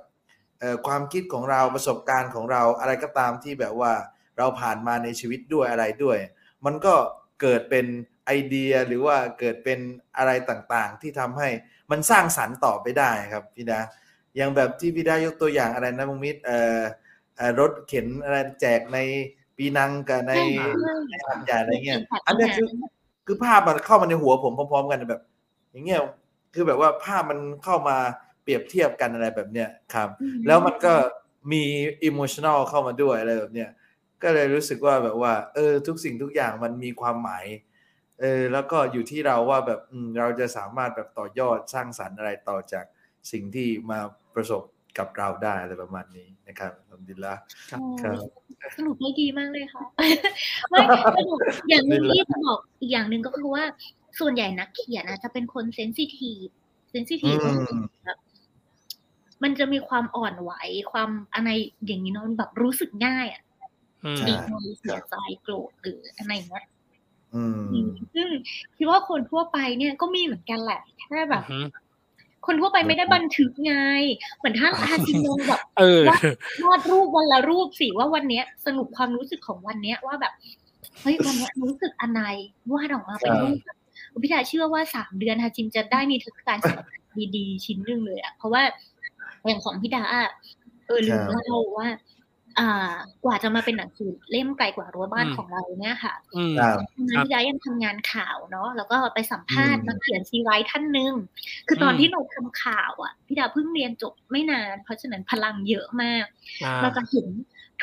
[0.59, 3.93] เอ่อความคิดของเราประสบการณ์ของเราอะไรก็ตามที่แบบว่า
[4.37, 6.17] เราผ่านมาในชีวิตด้วยอะไรด้วย
[6.65, 6.95] มันก็
[7.41, 7.85] เกิดเป็น
[8.25, 9.79] ไอเดียหรือว่าเกิดเป็น
[10.17, 11.49] อะไรต่างๆ ที่ทำให้
[11.91, 13.79] มันสร้างสรรค์ต่อไปได้ครับพี่ดา
[14.37, 16.79] อย่างแบบที่พี่ดายกตัวอย่างอะไรนะมุงมิตรเอ่อ
[17.37, 18.97] เอ่อรถเข็นอะไรแจกใน
[19.57, 20.45] ปีนังกับในใช่
[20.81, 22.67] ใช่ในหัดใหญ่อะไรเงี้ยอันเนี้ยคือ
[23.25, 25.21] คือภาพมันเข้ามาในหัวผมพร้อมๆ กันแบบ
[25.71, 26.01] อย่างเงี้ย
[26.53, 27.97] คือแบบว่าภาพมันเข้ามา
[28.43, 30.93] เปรียบเทียบกันอะไรแบบเนี้ยครับอืมแล้วมันก็
[31.51, 31.63] มี
[32.03, 33.69] อิโมชัน a ลเข้ามาด้วยอะไรแบบเนี้ย
[34.23, 37.45] ก็เลยรู้สึกว่าแบบว่า เออ ทุกสิ่งทุกอย่างมันมีความหมาย
[38.19, 42.85] เออแล้วก็อยู่ที่เราว่าแบบอืมเราจะสามารถแบบต่อยอดสร้างสรรค์อะไรต่อจาก
[43.31, 43.99] สิ่งที่มา
[44.37, 44.63] ประสบ
[44.97, 47.33] กับเราได้อะไรประมาณนี้นะครับอัลฮัมดุลิลละ
[47.69, 48.15] ครับครับ
[48.77, 49.83] สรุปได้ดีมากเลยค่ะ
[50.69, 50.79] ไม่
[51.17, 51.39] สรุป
[51.69, 53.63] อย่างหนึ่งที่จะบอกอีกอย่างหนึ่งก็คือว่า
[54.19, 56.47] ส่วนใหญ่นักเขียนอาจจะเป็นคนเซนซิทีฟ
[56.91, 57.85] เซนซิทีฟอืม
[59.43, 60.51] มันจะมีความอ่อนไหว
[60.91, 61.49] ความอะไร
[61.85, 63.43] อย่างนี้เนาะแบบรู้สึกง่ายอะ
[64.05, 66.65] อืมใช่ดีใจเสียใจโกรธหรืออะไรอย่างเงี้ย
[67.35, 68.27] อืมอืมซึ่ง
[68.77, 71.86] คิดว่าคนทั่วไปเนี่ยก็มีเหมือนกันแหละแค่แบบอือฮึ
[72.47, 73.75] คนทั่วไปไม่ได้บันทึกไง
[74.37, 76.03] เหมือนถ้าอาจินงแบบเออ
[76.65, 80.33] วาดรูปวันละรูปสิว่าวันเนี้ย สรุปความรู้สึกของวันเนี้ยว่าแบบ
[81.01, 82.21] เฮ้ยวันเนี้ยรู้สึกอะไร
[82.71, 83.77] วาดออกมาเป็นรูปแบบ
[84.23, 86.95] พี่ดาเชื่อว่าสามเดือนฮาจิมจะได้นิทรรศการศิลปะ
[87.35, 88.63] ดีๆ ชิ้นหนึ่งเลยอะเพราะว่า
[89.45, 90.25] อย่างของพี่ดาอะ
[90.87, 91.97] เออลืมครับเล่าว่าอ่า
[93.23, 101.13] กว่าจะมาเป็นหนังสือเล่มไกลกว่ารั้วบ้านอืมของเราเนี่ยค่ะอืมครับตอนนั้นพี่ดายังทำงานข่าวเนาะแล้วก็ไปสัมภาษณ์อืมนักเขียนซีไรต์ท่านหนึ่ง
[101.67, 106.25] คือตอนอืมที่เราทำข่าวอะพี่ดาเพิ่งเรียนจบไม่นาน เพราะฉะนั้นพลังเยอะมาก
[106.63, 107.27] อ่าเราจะเห็น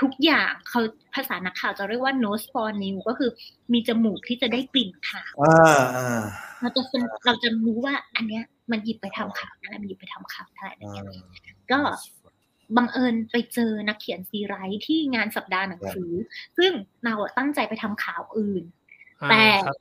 [0.00, 0.80] ทุกอย่างเขา
[1.14, 3.30] ภาษานักข่าวจะเรียกว่า nose for new ก็คือ
[3.72, 6.24] มีจมูกที่จะได้กลิ่นข่าวอ่าอ่า
[6.60, 11.80] เราจะเป็นเราจะรู้ว่าอันเนี้ยมันหยิบไปทำข่าวได้มันหยิบไปทำข่าวได้อะไรอ่าเงี้ยก็
[12.76, 16.12] บังเอิญไปเจอนักเขียนซีไรต์ที่งานสัปดาห์หนังสือ
[16.58, 16.72] ซึ่ง
[17.04, 18.64] เราอะตั้งใจไปทำข่าวอื่น
[19.22, 19.76] อ่าแต่ครับ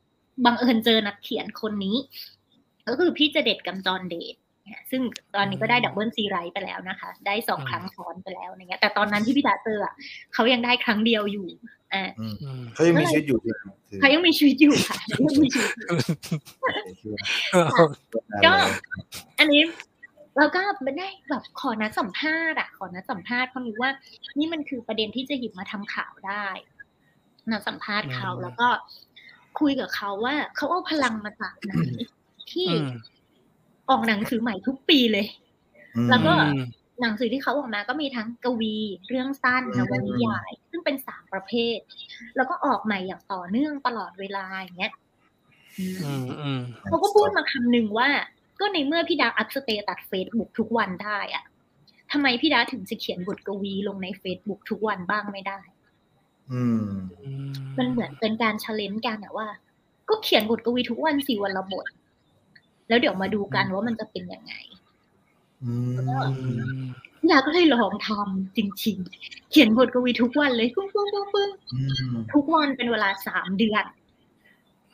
[0.45, 1.97] บังเอิญเจอนักเขียนคนนี้
[2.87, 5.01] ก็คือพี่เจเด็ดกับจอห์นเดทเนี่ยซึ่ง
[5.35, 9.93] ตอนนี้ก็ได้ double ซีไรต์ไปแล้วนะคะ ได้สองครั้งซ้อนไปแล้วอย่างเงี้ย แต่ตอนนั้นที่พี่ดาเจออะ
[10.33, 11.47] เขายังได้ครั้งเดียวอยู่
[11.93, 17.13] อ่าอืมอืมเขายังมีชีวิตอยู่ใช่ไหมคือเขายังมีชีวิตอยู่ค่ะยังมีชีวิตอยู่
[18.45, 18.53] ก็
[19.39, 19.61] อันนี้
[20.37, 23.91] เราก็ไม่ได้แบบขอนัดสัมภาษณ์อะขอนัดสัมภาษณ์เพราะรู้ว่า
[24.39, 26.47] นี่มันคือประเด็นที่จะหยิบมาทำข่าวได้
[27.51, 28.67] นัดสัมภาษณ์เขาอืมแล้วก็
[29.59, 31.73] คุยกับเขาว่าเขาเอาพลังมาจากไหน
[32.51, 32.89] ที่อืม
[33.89, 35.25] ออกหนังสือใหม่ทุกปีเลย
[35.95, 36.63] อืมแล้วก็อืม
[37.01, 38.75] หนังสือที่เขาออกมาก็มีทั้งกวี
[39.09, 41.77] เรื่องสั้นอืมนวนิยาย ซึ่งเป็นสามประเภท
[42.35, 44.93] แล้วก็ออกใหม่อย่างต่อเนื่องตลอดเวลาอย่างเงี้ย
[45.79, 48.09] อืมอืมอืมเขาก็พูดมาคำหนึ่งว่า
[48.63, 51.43] ก็ในเมื่อพี่ดา up status Facebook ทุกวันได้อะ
[52.11, 55.59] ทำไมพี่ดาถึงจะเขียนบทกวีลงใน Facebook ทุกวันบ้างไม่ได้
[56.51, 56.85] อืม
[57.21, 59.47] อืมมันเหมือนเป็นการช l เลน g e กันอะว่า
[60.09, 61.87] ก็เขียนบทกวีทุกวันสี่วันละบท
[62.87, 64.53] แล้วเดี๋ยวมาดูกันว่ามันจะเป็นยังไง
[65.63, 71.79] อือืมมพี่ดาก็เลยลองทำจริง ๆ เขียนบทกวีทุกวันเลยปึ้งปึ้งปึ้งปึ้งอื
[72.13, 73.83] มทุกวันเป็นเวลาสามเดือน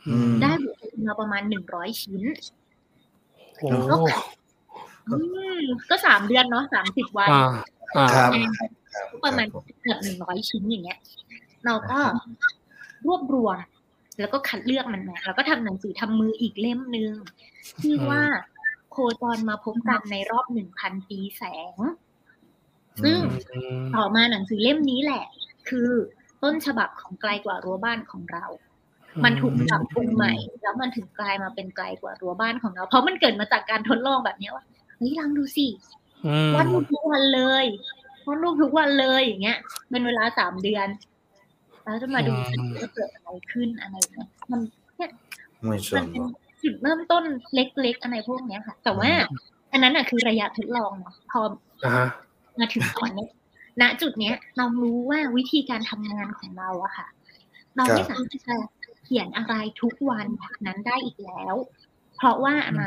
[0.07, 2.23] อืมได้บทกวีมาประมาณหนึ่งร้อยชิ้น
[3.59, 3.69] โอ้
[5.09, 5.17] อื
[5.61, 7.49] มก็สามเดือนเนาะสามสิบวันอ่า
[7.97, 8.31] อ่าครับ
[9.11, 9.47] ก็ประมาณ
[9.81, 10.99] เกือบหนึ่งร้อยชิ้นอย่างเงี้ย
[11.65, 11.99] เราก็
[13.05, 13.57] รวบรวม
[14.19, 17.13] แล้วก็คัดเลือกมันมาแล้วก็ทำหนังสือทำมืออีกเล่มหนึ่ง
[17.81, 18.21] ชื่อว่า
[18.91, 21.77] โคจรมาพบกันในรอบหนึ่งพันปีแสง
[23.03, 23.19] ซึ่ง
[23.53, 25.23] อืมต่อมาหนังสือเล่มนี้แหละ
[25.69, 25.89] คือ
[26.43, 28.45] ต้นฉบับของไกลกว่ารั้วบ้านของเรา
[29.25, 34.65] มันถูกปรับปรุงใหม่ แล้วมันถึงกลายมาเป็นไกลกว่ารั้วบ้านของเรา เพราะมันเกิดมาจากการทดลองแบบเนี้ยว่า
[34.97, 35.67] เฮ้ยลองดูสิ
[36.25, 37.65] อืมวาดรูปทุกวันเลย
[38.27, 39.57] วาดรูปทุกวันเลยอย่างเงี้ย
[39.89, 40.87] เป็นเวลาสามเดือน
[41.81, 44.59] ไปแล้วจะมาดูอืมว่าเกิดอะไรขึ้นอะไรเงี้ยมัน
[44.97, 45.11] เนี่ย
[45.63, 46.23] ไม่สมันนเป็น
[46.63, 47.23] จุดเริ่มต้น
[47.53, 49.11] เล็กๆอะไรพวกเนี้ยค่ะ แต่ว่า
[49.71, 51.39] อันนั้นอะคือระยะทดลองเนาะพอ
[51.83, 52.07] อ่าฮะ
[52.59, 53.29] มาถึงตอนเนี้ย
[53.81, 57.07] ณจุดเนี้ย เรารู้ว่าวิธีการทำงานของเราอะค่ะ
[57.75, 61.55] เราไม่สามารถจะเขียนอะไรทุกวันแบบนั้นได้อีกแล้ว
[62.17, 62.85] เพราะว่าอะไร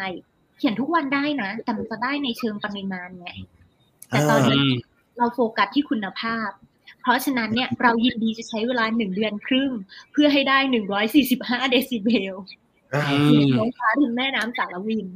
[0.59, 3.29] เขียนทุกวันได้นะ แต่มันจะได้ในเชิงปริมาณไง
[4.09, 4.73] แต่ตอนอ่านี้อืม
[5.19, 6.51] เราโฟกัสที่คุณภาพ
[7.03, 9.71] เพราะฉะนั้นเนี่ยเรายินดีจะใช้เวลาหนึ่งเดือนครึ่ง
[10.13, 12.35] เพื่อให้ได้หนึ่งร้อยสี่สิบห้าเดซิเบล
[12.95, 15.07] อ่าอืมลงฟ้าถึงแม่น้ำสารวิน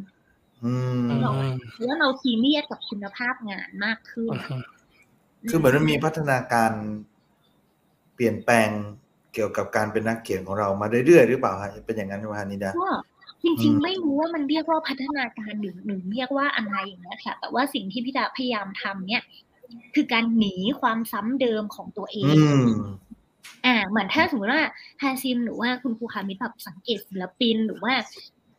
[0.65, 1.17] อืมอื
[1.53, 4.63] มเพราะว่าเราซีเรียสกับคุณภาพงานมากขึ้นอืม
[5.49, 6.73] คือเหมือนมันมีพัฒนาการ
[8.15, 8.69] เปลี่ยนแปลง
[9.37, 12.89] เกี่ยวกับการเป็นนักเขียนของเรามาเรื่อยๆหรือเปล่าฮะเป็นอย่างนั้นไหมฮะนิดาก็
[13.43, 19.23] จริงๆ ไม่รู้ว่ามันเรียกว่าพัฒนาการหรือหรือเรียกว่าอะไรอย่างเงี้ยค่ะ แต่ว่าสิ่งที่พี่ดาพยายามทำเนี่ย
[19.95, 22.69] คือการหนีความซ้ำเดิมของตัวเองอืม
[23.67, 24.63] อ่า เหมือนถ้าสมมติว่า
[25.03, 27.95] ฮาซิมหรือว่าคุณครูคามิแบบสังเกตศิลปินหรือว่า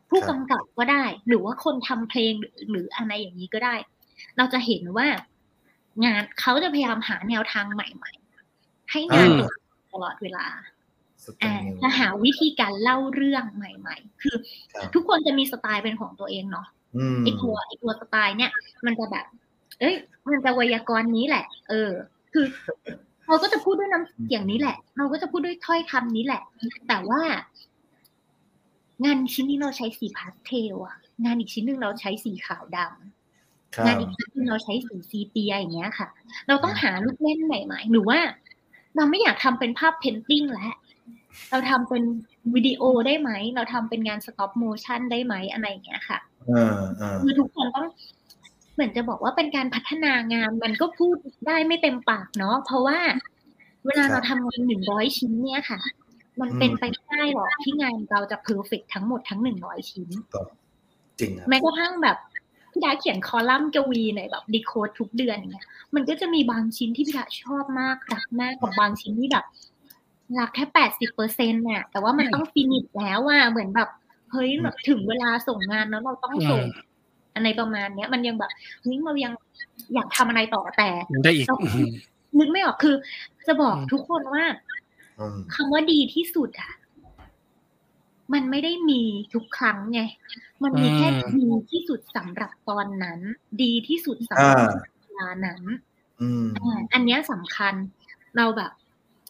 [0.10, 3.76] ผู้ครับกำกับก็ได้ หรือว่าคนทำเพลงหรือหรืออะไรอย่างนี้ก็ได้
[4.38, 5.08] เราจะเห็นว่า
[6.06, 8.12] งานเขาจะพยายามหาแนวทางใหม่
[8.50, 10.46] ๆ ให้งานอืม ตลอดเวลา
[11.26, 14.36] สแตอ่านนิวจะหาวิธีการเล่าเรื่องใหม่ ๆ คือ
[14.74, 18.52] ครับทุกคนจะมีสไตล์เป็นของตัวเองเนาะอืมไอตัวไอตัวสไตล์เนี่ย
[18.86, 19.26] มันจะแบบ
[19.80, 19.96] เอ้ย
[20.32, 21.92] มันจะไวยากรณ์นี้แหละ เออ
[22.34, 22.46] คือ
[23.28, 26.42] เราก็จะพูดด้วยน้ำเสียงนี้แหละ เราก็จะพูดด้วยถ้อยคำนี้แหละ
[26.88, 27.22] แต่ว่า
[29.06, 36.08] งานชิ้นนี้เราใช้สีพาสเทลอะงานอีกชิ้นหนึ่งเราใช้สีขาวดำครับงานอีกชิ้นหนึ่งเราใช้สี sepia อย่างเงี้ยค่ะ
[36.48, 38.20] เราต้องหาลูกเล่นใหม่ ๆ หรือว่า
[38.98, 40.74] เราไม่อยากทำเป็นภาพ painting แล้ว
[41.50, 42.04] เราทำเป็น
[42.56, 47.88] วิดีโอได้ไหม เราทำเป็นงาน stop motion ได้ไหมอะไรอย่างเงี้ยค่ะเออเออคือทุกคนต้อง
[48.74, 51.18] เหมือนจะบอกว่าเป็นการพัฒนางานมันก็พูด
[51.48, 53.00] ได้ไม่เต็มปากเนาะเพราะว่า
[53.86, 55.80] เวลาเราทำงานหนึ่งร้อยชิ้นเนี่ยค่ะ
[56.42, 60.10] มันเป็นไปไม่ได้หรอกที่งานเราจะ perfect ทั้งหมดทั้งหนึ่งร้อยชิ้น
[61.20, 62.18] จริงครับแม้กระทั่งแบบ
[62.78, 69.46] พี่ดาเขียนคอลัมน์กวีในแบบ Decode ทุกเดือนอย่างเงี้ยมันก็จะมีบางชิ้นที่พี่ดาชอบมากรักมากกับบางชิ้นที่แบบ
[70.40, 73.90] รักแค่แปดสิบเปอร์เซ็นต์น่ะแต่ว่ามันต้อง finish แล้วอะเหมือนแบบ
[74.32, 76.64] เฮ้ยแบบถึงเวลาส่งงานแล้วเราต้องส่ง
[77.36, 78.52] อะไรประมาณเนี้ย มันยังแบบ
[78.82, 79.34] เฮ้ยเรายัง
[79.94, 81.90] อยากทำอะไรต่อแต่ยังได้อีกเราอืม
[82.38, 82.96] นึกไม่ออกคือ
[83.48, 84.46] จะบอกอืมทุกคนว่า
[85.20, 86.72] อืมคำว่าดีที่สุดอะ
[88.34, 89.02] มันไม่ได้มี
[89.34, 90.02] ทุกครั้งไง
[90.64, 93.20] มันมีแค่ดีที่สุดสำหรับตอนนั้น
[93.64, 94.70] ดีที่สุดสำหอ่ารับ
[95.04, 95.62] เวลานั้น
[96.22, 97.74] อืมอ่าอันเนี้ยสำคัญ
[98.38, 98.72] เราแบบ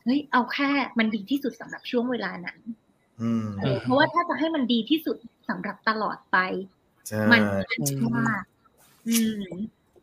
[0.04, 0.70] เฮ้ยเอาแค่
[1.00, 2.58] มันดีที่สุดสำหรับช่วงเวลานั้น
[3.22, 5.18] อืมเออเพราะว่าถ้าจะให้มันดีที่สุด
[5.50, 6.38] สำหรับตลอดไป
[7.08, 7.42] ใช่มัน
[8.06, 8.44] ยาก
[9.08, 9.44] อืม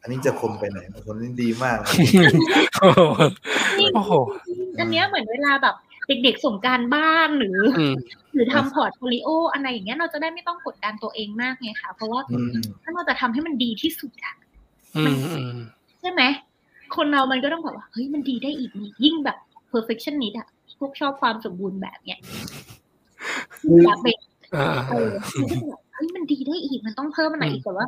[0.03, 1.93] อันนี้จะคมไปไหนคนนี้ดีมากเลย
[2.81, 3.01] โอ้โห
[3.95, 4.13] โอ้โห
[4.79, 5.75] อันเนี้ยเหมือนเวลาแบบ
[6.09, 7.97] เด็กๆส่งการบ้านหรืออืม
[8.35, 12.53] หรือทำ portfolio อะไรอย่างเงี้ยเราจะได้ไม่ต้องกดดันตัวเองมากไงคะเพราะว่าอืม
[12.83, 14.35] ถ้าเราจะทำให้มันดีที่สุดอะ
[14.97, 15.57] อืมอืม
[16.01, 16.23] ใช่ไหม
[16.97, 19.37] คนเรามันก็ต้องแบบว่าเฮ้ยมันดีได้อีกนี่ยิ่งแบบ
[19.73, 20.49] perfectionist อะ
[20.79, 22.21] พวกชอบความสมบูรณ์แบบเนี้ย
[23.85, 24.17] อยากเป็น
[24.57, 27.87] อ่าเออคือก็แบบเฮ้ยมันดีได้อีกมันต้องเพิ่มอะไรอีกแต่ว่า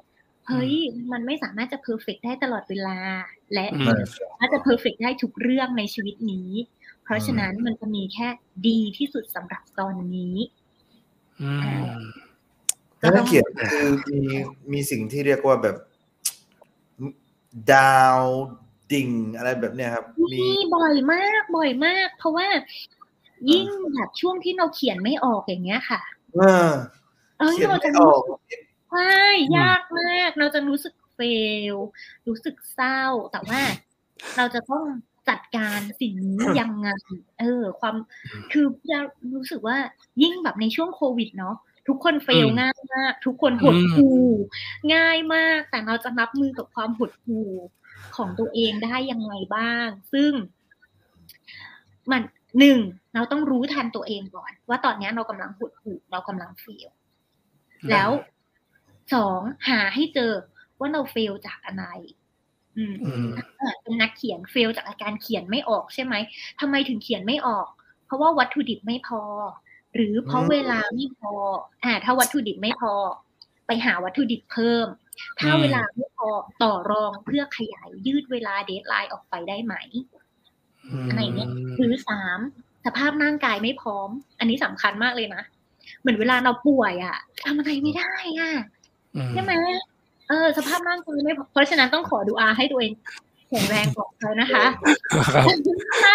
[0.48, 0.72] เฮ้ย
[1.12, 2.98] มันไม่สามารถจะ perfect ได้ตลอดเวลา
[3.54, 6.50] และอืมไม่สามารถจะ perfect ได้ทุกเรื่องในชีวิตนี้
[7.06, 8.28] เพราะฉะนั้นมันจะมีแค่
[8.66, 10.36] ดีที่สุดสำหรับตอนนี้
[11.40, 11.50] อื
[11.84, 11.96] ม
[13.00, 14.20] แล้วนักเขียนคือมี
[14.72, 15.76] มีสิ่งที่เรียกว่าแบบ
[17.72, 18.20] down
[18.92, 22.46] ดิ่งอะไรแบบเนี้ยครับ มีนี่บ่อยมากบ่อยมาก เพราะว่า
[23.50, 26.00] ยิ่งแบบช่วงที่เราเขียนไม่ออกอย่างเงี้ยค่ะ
[26.36, 26.70] เออ
[27.38, 28.22] เอ้ยเขียนเราจะไม่อรู้อก
[28.90, 29.16] ใช่
[29.58, 31.20] ยากมาก เราจะรู้สึกเฟ
[31.72, 31.74] ล
[32.28, 33.02] รู้สึกเศร้า
[33.32, 33.60] แต่ว่า
[34.36, 34.84] เราจะต้อง
[35.28, 36.88] จัดการสิ่งนี้ยังไง
[37.40, 37.94] เออ ความ
[38.52, 38.98] คือจะ
[39.34, 39.76] รู้สึกว่า
[40.22, 41.56] ยิ่งแบบในช่วงโควิดเนาะ
[41.88, 44.24] ทุกคนเฟลอืมง่ายมาก ทุกคนหดหู่
[44.94, 47.50] ง่ายมาก แต่เราจะรับมือกับความหดหู่
[48.16, 50.32] ของตัวเองได้ยังไงบ้าง ซึ่ง
[52.10, 52.22] มัน
[52.58, 52.78] หนึ่ง
[53.14, 56.88] เราต้องรู้ทันตัวเองก่อน ว่าตอนนี้เรากำลังหดหู่เรากำลัง fail
[57.90, 58.10] แล้ว
[59.14, 60.32] สองหาให้เจอ
[60.78, 61.84] ว่าเรา fail จากอะไร
[62.76, 63.44] อืมอืมอะ
[63.82, 66.14] เป็นนักเขียน fail จากอาการเขียนไม่ออกใช่ไหม
[66.60, 67.66] ทำไมถึงเขียนไม่ออก
[68.06, 69.22] เพราะว่าวัตถุดิบไม่พอ
[69.94, 71.32] หรือเพราะอืมเวลาไม่พอ
[71.84, 72.92] อ่า ถ้าวัตถุดิบไม่พอ
[73.66, 74.86] ไปหาวัตถุดิบเพิ่ม
[75.40, 76.28] ถ้าอืมเวลาไม่พอ
[76.62, 79.74] ต่อรองเพื่อขยายยืดเวลา deadline ออกไปได้ไหม
[81.08, 82.38] อะไรเงี้ยหรือสาม
[82.86, 84.08] สภาพร่างกายไม่พร้อม
[84.38, 85.42] อันนี้สำคัญมากเลยนะ
[86.00, 88.52] เหมือนเวลาเราป่วยอะทำอะไรไม่ได้อะ
[89.16, 89.52] อืมใช่ไหม
[90.28, 92.92] เออสภาพร่างกายไม่พร้อมเพราะฉะนั้นต้องขอดูอาให้ตัวเอง
[93.48, 94.64] แข็งแรงปลอดภัยนะคะ
[95.34, 95.44] ครับ
[96.02, 96.14] ใช่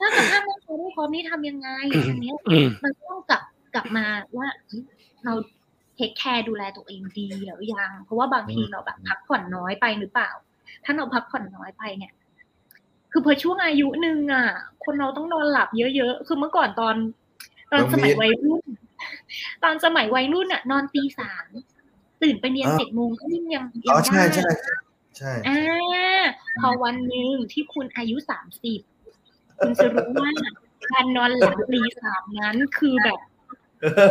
[0.00, 1.68] ถ้าเกิดถ้าไม่พร้อมไม่พร้อมนี่ทำยังไง
[2.08, 3.42] อันเนี้ยอืมมันต้องกลับ
[3.74, 4.06] กลับมา
[4.36, 4.82] ว่าเฮ้ย
[5.24, 5.32] เรา
[5.96, 10.30] เทคแคร์ดูแลตัวเองดีหรือยัง เพราะว่าบางทีอืมเราแบบพักผ่อนน้อยไปหรือเปล่า
[10.84, 12.12] ถ้าเราพักผ่อนน้อยไปเนี่ย
[13.12, 14.46] คือพอช่วงอายุหนึ่งอะ
[14.84, 16.96] คนเราต้องนอนหลับเยอะๆ คือเมื่อก่อนตอน
[17.72, 18.62] ตอนสมัยวัยรุ่น
[19.62, 21.46] ตอนสมัยวัยรุ่นอะ นอนตีสาม
[22.24, 24.74] ตื่นไปเรียนเจ็ดโมงก็ยังยังอ๋อยังใช่ได้ใช่ใช่
[25.18, 26.24] ใช่อ่า
[26.60, 28.80] พอวันหนึ่งที่คุณอายุสามสิบ
[29.58, 30.30] คุณจะรู้ว่า
[30.92, 33.18] การนอนหลับตีสามนั้นคือแบบ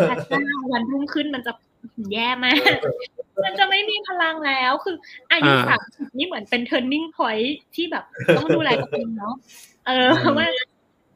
[0.10, 1.52] พระเจ้าวันรุ่งขึ้นมันจะ
[2.12, 2.80] แย่มาก
[3.44, 4.96] มันจะไม่มีพลังแล้ว คือ
[5.32, 8.04] อายุอ่าสามสิบนี่เหมือนเป็น turning point ที่แบบ
[8.38, 9.36] ต้องดูแลตัวเองเนาะ
[9.86, 10.48] เอออืมเพราะว่า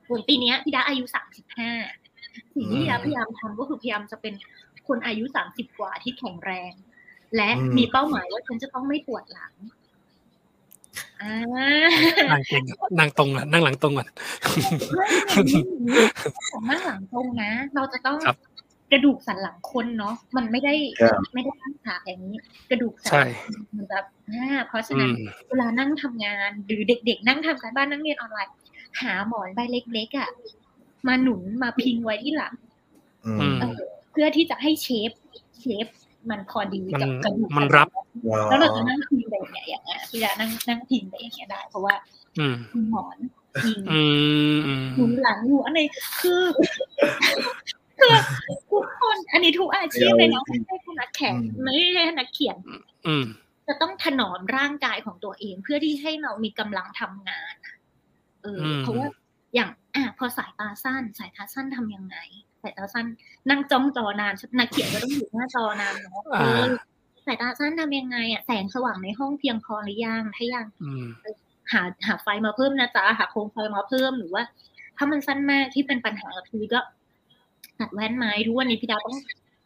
[0.05, 1.71] เหมือนปีเนี้ยพี่ดาอายุสามสิบห้า
[2.55, 4.33] สิ่งที่อืมพี่ดาพยายามทำก็คือพยายามจะเป็น
[4.87, 6.71] คนอายุสามสิบกว่าที่แข็งแรง
[7.35, 9.53] และอืมมีเป้าหมายว่าฉันจะต้องไม่ปวดหลัง
[11.21, 11.33] อ่า
[12.31, 12.63] นั่งเก่ง
[12.99, 14.07] นั่งตรงอะนั่งหลังตรงก่อน
[16.49, 18.37] ของนั่งหลังตรงนะ เราจะต้องครับ
[18.91, 22.37] กระดูกสันหลังคนเนาะมันไม่ได้ครับไม่ได้ตั้งขาอย่างนี้
[22.69, 28.53] กระดูกสันใช่หลังมันแบบอ่าเพราะฉะอืนั้นมเวลานั่งทำงานหรือเด็ก ๆ นั่งทำการบ้านนั่งเรียนออนไลน์
[29.01, 30.29] หาหมอนใบเล็กๆอะ
[31.07, 32.53] มาหนุนมาพิงไว้ที่หลัง
[33.25, 33.77] อืมอืมเออ
[34.11, 35.11] เพื่อที่จะให้เชฟ
[35.59, 35.87] เชฟ
[36.29, 37.87] มันพอดีมันกับกระดูกมันรับ
[38.49, 41.93] แล้วเราจะนั่งพิงไปอย่างเงี้ยอย่างเงี้ยพี่จะนั่งนั่งพิงไปอย่างเงี้ยได้ เพราะว่า
[42.39, 43.17] อืมมีหมอน
[43.63, 44.01] พิงอื
[44.55, 45.87] มอืมหนุนหลังอยู่อันนี้
[46.21, 46.43] คือ
[47.99, 48.13] คือ
[48.71, 52.57] ทุกคนอันนี้ทุกอาชีพเลยเนาะไม่ใช่แค่นักแข่งอืมไม่ใช่แค่นักเขียน
[53.07, 53.25] อืม
[53.67, 57.75] จะต้องถนอมร่างกายของตัวเองเพื่อที่ให้เรามีกำลังทำงานอะ
[58.43, 59.07] เอออมเพราะว่า
[59.55, 62.17] อย่างอะพอสายตาสั้น สายตาสั้นทำยังไง
[62.56, 63.05] สาย ตาสั้น
[63.49, 66.63] นั่งจ้องจอนานนักเขียนก็ต้องอยู่หน้าจอนานเนาะเออ
[67.25, 71.05] สายตาสั้นทำยังไงอะแสงสว่างในห้องเพียงพอหรือยังถ้ายังอืม
[71.71, 74.43] หาหาไฟมาเพิ่มนะจ๊ะหาโคมไฟมาเพิ่มหรือว่า
[74.97, 76.79] ถ้ามันสั้นมากที่เป็นปัญหาคือก็
[77.79, 79.17] ตัดแว่นไหมทุกวันนี้พี่ดาวต้อง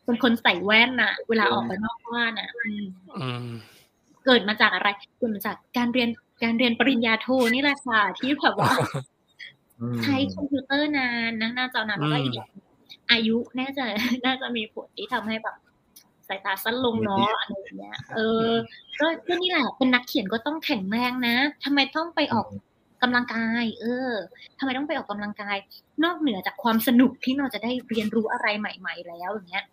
[0.06, 2.86] เป็นคนใส่แว่นน่ะเวลาออกไปนอกบ้านน่ะอืม
[3.18, 3.48] อืม
[4.26, 4.88] เกิดมาจากอะไร
[5.18, 6.10] เกิดมาจากการเรียน
[6.44, 8.72] การเรียนปริญญาโทนี่แหละค่ะที่แบบว่า
[9.82, 12.50] อืมใช้คอมพิวเตอร์นานนั่งหน้าจอนานแล้วก็อืมอีกอย่าง
[13.12, 13.86] อายุน่าจะ
[14.26, 15.56] น่าจะมีผลที่ทำให้แบบ
[16.28, 18.50] สายตาสั้นลงเนาะอะไรอย่างเงี้ย เออ
[19.00, 22.48] ก็ก็นี่แหละเป็นนักเขียนก็ต้องแข็งแรงนะทำไมต้องไปออก
[23.02, 24.12] กำลังกาย เออ
[24.60, 25.58] ทำไมต้องไปออกกำลังกาย
[26.04, 29.66] นอกเหนือจากความสนุกที่เราจะได้เรียนรู้อะไรใหม่ ๆ แล้วอย่างเงี้ย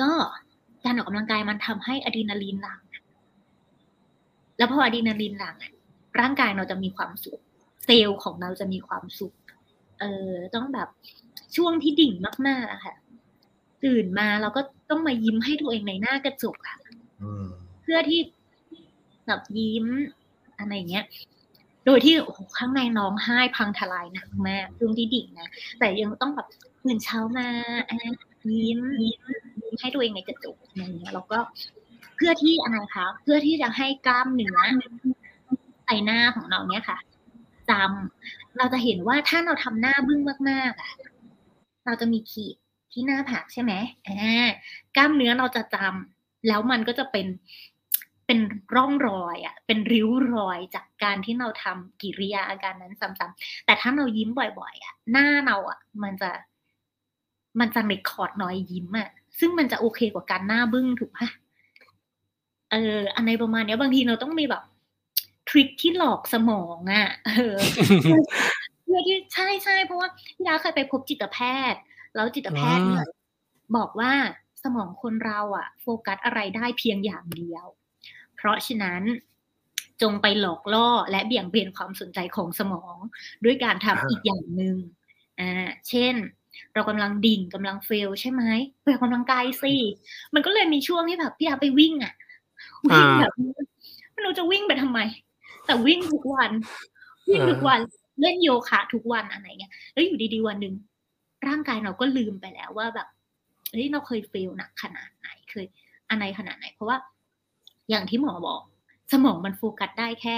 [0.00, 0.10] ก็
[0.84, 2.80] การออกกำลังกายมันทำให้อะดรีนาลีนหลั่ง
[4.58, 5.72] แล้วพออะดรีนาลีนหลั่งอะ
[6.20, 7.40] ร่างกายเราจะมีความสุข
[7.84, 9.34] เซลล์ของเราจะมีความสุข
[10.00, 10.88] เออ ต้องแบบ
[11.56, 12.12] ช่วงที่ดิ่ง
[12.48, 12.94] มากๆอะค่ะ
[13.84, 14.60] ตื่นมาเราก็
[14.90, 16.78] ต้องมายิ้มให้ตัวเองในหน้ากระจกค่ะ
[17.22, 17.46] อืม
[17.82, 18.20] เพื่อที่
[19.26, 19.86] แบบยิ้ม
[20.58, 21.04] อะไรอย่างเงี้ย
[21.86, 25.48] โดยที่โอ้โหข้างในน้องไห้พังทลายหนักมากช่วงที่ดิ่งนะ
[25.78, 26.46] แต่ยังต้องแบบ
[26.84, 27.48] ตื่นเช้ามา
[27.90, 27.96] อะ
[28.52, 29.20] ยิ้มยิ้ม
[29.62, 31.38] ยิ้มให้ตัวเองในกระจกอะไรอย่างเงี้ยแล้วก็
[32.16, 34.58] เพื่อที่อะไรคะเพื่อที่จะให้กล้ามเนื้อ
[35.84, 36.98] ใส่หน้าของเราเนี่ยค่ะ
[37.70, 40.20] จำเราจะเห็นว่าถ้าเราทำหน้าบึ้ง
[40.50, 40.90] มากๆอะ
[41.86, 42.56] เราจะมีขีด
[42.92, 43.72] ที่หน้าผากใช่ไหม
[44.06, 44.46] อ่า
[44.96, 47.26] กล้ามเนื้อเราจะจำแล้วมันก็จะเป็น
[48.26, 48.40] เป็น
[48.74, 56.30] ร่องรอยอะเป็นริ้วรอยจากการที่เราทำกิริยาอาการนั้นซ้ำๆแต่ถ้าเรายิ้มบ่อยๆอะหน้าเราอะมันจะ
[57.60, 59.08] มันจะเรคคอร์ดรอยยิ้มอะ
[59.38, 61.28] ซึ่งมันจะโอเคกว่าการหน้าบึ้งถูกปะ
[62.72, 64.62] เอออันในประมาณเนี้ยบางทีเราต้องมีแบบ
[65.48, 67.56] ทริคที่หลอกสมองอะเออ
[68.86, 71.38] เพื่อที่ใช่ใช่เพราะว่าพี่ดาเคยไปพบจิตแพ
[71.72, 71.80] ทย์
[72.14, 73.06] แล้วจิตแพทย์เนี่ย
[73.76, 74.12] บอกว่า
[74.62, 77.64] สมองคนเราอะโฟกัสอะไรได้เพียงอย่างเดียว
[78.36, 79.02] เพราะฉะนั้น
[80.02, 82.96] จงไปหลอกล่อและเบี่ยงเบนความสนใจของสมอง
[83.44, 84.76] ด้วยการทำอ่าอีกอย่างหนึ่ง
[85.40, 86.14] อ่าเช่น
[86.74, 88.42] เรากำลังดิ่งกำลังเฟลใช่ไหม
[88.82, 89.74] ไปออกกำลังกายสิ
[90.34, 92.14] มันก็เลยมีช่วงที่แบบพี่ดาไปวิ่งอะ
[92.90, 93.32] วิ่งแบบ
[94.12, 95.00] ไม่รู้จะวิ่งไปทำไม
[95.66, 96.50] แต่วิ่งทุกวัน
[97.28, 97.80] วิ่งทุกวัน
[98.20, 100.74] เล่นโยคะทุกวันอะไรเงี้ยแล้วอยู่ดีๆวันหนึ่ง
[101.46, 103.08] ร่างกายเราก็ลืมไปแล้วว่าแบบ
[103.70, 105.66] เฮ้ยเราเคยเฟลหนักขนาดไหนเคย
[106.10, 106.96] อะไรขนาดไหน เพราะว่า
[107.90, 108.60] อย่างที่หมอบอก
[109.12, 110.36] สมองมันโฟกัสได้แค่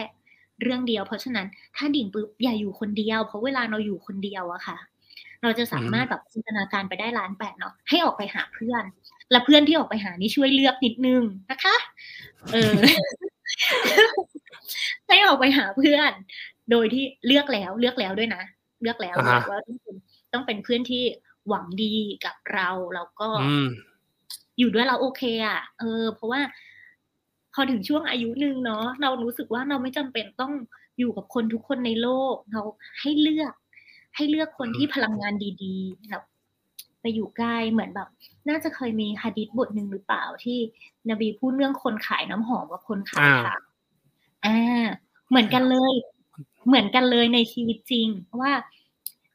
[0.62, 1.46] เรื่องเดียว เพราะฉะนั้น
[1.76, 4.78] ถ้าดิ่งปุ๊บอย่าอยู่คนเดียว เพราะเวลาเราอยู่คนเดียวอะค่ะ
[5.42, 8.84] เราจะสามารถแบบจินตนาการไปได้ล้านแปดเนาะให้ออกไปหาเพื่อน
[9.30, 11.76] และเพื่อนที่ออกไปหานี่ช่วยเลือกนิดนึงนะคะ
[12.52, 12.74] เออ
[15.08, 16.12] ให้ออกไปหาเพื่อน
[16.70, 18.42] โดยที่เลือกแล้วเลือกแล้วด้วยนะ
[18.82, 19.96] เลือกแล้วอ่าฮะว่าต้องเป็น
[20.32, 21.04] ต้องเป็นเพื่อนที่
[21.48, 23.68] หวังดีกับเราแล้วก็อืม
[24.58, 26.40] อยู่ด้วยเราโอเคอะ เออ เพราะว่า
[27.52, 30.52] พพอถึงช่วงอายุหนึ่งเนาะเรารู้สึกว่าเราไม่จำเป็นต้อง
[30.98, 32.62] อยู่กับคนทุกคนในโลก เรา
[33.00, 33.54] ให้เลือก
[34.16, 36.22] ให้เลือกคนที่พลังงานดีๆแบบ
[37.00, 38.08] ไปอยู่ใกล้เหมือนแบบ
[38.48, 40.58] น่าจะเคยมีฮะดิษบทหนึ่งหรือเปล่าที่
[41.10, 43.56] นบีพูดเรื่องคนขายน้ำหอมกับคนขายอ่าขา
[44.46, 44.86] อ่า
[45.28, 45.94] เหมือนกันเลย
[46.68, 48.08] เหมือนกันเลยในชีวิตจริง
[48.40, 48.52] ว่า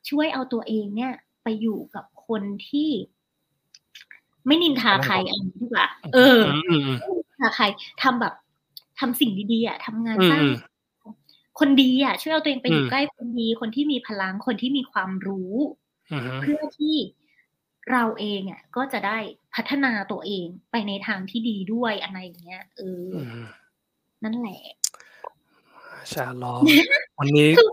[0.09, 2.89] ช่วยเอาตัวเองเนี่ย ไปอยู่กับคนที่
[4.47, 7.65] ไม่นินทาใครเอันนี้ดีกว่า เอออืมอืมอืมถ้าใคร
[8.03, 8.33] ทำแบบ
[8.99, 10.57] ทำสิ่งดีๆอะทำงานอืมสร้างอืม
[11.59, 15.53] คนดีอะ ช่วยเอาตัวเองไปอยู่อืมใกล้คนดี คนที่มีพลังคนที่มีความรู้
[16.11, 16.95] อืมเพื่อที่
[17.91, 19.17] เราเองอะก็จะได้
[19.55, 23.45] พัฒนาตัวเองไปในทางที่ดีด้วยอะไรอย่างเงี้ยเออออืม
[24.23, 24.61] นั่นแหละ
[26.13, 26.53] ชาลอ
[27.19, 27.69] วันนี้คือ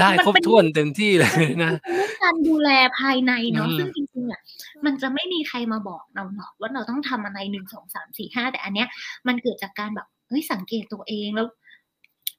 [0.00, 4.40] ได้มันครบเป็นถ้วนเต็มที่เลยนะเป็นเรื่องการดูแลภายในเนาะอืมซึ่งจริงๆอะ
[4.84, 8.88] มันจะไม่มีใครมาบอกเราหรอกว่าเราต้องทำอะไรหนึ่งสองสามสี่ห้าแต่อันเนี้ย
[9.26, 11.46] มันเกิดจากการแบบเฮ้ยสังเกตตัวเองแล้ว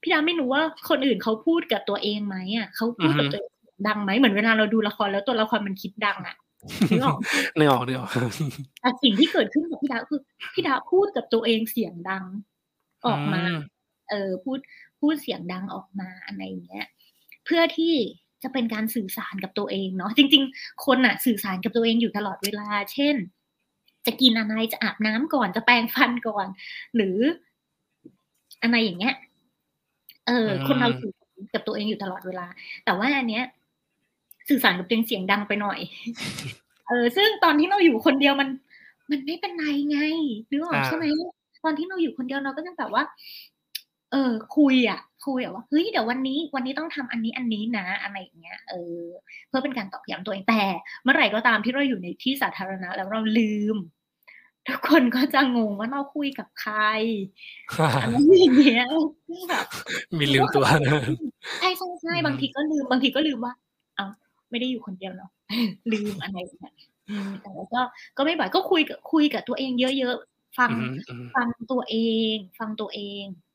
[0.02, 3.54] พี่ดาไม่รู้ว่าคนอื่นเขาพูดกับตัวเองไหมอะเขาพูดกับตัวเอง
[3.88, 6.36] ดังไหมเหมือนเวลาเราดูละครแล้วตัวละครมันคิดดังอะ
[6.90, 7.18] นึกออก
[7.56, 8.02] ไม่ออกเดียว
[8.80, 10.20] แต่สิ่งที่เกิดขึ้นกับพี่ดาคือ
[10.54, 12.24] พี่ดาพูดกับตัวเองเสียงดัง
[13.06, 13.58] ออกมาอืม
[14.10, 14.58] เออพูด
[15.00, 16.86] พูดเสียงดังออกมาอะไรอย่างเงี้ย
[17.44, 17.94] เพื่อที่
[18.42, 23.16] จะเป็นการสื่อสารกับตัวเองเนาะจริง ๆ คนอะสื่อสารกับตัวเองอยู่ตลอดเวลา เช่น
[24.06, 26.46] จะกินอะไรจะอาบน้ำก่อนจะแปรงฟันก่อน
[26.96, 27.18] หรือ
[28.62, 29.14] อะไรอย่างเงี้ย
[30.26, 32.46] เอออืมคนเราสื่อสารกับตัวเองอยู่ตลอดเวลา
[32.84, 33.44] แต่ว่าอันเนี้ย
[34.48, 35.78] สื่อสารกับตัวเองเสียงดังไปหน่อย
[36.88, 38.48] เออ ซึ่งตอนที่เราอยู่คนเดียวมัน
[39.10, 39.98] มันไม่เป็นไรไง
[40.50, 41.04] นึกออกอ่าใช่ไหม
[41.64, 43.04] ตอนที่เราอยู่คนเดียวเราก็จะแบบว่า
[44.12, 49.02] เออ คุยอะ คุยอะว่าเฮ้ยเดี๋ยววันนี้วันนี้ต้องทำอันนี้อันนี้นะอะไรอย่างเงี้ยเออ
[49.48, 50.62] เพื่อเป็นการตอกย้ำตัวเองแต่
[51.02, 53.76] เมื่อไหร่ก็ตามที่เราอยู่ในที่สาธารณะ แล้วเราลืม
[54.68, 56.76] ทุกคนก็จะงงว่าเราคุยกับใคร
[58.02, 58.86] อะไรอย่างเงี้ย
[59.48, 59.66] แบบ
[60.18, 61.00] มีลืมตัวนะ
[61.60, 63.52] ใช่ใช่ใช่อืมบางทีก็ลืมบางทีก็ลืมว่า
[63.96, 64.06] เอา
[64.50, 65.30] ไม่ได้อยู่คนเดียวเนาะ
[65.92, 66.74] ลืมอะไรอย่างเงี้ย
[67.10, 67.82] อืมแต่ว่าก็
[68.16, 71.96] ก็ไม่บ่อยก็คุยกับคุยกับตัวเองเยอะๆฟังอืมอืมฟังตัวเอ
[72.34, 73.47] ง ฟังตัวเองอืม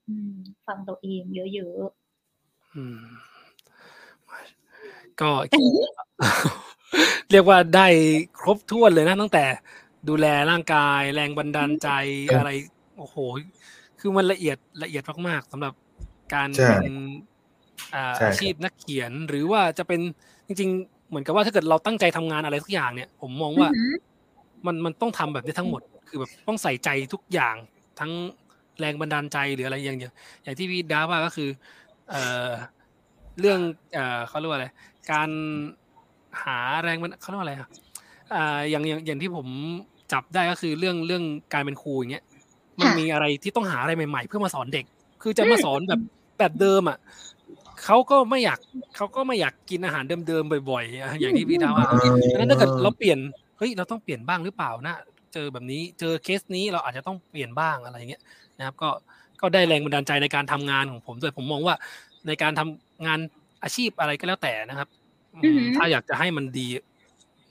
[0.67, 1.85] ฟังตัวเองเยอะ
[2.75, 2.99] อืม
[5.21, 5.31] ก็
[7.31, 7.87] เรียกว่าได้
[8.39, 9.45] ครบถ้วนเลยนะตั้งแต่
[10.09, 11.89] ดูแลร่างกาย แรงบันดาลใจ
[12.37, 12.49] อะไร
[12.97, 13.15] โอ้โห
[13.99, 15.73] คือมันละเอียดละเอียดมากๆสำหรับ
[16.33, 16.95] การใช่เป็น
[17.95, 20.01] อ่าใช่ครับอาชีพนักเขียนหรือว่าจะเป็น
[20.47, 23.93] จริง ๆ เหมือนกับว่าถ้าเกิดเราตั้งใจทำงานอะไรทุกอย่างเนี่ย ผมมองๆว่าอือหือ
[24.65, 27.55] มันมันต้องทำแบบนี้ทั้งหมด คือแบบต้องใส่ใจทุกอย่าง
[27.99, 28.11] ทั้ง
[28.79, 30.13] แรงบันดาลใจหรืออะไรอย่างเงี้ย
[30.43, 31.49] อย่างที่พี่ดาว่าก็คือ
[32.09, 32.49] เอ่อ
[33.39, 33.59] เรื่อง
[33.93, 34.67] เอ่อเขาเรียกว่าอะไร
[35.11, 35.29] การ
[36.43, 37.69] หาแรงมันเขาเรียกว่าอะไรอะ
[38.33, 39.47] อ่าอย่างอย่างอย่างที่ผม
[40.13, 41.23] จับได้ก็คือเรื่องเรื่อง
[41.53, 42.23] การเป็นครูอย่างเงี้ย
[42.79, 44.85] มันมีอะไรที่ต้องหาอะไรใหม่ๆ เพื่อมาสอนเด็ก
[45.21, 45.99] คือจะมาสอนแบบ
[46.39, 46.97] แบบเดิมอะ
[47.83, 48.59] เขาก็ไม่อยาก
[48.95, 51.85] เขาก็ไม่อยากกินอาหารเดิมๆบ่อยๆอะอย่างที่พี่ดาว่า
[52.31, 53.19] ดังนั้นถ้าเกิดเราเปลี่ยน
[53.57, 54.95] เฮ้ยเราต้องเปลี่ยนบ้างหรือเปล่านะ
[55.33, 58.21] เจอแบบนี้เจอเคสนี้เราอาจจะต้องเปลี่ยนบ้างอะไรเงี้ย
[58.63, 58.89] นะครับ ก็
[59.41, 61.75] ก็ได้แรงบันดาลใจในการทำงานของผมด้วยผมมองว่า
[62.27, 63.19] ในการทำงาน
[63.63, 64.87] อาชีพอะไรก็แล้วแต่นะครับ
[65.43, 66.67] อืมถ้าอยากจะให้มันดี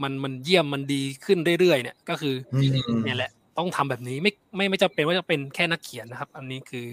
[0.02, 2.59] มันมันเยี่ยมมันดีขึ้นเรื่อยๆเนี่ย ก็คืออื
[2.98, 6.89] มเนี่ยแหละ ต้องทำแบบนี้ไม่ไม่ไม่จำเป็นว่าจะเป็นแค่นักเขียนนะครับ อันนี้คือ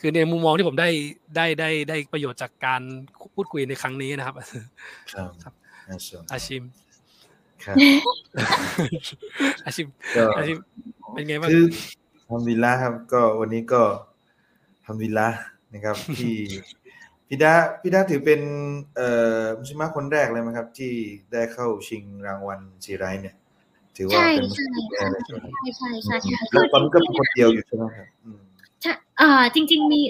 [0.00, 0.88] คือในมุมมองที่ผมได้
[1.36, 2.82] ได้ได้ได้ประโยชน์จากการ
[3.34, 4.34] พูดคุยในครั้งนี้นะครับ
[5.12, 5.54] ครับครับ
[5.88, 6.62] น่าสนอาชิม
[7.64, 7.76] ครับ
[9.64, 9.86] อาชิม
[10.16, 10.58] ก็อาชิม
[11.12, 11.64] เป็นไงบ้างคือ
[12.28, 13.82] ทำวิลล่าครับ ก็วันนี้ก็
[14.84, 15.28] ทำวิลล่า
[15.74, 16.36] นะครับ ที่
[17.28, 18.40] พี่ดาพี่ดาถือเป็น
[18.96, 20.92] เอ่อมุสลิมคนแรกเลยไหมครับ ที่
[21.32, 23.36] ได้เข้าชิงรางวัลซีไรต์เนี่ย
[23.96, 28.40] ถือว่าใช่เป็นมุสใช่ลิมแรกเลยใช่ไหมใช่ใช่ใช่ใช่แล้วตอนนี้ก็เป็นคนเดียวอยู่ใช่ไหมครับอืม
[28.82, 30.00] ใช่อ่าจริง ๆ มี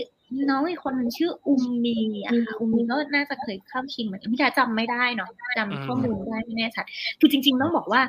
[0.50, 6.84] น้องอีกคนหนึงชื่ออุมมีอะค่ะอุมมีก็น่าจะเคยเข้าชิงเหมือนกันพี่ดาจำไม่ได้เนาะจำข้อมูลได้ไม่แน่ชัด
[7.20, 8.00] คือจริง ๆ ต้องบอกว่า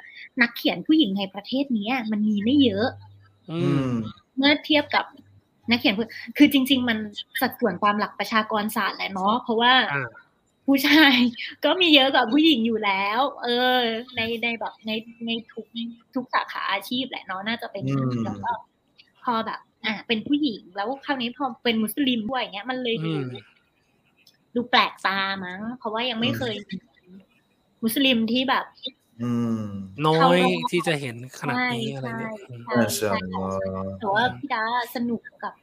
[0.41, 3.16] นักเขียนผู้หญิงในประเทศเนี้ยมันมีไม่เยอะอือืมม
[4.37, 5.05] เมื่อเทียบกับ
[5.69, 6.05] นักเขียนผู้
[6.37, 6.97] คือจริง ๆ มัน
[7.41, 10.07] สัดส่วนตามหลักประชากรศาสตร์แหละเนาะเพราะว่าอ่า
[10.67, 11.15] ผู้ชาย
[11.65, 13.77] ก็มีเยอะกว่าผู้หญิงอยู่แล้ว เออ
[14.15, 14.91] ในในแบบใน
[15.25, 15.65] ในทุก
[16.15, 18.51] ทุกสาขาอาชีพแหละเนาะน่าจะเป็นอย่างนี้อืมแล้วก็
[19.23, 23.27] พอแบบ อะเป็นผู้หญิงแล้วคราวนี้พอเป็นมุสลิมด้วยอย่างเงี้ย มันเลยดูอืม
[24.55, 26.75] ดูแปลกตามั้ง เพราะว่ายังไม่เคยมี
[27.83, 28.95] มุสลิมที่แบบอืม
[30.05, 34.63] น้อเข้ายรอบที่จะเห็นขนาดใช่นี้อะไรเนี่ยอืมใช่น่าสใช่นแต่ว่าพี่ดา
[34.95, 35.53] สนุกกับ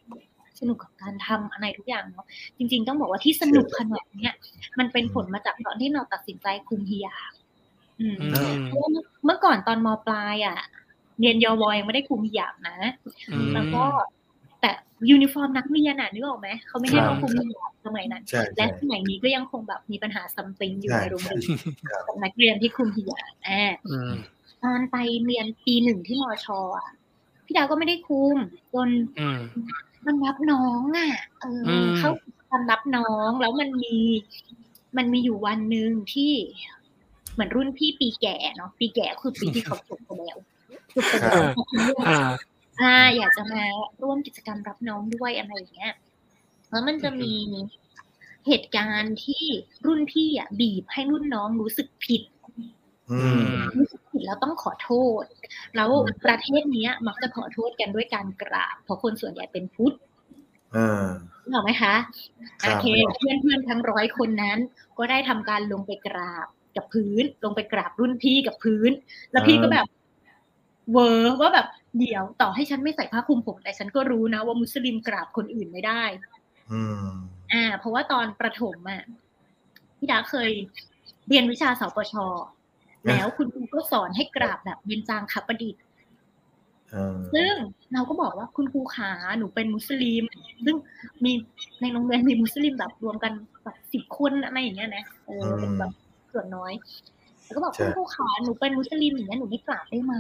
[0.61, 2.27] สนุกกับการทำอะไรทุกอย่างเนาะ
[2.59, 4.35] จริง ๆ ต้องบอกว่าที่สนุกขนาดเนี้ย
[4.79, 7.33] มันเป็นผลมาจากตอนที่เราตัดสินใจคุมฮิยาบ
[8.01, 8.91] อืมอืมเพราะว่า
[9.25, 10.59] เมื่อก่อนตอนมปลายอะ
[11.21, 12.77] เรียนยอวยังไม่ได้คลุมฮิญาบนะ
[13.33, 13.85] อืมแล้วก็
[14.65, 14.77] แต่
[15.11, 21.41] ยูนิฟอร์มนักเรียนอะนึกออกไหมเขาไม่ให้ครับผ้าคลุมหัวสมัยนั้นใช่และใช่สมัยนี้ก็ยังคงแบบมีปัญหา something อยู่ใช่ในโรงเรียน
[21.91, 24.13] ครับกับนักเรียนที่คลุมฮิญาบอ่าอืม
[24.63, 26.47] ตอนไปเรียนปีหนึ่งที่มอช
[26.77, 26.89] อะ
[27.47, 28.37] พี่ดาวก็ไม่ได้คลุม
[28.75, 28.89] จน
[29.21, 29.41] อืม
[30.07, 31.11] มันรับน้องอะ
[31.41, 32.11] เอออมเขา
[32.51, 33.97] ทำรับน้องแล้วมันมี
[34.97, 36.33] มันมีอยู่วันหนึ่งที่
[37.33, 40.39] เหมือนรุ่นพี่ปีแก่เนาะปีแก่คือปีที่เขาจบไปแล้ว
[40.95, 41.31] จบไปแล้
[42.31, 42.35] ว
[42.81, 43.63] อ่าอ่าอยากจะมา
[44.03, 45.95] ร่วมกิจกรรมรับน้องด้วยอะไรอย่างเงี้ย
[46.71, 47.35] แล้วมันจะมี
[48.47, 49.45] เหตุการณ์ที่
[49.87, 52.23] รุ่นพี่อะบีบให้รุ่นน้องรู้สึกผิด
[53.11, 53.19] อื
[53.57, 54.91] มรู้สึกผิดแล้วต้องขอโท
[55.23, 55.25] ษ
[55.77, 55.91] แล้ว
[56.25, 59.95] ประเทศเนี้ย มักจะขอโทษกันด้วยการกราบ เพราะคนส่วนใหญ่เป็นพุทธ
[60.73, 61.07] เออ
[61.43, 61.95] นึกออกไหมคะ
[62.63, 62.87] ครับโอเค
[63.19, 64.59] เพื่อนเพื่อนๆทั้งร้อยคนนั้น
[64.99, 66.47] ก็ได้ทำการลงไปกราบ
[66.77, 68.91] กับพื้น ลงไปกราบรุ่นพี่กับพื้น
[69.33, 69.87] แล้วพี่ก็แบบ
[70.93, 71.67] เวอร์ว่าแบบ
[71.99, 76.03] เดี๋ยวต่อให้ฉันไม่ใส่ผ้าคลุมผม แต่ฉันก็รู้นะว่ามุสลิมกราบคนอื่นไม่ได้
[76.73, 77.09] อืม
[77.53, 79.03] อ่า เพราะว่าตอนประถมอะ
[79.99, 80.51] พี่ดาเคย
[81.29, 82.15] เรียนวิชาสปช
[83.09, 85.83] แล้วคุณครูก็สอนให้กราบแบบเบญจางคประดิษฐ์
[86.93, 87.55] เออซึ่ง
[87.93, 90.25] เราก็บอกว่าคุณครูขาหนูเป็นมุสลิม
[90.65, 90.77] ซึ่ง
[91.25, 91.33] มี
[91.81, 93.33] ในโรงเรียนมีมุสลิมแบบรวมกัน
[93.65, 95.93] แบบสิบคนอะไรอย่างเงี้ยนะเออเป็นแบบ
[96.33, 96.73] ส่วนน้อย
[97.45, 100.15] แล้วก็บอกคุณครูขาหนูเป็นมุสลิมอย่างเงี้ยหนูไม่กราบได้ไหม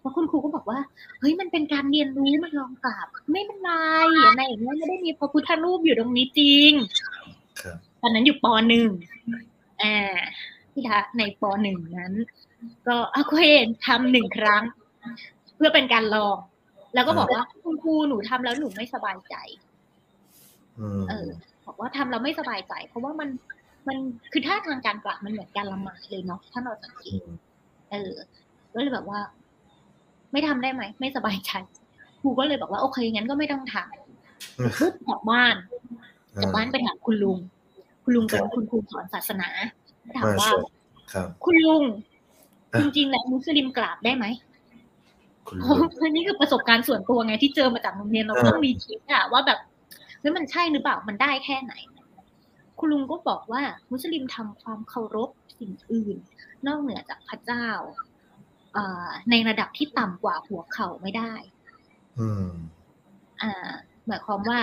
[0.00, 0.78] แล้วคุณครูก็บอกว่า
[1.20, 3.70] เฮ้ยมันเป็นการเรียนรู้มันลองกราบไม่เป็นไร
[4.26, 6.72] อะไรอย่างเงี้ยไม่ได้มีพระพุทธรูปอยู่ตรงนี้จริง
[7.60, 8.88] ครับตอนนั้นอยู่ปหนึ่ง
[9.82, 10.18] อ่า
[10.72, 12.12] พี่ดาในปหนึ่งนั้น
[12.86, 14.62] ก็เอาก็เห็นทำหนึ่งครั้ง
[15.56, 16.36] เพื่อเป็นการลอง
[16.94, 19.34] แล้วก็บอกว่าคุณครูหนูทำแล้วหนูไม่สบายใจ
[20.78, 21.28] อืมเออ
[21.66, 23.28] บอกว่าทำแล้วไม่สบายใจ เพราะว่ามัน
[23.88, 23.96] มัน
[24.32, 27.20] คือท่าทางการกราบมันเหมือนการละหมาดเลยเนาะถ้าเราสังเกต
[27.90, 28.12] เออ
[28.72, 29.20] ก็เลยแบบว่า
[30.32, 31.50] ไม่ทำได้ไหม ไม่สบายใจ
[32.20, 35.54] ครูก็เลยบอกว่าโอเคงั้นก็ไม่ต้องทำปุ๊บกลับบ้าน
[36.42, 37.38] กลับบ้านไปถามคุณลุง
[38.02, 39.48] คุณลุงเป็นคุณครูสอนศาสนา
[40.16, 40.62] ถามมาว่าชม
[41.12, 41.84] ครับคุณลุง
[42.72, 44.26] อะจริงๆแล้วมุสลิมกราบได้ไหม
[45.48, 49.58] คุณเพลุราะงว่านี่คือประสบการณ์ส่วนตัวไงที่เจอมาจากโรงเรียนเราเออต้องมีคิดอะว่าแบบ
[50.20, 51.74] เฮ้ยมันใช่หรือเปล่ามันได้แค่ไหน
[52.78, 56.16] คุณลุงก็บอกว่า มุสลิมทำความเคารพสิ่งอื่น
[56.66, 58.07] นอกเหนือจากพระเจ้าเอ่อ
[59.30, 61.32] ในระดับที่ต่ำกว่าหัวเข่าไม่ได้
[62.20, 62.50] อืม
[63.42, 63.70] อ่า
[64.06, 64.58] หมายความว่า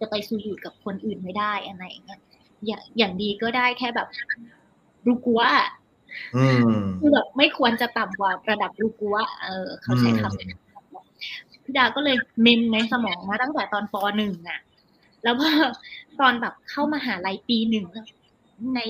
[0.00, 2.20] จะไปสูอยู่กับคนอื่นไม่ได้อะไรอย่างเงี้ย
[2.66, 4.08] อย่างอย่างดีก็ได้แค่แบบ
[5.06, 5.68] รูกัวอะ
[6.36, 10.56] อืมคือแบบไม่ควรจะต่ำกว่าระดับลูกัวเออ เขาใช้คำนี้
[11.64, 14.60] พี่ดาก็เลยเมมในสมองมาตั้งแต่ตอนปหนึ่งอะ
[15.22, 15.50] แล้วพอ
[16.20, 17.84] ตอนแบบเข้ามาหาลัยปีหนึ่ง
[18.76, 18.80] ใน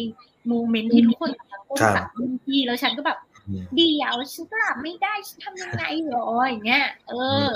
[0.48, 3.29] โมเมนต์ที่ทุกคนกำลังก้มครับกราบรุ่นพี่แล้วฉันก็แบบอืม
[3.76, 7.12] เดียวฉันกราบไม่ได้ฉันทำยังไงหรออย่างเงี้ย เอ
[7.46, 7.48] อ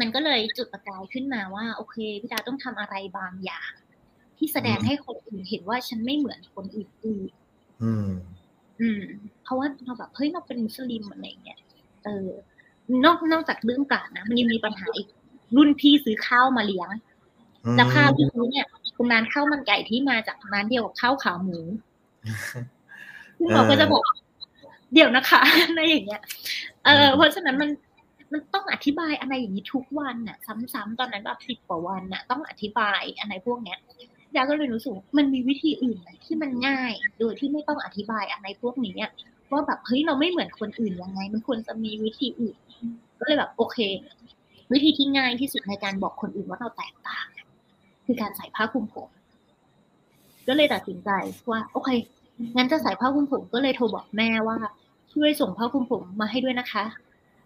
[0.00, 3.70] มันก็เลยจุดประกายขึ้นมาว่า โอเคพี่ดาต้องทำอะไรบางอย่าง
[4.38, 8.08] ที่แสดงให้คนอื่นเห็นว่าฉันไม่เหมือนคนอื่นอืม
[8.80, 9.02] อืม
[9.42, 11.60] เพราะว่าเราแบบเฮ้ยเราเป็นมุสลิมอะไรอย่างเงี้ย
[12.04, 12.28] เออ
[13.04, 15.08] นอกนอกจากเรื่องกาดนะมันยังมีปัญหาอีก
[15.56, 16.90] รุ่นพี่ซื้อข้าวมาเลี้ยง
[17.76, 21.60] แล้วข้าวที่ซื้อเนี่ยเป็นร้านข้าวมันไก่ที่มาจากร้านเดียวกับข้าวขาหมู
[23.38, 24.02] ซึ่งเราก็จะบอก
[24.92, 26.22] เดี๋ยวนะคะอะไรอย่างเงี้ย
[26.84, 27.70] เออเพราะฉะนั้นมัน
[28.32, 30.36] มันต้องอธิบายอะไรอย่างนี้ทุกวันน่ะ
[30.74, 33.78] ซ้ำๆตอนนั้นแบบสิบกว่าวันน่ะ ต้องอธิบายอะไรพวกเนี้ย
[34.36, 39.12] ยาก็เลยรู้สึกว่ามันมีวิธีอื่นไหมที่มันง่าย โดยที่ไม่ต้องอธิบายอะไรพวกนี้อะ
[39.52, 42.56] ว่าแบบเฮ้ยเราไม่เหมือนคนอื่นยังไง มันควรจะมีวิธีอื่น
[43.18, 43.78] ก็เลยแบบโอเค
[44.72, 47.26] วิธีที่ง่ายที่สุดในการบอกคนอื่นว่าเราแตกต่าง
[48.06, 49.08] คือการใส่ผ้าคลุมผม
[50.48, 51.10] ก็เลยตัดสินใจ
[51.50, 51.90] ว่า โอเค
[52.56, 54.56] งั้นจะใส่ผ้าคลุมผมก็เลยโทรบอกแม่ว่า
[55.12, 56.84] ช่วยส่งผ้าคลุมผมมาให้ด้วยนะคะ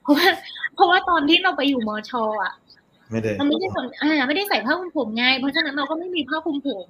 [0.02, 0.26] เพราะว่า
[0.74, 2.12] เพราะว่าตอนที่เราไปอยู่มอช
[2.42, 2.52] อะ
[3.10, 6.88] ไม่ได้เราไม่ได้คนอ่า ไม่ได้ใส่ผ้าคลุมผมไงเพราะฉะนั้นเราก็ไม่มีผ้าคลุมผม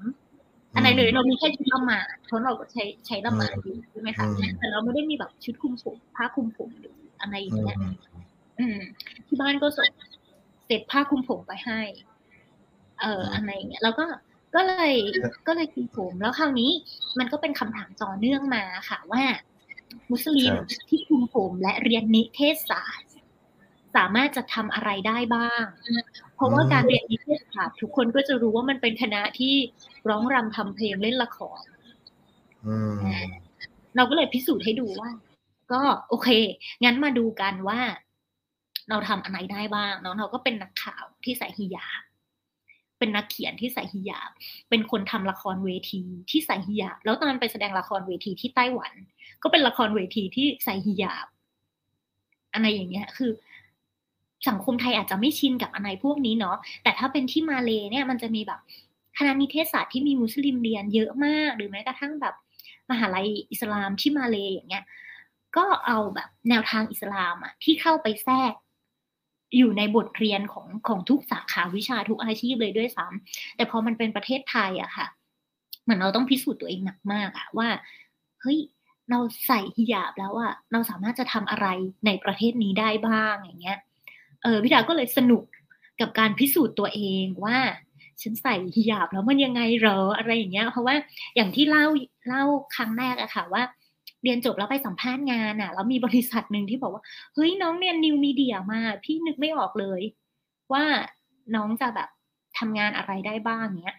[0.75, 7.79] อะไรเลยเรามีแค่ชุดละหมาดเพราะเราก็ใช้ใช้ละหมาดอยู่ใช่ไหมคะอืมแต่เราไม่ได้มีแบบชุดคลุมผมผ้าคลุมผมหรืออะไรอย่างอืมเงี้ย
[8.61, 8.79] อืม
[9.27, 9.89] ที่บ้านก็ส่ง
[10.67, 11.81] เสร็จผ้าคลุมผมไปให้
[13.01, 14.05] เอ่ออะไรอย่างเงี้ยแล้วก็
[14.55, 14.93] ก็เลย
[15.47, 16.71] ก็เลยคลุมผมแล้วคราวนี้
[17.19, 19.25] มันก็เป็นคำถามต่อเนื่องมาค่ะว่า
[20.11, 20.53] มุสลิม
[20.89, 23.11] ที่คลุมผมและเรียนนิเทศศาสตร์
[23.97, 25.65] สามารถจะทำอะไรได้บ้าง
[26.35, 29.55] เพราะว่าการเรียนนิเทศศาสตร์ทุกคนก็จะรู้ว่ามันเป็นคณะที่
[30.09, 31.63] ร้องรำทำเพลงเล่นละคร
[32.67, 32.95] อืม
[33.97, 35.11] เราก็เลยพิสูจน์ให้ดูว่า
[35.73, 36.29] ก็โอเค
[36.85, 37.81] งั้นมาดูกันว่า
[38.91, 42.03] เราทำอะไรได้บ้างเนาะเราก็เป็นนักข่าวที่ใส่ฮิญาบ
[43.03, 44.31] เป็นนักเขียนที่ใส่ฮิญาบ
[44.71, 48.93] เป็นคนทำละครเวทีที่ใส่ฮิญาบ แล้วตอนไปแสดงละครเวทีที่ไต้หวัน
[49.43, 51.27] ก็เป็นละครเวทีที่ใส่ฮิญาบ
[52.53, 53.31] อะไรอย่างเงี้ย คือ
[54.49, 58.61] สังคมไทยอาจจะไม่ชินกับอะไรพวกนี้เนาะ แต่ถ้าเป็นที่มาเลเนี่ยมันจะมีแบบ
[59.19, 62.35] คณะนิเทศศาสตร์ที่มีมุสลิมเรียนเยอะมาก หรือแม้กระทั่งแบบ
[62.91, 64.85] มหาลัยอิสลามที่มาเลอย่างเงี้ย
[65.57, 68.53] ก็เอาแบบแนวทางอิสลามอะที่เข้าไปแทรก
[69.57, 75.07] อยู่ในบทเรียนของของทุกสาขาวิชาทุกอาชีพเลยด้วยซ้ำแต่พอมันเป็นประเทศไทยอะค่ะ
[75.83, 77.69] เหมือนเราต้องพิสูจน์ตัวเองหนักมากอะว่า
[78.41, 78.59] เฮ้ย
[79.11, 81.67] เราใส่ฮิญาบแล้วอะเราสามารถจะทำอะไร
[82.07, 83.79] ในประเทศนี้ได้บ้างอย่างเงี้ย
[84.43, 85.45] เออพี่ดาก็เลยสนุก
[86.01, 87.59] กับการพิสูจน์ตัวเองว่า
[88.23, 90.95] ฉันใส่ฮิญาบแล้วมันยังไงเหรออะไรอย่างเงี้ย เพราะว่า
[91.37, 91.87] อย่างที่เล่า
[92.29, 93.63] เล่าครั้งแรกอะค่ะว่า
[94.23, 97.03] เรียนจบแล้วไปสัมภาษณ์งานอะแล้วมีบริษัทหนึ่งที่บอกว่า
[97.35, 100.03] เฮ้ยน้องเรียนนิวมีเดียมา พี่นึกไม่ออกเลย
[100.73, 100.85] ว่า
[101.55, 102.09] น้องจะแบบ
[102.59, 103.99] ทำงานอะไรได้บ้างเงี้ย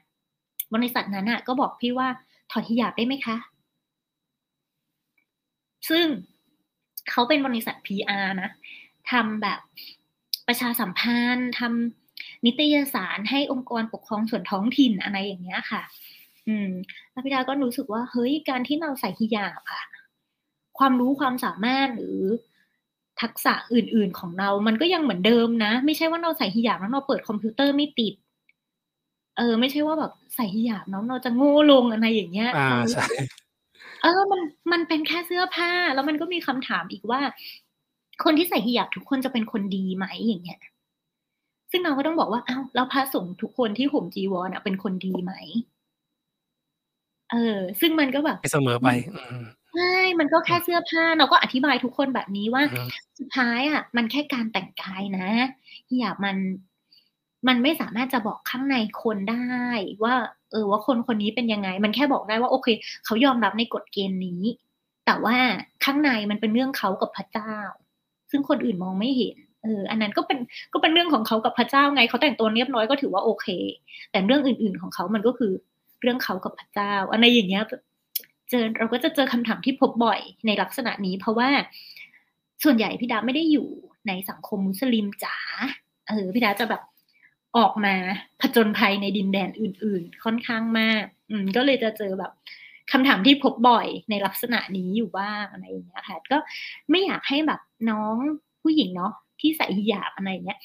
[0.73, 2.07] บริษัทนั้นอะก็บอกพี่ว่า
[2.51, 3.37] ถอดฮิญาบได้ไหมคะ
[5.89, 6.05] ซึ่ง
[7.09, 8.49] เขาเป็นบริษัท PR นะ
[9.11, 9.59] ทำแบบ
[10.47, 15.81] ประชาสัมพันธ์ทำนิตยสารให้องค์กรปกครองส่วนท้องถิ่นอะไรอย่างเงี้ยค่ะ
[16.47, 16.69] อืม
[17.11, 19.83] แล้วพี่ดาก็รู้สึกว่า เฮ้ย การที่เราใส่ฮิญาบอะ
[20.79, 22.19] ความรู้ความสามารถหรือ
[23.21, 28.13] ทักษะอื่น ๆของเรา มันก็ยังเหมือนเดิมนะ ไม่ใช่ว่าเราใส่ฮิญาบแล้วเราเปิดคอมพิวเตอร์ไม่ติด
[29.37, 33.05] เออ ไม่ใช่ว่าแบบใส่ฮิญาบแล้วเราจะโง่ลงอะไรอย่างเงี้ยอ่าใช่
[34.01, 34.41] เออมัน
[34.71, 37.21] มันเป็นแค่เสื้อผ้า แล้วมันก็มีคำถามอีกว่า
[38.23, 40.59] คนที่ใส่ฮิญาบทุกคนจะเป็นคนดีไหมอย่างเงี้ย
[41.71, 45.33] ซึ่งเราก็ต้องบอกว่าอ้าวแล้วพระสงฆ์ทุกคนที่ห่มจีวรอะเป็นคนดีไหม
[47.31, 49.43] เออ ซึ่งมันก็แบบไม่เสมอไปอืม
[49.73, 52.87] ใช่มันก็แค่เสื้อผ้าเราก็อธิบายทุกคนแบบนี้ว่าอืม
[53.19, 55.27] สุดท้ายอะ มันแค่การแต่งกายนะ
[55.89, 56.37] ฮิญาบมัน
[57.47, 59.61] มันไม่สามารถจะบอกข้างในคนได้
[60.03, 60.15] ว่า
[60.51, 62.67] เออว่าคนคนนี้เป็นยังไง มันแค่บอกได้ว่า โอเค
[63.05, 64.43] เขายอมรับในกฎเกณฑ์นี้
[65.05, 65.37] แต่ว่า
[65.85, 67.55] ข้างในมันเป็นเรื่องเขากับพระเจ้า
[68.31, 70.39] ซึ่งคนอื่นมองไม่เห็นเอออันนั้นก็เป็น
[70.73, 73.47] ก็เป็นเรื่องของเขากับพระเจ้าไงเขาแต่งตัวเรียบร้อยก็ถือว่าโอเค
[74.11, 75.51] แต่เรื่องอื่น ๆของเขามันก็คือ
[76.01, 77.63] เรื่องเขากับพระเจ้าอะไรอย่างเงี้ย
[78.53, 81.49] เจอเราก็จะเจอคำถามที่พบบ่อยในลักษณะนี้ เพราะว่า
[82.63, 83.67] ส่วนใหญ่พี่ดาไม่ได้อยู่
[84.07, 85.37] ในสังคมมุสลิมจ๋า
[86.07, 86.81] เออพี่ดาจะแบบ
[87.57, 87.95] ออกมา
[88.41, 92.31] ผจญภัยในดินแดนอื่น ๆ ค่อนข้างมาก อืมก็เลยจะเจอแบบ
[92.91, 96.37] คำถามที่พบบ่อยในลักษณะนี้อยู่บ้างอะไรอย่างเงี้ยค่ะ ก็
[96.89, 98.15] ไม่อยากให้แบบน้อง
[98.61, 100.59] ผู้หญิงเนาะที่ใส่ฮิญาบอะไรเงี้ย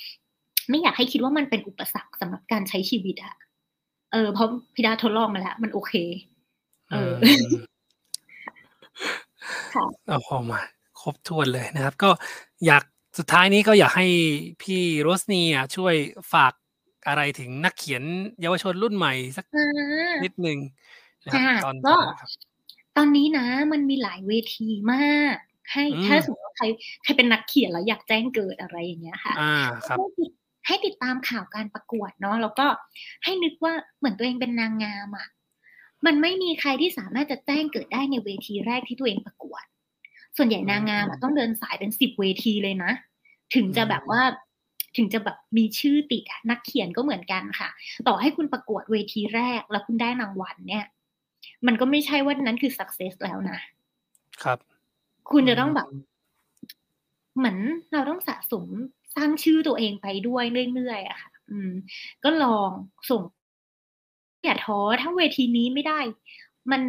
[0.71, 3.35] ไม่อยากให้คิดว่ามันเป็นอุปสรรคสำหรับการใช้ชีวิตอะ
[4.13, 5.95] เออเพราะพี่ดาทดลองมาแล้ว มันโอเค
[6.91, 7.13] เออ
[10.07, 10.61] เอาพอมา
[11.01, 12.11] ครบถ้วนเลยนะครับ ก็
[12.67, 12.83] อยาก
[13.19, 14.07] สุดท้ายนี้ก็อยากให้
[14.63, 15.95] พี่โรสเนียช่วย
[16.33, 16.53] ฝาก
[17.09, 18.03] อะไรถึงนักเขียน
[18.41, 20.59] เยาวชนรุ่นใหม่สักอ่านิดหนึ่ง
[21.27, 22.31] นะครับค่ะตอนก็ครับ
[22.97, 25.37] ตอนนี้นะมันมีหลายเวทีมาก
[25.73, 26.65] ให้อืมถ้าสมมติว่าใคร
[27.03, 29.55] ใครเป็นนักเขียนแล้วอยากแจ้งเกิดอะไรอย่างเงี้ยค่ะอ่า
[29.87, 30.31] ครับให้ติด
[30.67, 32.67] ให้ติดตามข่าวการประกวดเนาะแล้วก็
[33.25, 35.27] ให้นึกว่าเหมือนตัวเองเป็นนางงามอะ่ะ
[36.07, 39.65] มันไม่มีใครที่สามารถจะแจ้งเกิดได้ในเวทีแรกที่ตัวเองประกวด
[40.37, 42.93] ส่วนใหญ่นางงามอะต้องเดินสายเป็นสิบเวทีเลยนะ
[43.55, 44.23] ถึงจะแบบว่า
[44.97, 47.69] ถึงจะแบบมีชื่อติดอะนักเขียนก็เหมือนกันค่ะ
[48.07, 50.85] ต่อให้คุณประกวดเวทีแรกแล้วคุณได้รางวัลเนี่ย
[51.67, 53.59] มันก็ไม่ใช่ว่านั้นคือ success แล้วนะ
[54.43, 54.59] ครับ
[55.31, 55.89] คุณจะต้องแบบ
[57.37, 57.59] เหมือน
[57.93, 58.67] เราต้องสะสม
[59.17, 60.45] สร้างชื่อตัวเองไปด้วย
[60.75, 61.71] เรื่อยๆอะค่ะ อืม
[62.25, 62.71] ก็ลอง
[63.11, 63.23] ส่ง
[64.45, 66.01] อย่าท้อถ้าเวทีนี้ไม่ได้
[66.71, 66.83] มัน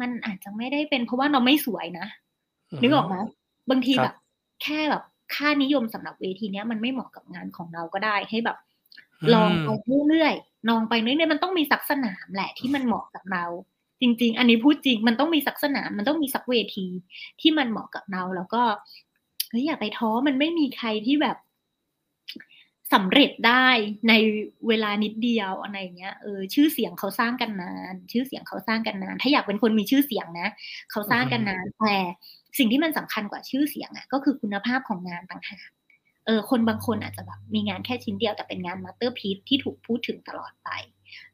[0.00, 2.06] มันอาจจะไม่ได้เป็นเพราะว่าเราไม่สวยนะ
[2.82, 3.16] นึกออกไหม
[3.70, 4.16] บางทีครับแบบ
[4.62, 5.02] แค่แบบ
[5.34, 8.58] ค่านิยมสำหรับเวทีเนี้ยมันไม่เหมาะกับงานของเราก็ได้ให้แบบ
[9.34, 9.68] ลองไป
[10.08, 13.44] เรื่อยๆลองไปเรื่อยๆมันต้องมีสักสนามแหละที่มันเหมาะกับเรา
[14.00, 16.86] จริง ๆ อันนี้พูดจริง มันต้องมีสักสนาม มันต้องมีสักเวที
[17.40, 18.62] ที่มันเหมาะกับเราแล้วก็
[19.50, 21.36] เฮ้ยอย่าไปท้อมันไม่มีใครที่แบบ
[22.92, 23.68] สำเร็จได้
[24.08, 24.12] ใน
[24.68, 30.48] เวลานิดเดียวอะไรอย่างเงี้ยเออชื่อเสียงเขาสร้างกันนาน ชื่อเสียงเขาสร้างกันนาน ถ้าอยากเป็นคนมีชื่อเสียงนะ
[30.90, 31.96] เขาสร้างกันนานแต่
[32.58, 35.68] สิ่งที่มันสำคัญกว่าชื่อเสียงอะก็คือคุณภาพของงานต่างหาก
[36.26, 40.68] เออคนบางคนอาจจะแบบมีงานแค่ชิ้นเดียวแต่เป็นงาน masterpiece ที่ถูกพูดถึงตลอดไป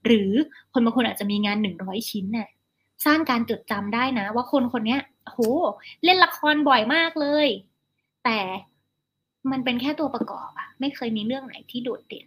[0.04, 0.30] หรือ
[0.72, 2.48] คนบางคนอาจจะมีงานหนึ่งร้อยชิ้นน่ะ
[3.06, 5.38] สร้างการจดจำได้นะ ว่าคนคนเนี้ยโห
[6.04, 7.46] เล่นละครบ่อยมากเลย
[8.24, 8.38] แต่
[9.51, 12.27] มันเป็นแค่ตัวประกอบอะไม่เคยมีเรื่องไหนที่โดดเด่น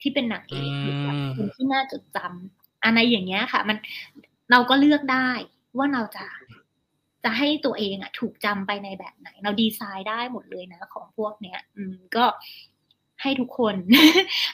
[0.00, 3.76] ที่เป็นนางเอกหรือแบบคนที่น่าจดจำอะไรอย่างเงี้ยค่ะ มัน
[4.50, 5.28] เราก็เลือกได้
[5.78, 6.26] ว่าเราจะ
[7.24, 12.24] จะให้ตัวเองอะถูกจำไปในแบบไหน เราดีไซน์ได้หมดเลยนะ ของพวกเนี้ย อืมก็
[13.22, 13.74] ให้ทุกคน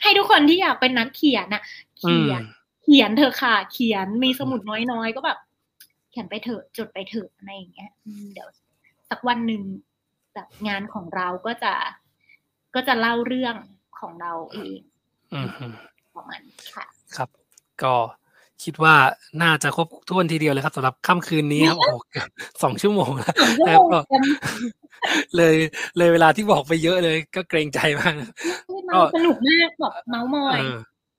[0.02, 1.62] ให้ทุกคนที่อยากเป็นนักเขียนอะ
[1.98, 2.42] เขียน
[2.82, 4.60] เขียนเถอะค่ะ เขียนมีสมุด
[4.92, 5.38] น้อยๆก็แบบ
[6.10, 8.48] เขียนไปเถอะจดไปเถอะอะไรอย่างเงี้ยอืมเดี๋ยว
[9.10, 9.62] สักวันหนึ่ง
[10.34, 11.72] แบบงานของเราก็จะ
[12.74, 13.56] ก็จะเล่าเรื่อง
[13.98, 14.78] ของเราเอง
[15.34, 15.66] อืมฮึ
[16.16, 16.86] ประมาณนี้ค่ะ
[17.16, 17.28] ครับ
[17.82, 17.94] ก็
[18.64, 18.94] คิดว่า
[19.42, 22.28] น่าจะครบถ้วนทีเดียวเลยครับสำหรับค่ำคืนนี้ครับโอ้โหเกือบ
[22.62, 24.22] สองชั่วโมงแล้วสองชั่วแล้วโมงก็เต็ม
[25.36, 25.54] เลย
[25.96, 28.14] เลยเวลาที่บอกไปเยอะเลย ก็เกรงใจมาก
[28.86, 30.78] เมาสนุกมากแบบเมาส์มอยเออ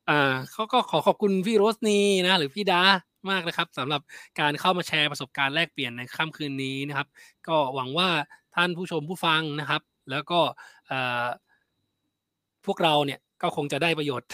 [0.10, 2.82] อ่าเขาก็ขอขอบคุณพี่โรสนีนะหรือพี่ดา
[3.30, 4.02] มากนะครับสำหรับ
[4.40, 7.08] การเข้ามาแชร์ประสบการณ์แลกเปลี่ยนในค่ำคืนนี้นะครับ
[7.48, 8.10] ก็หวังว่า
[8.56, 10.40] ท่านผู้ชมผู้ฟังนะครับ แล้วก็
[10.88, 11.28] เอ่อ
[12.66, 14.30] พวกเราเนี่ยก็คงจะได้ประโยชน์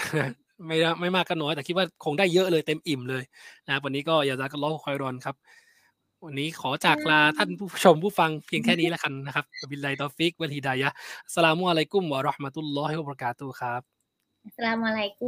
[0.67, 3.23] ไม่ได้ไม่มากก็น้อย แต่คิดว่าคงได้เยอะเลยเต็มอิ่มเลย
[3.65, 5.35] นะครับวันนี้ก็جزاك الله خيراครับ
[6.25, 13.81] วันนี้ขอจากลาท่านผู้ชมผู้ฟังเพียงแค่นี้แล้วกันนะครับبالله التوفيق والهداية السلام عليكم ورحمة الله وبركاتهครับ
[14.45, 15.25] السلام عليكم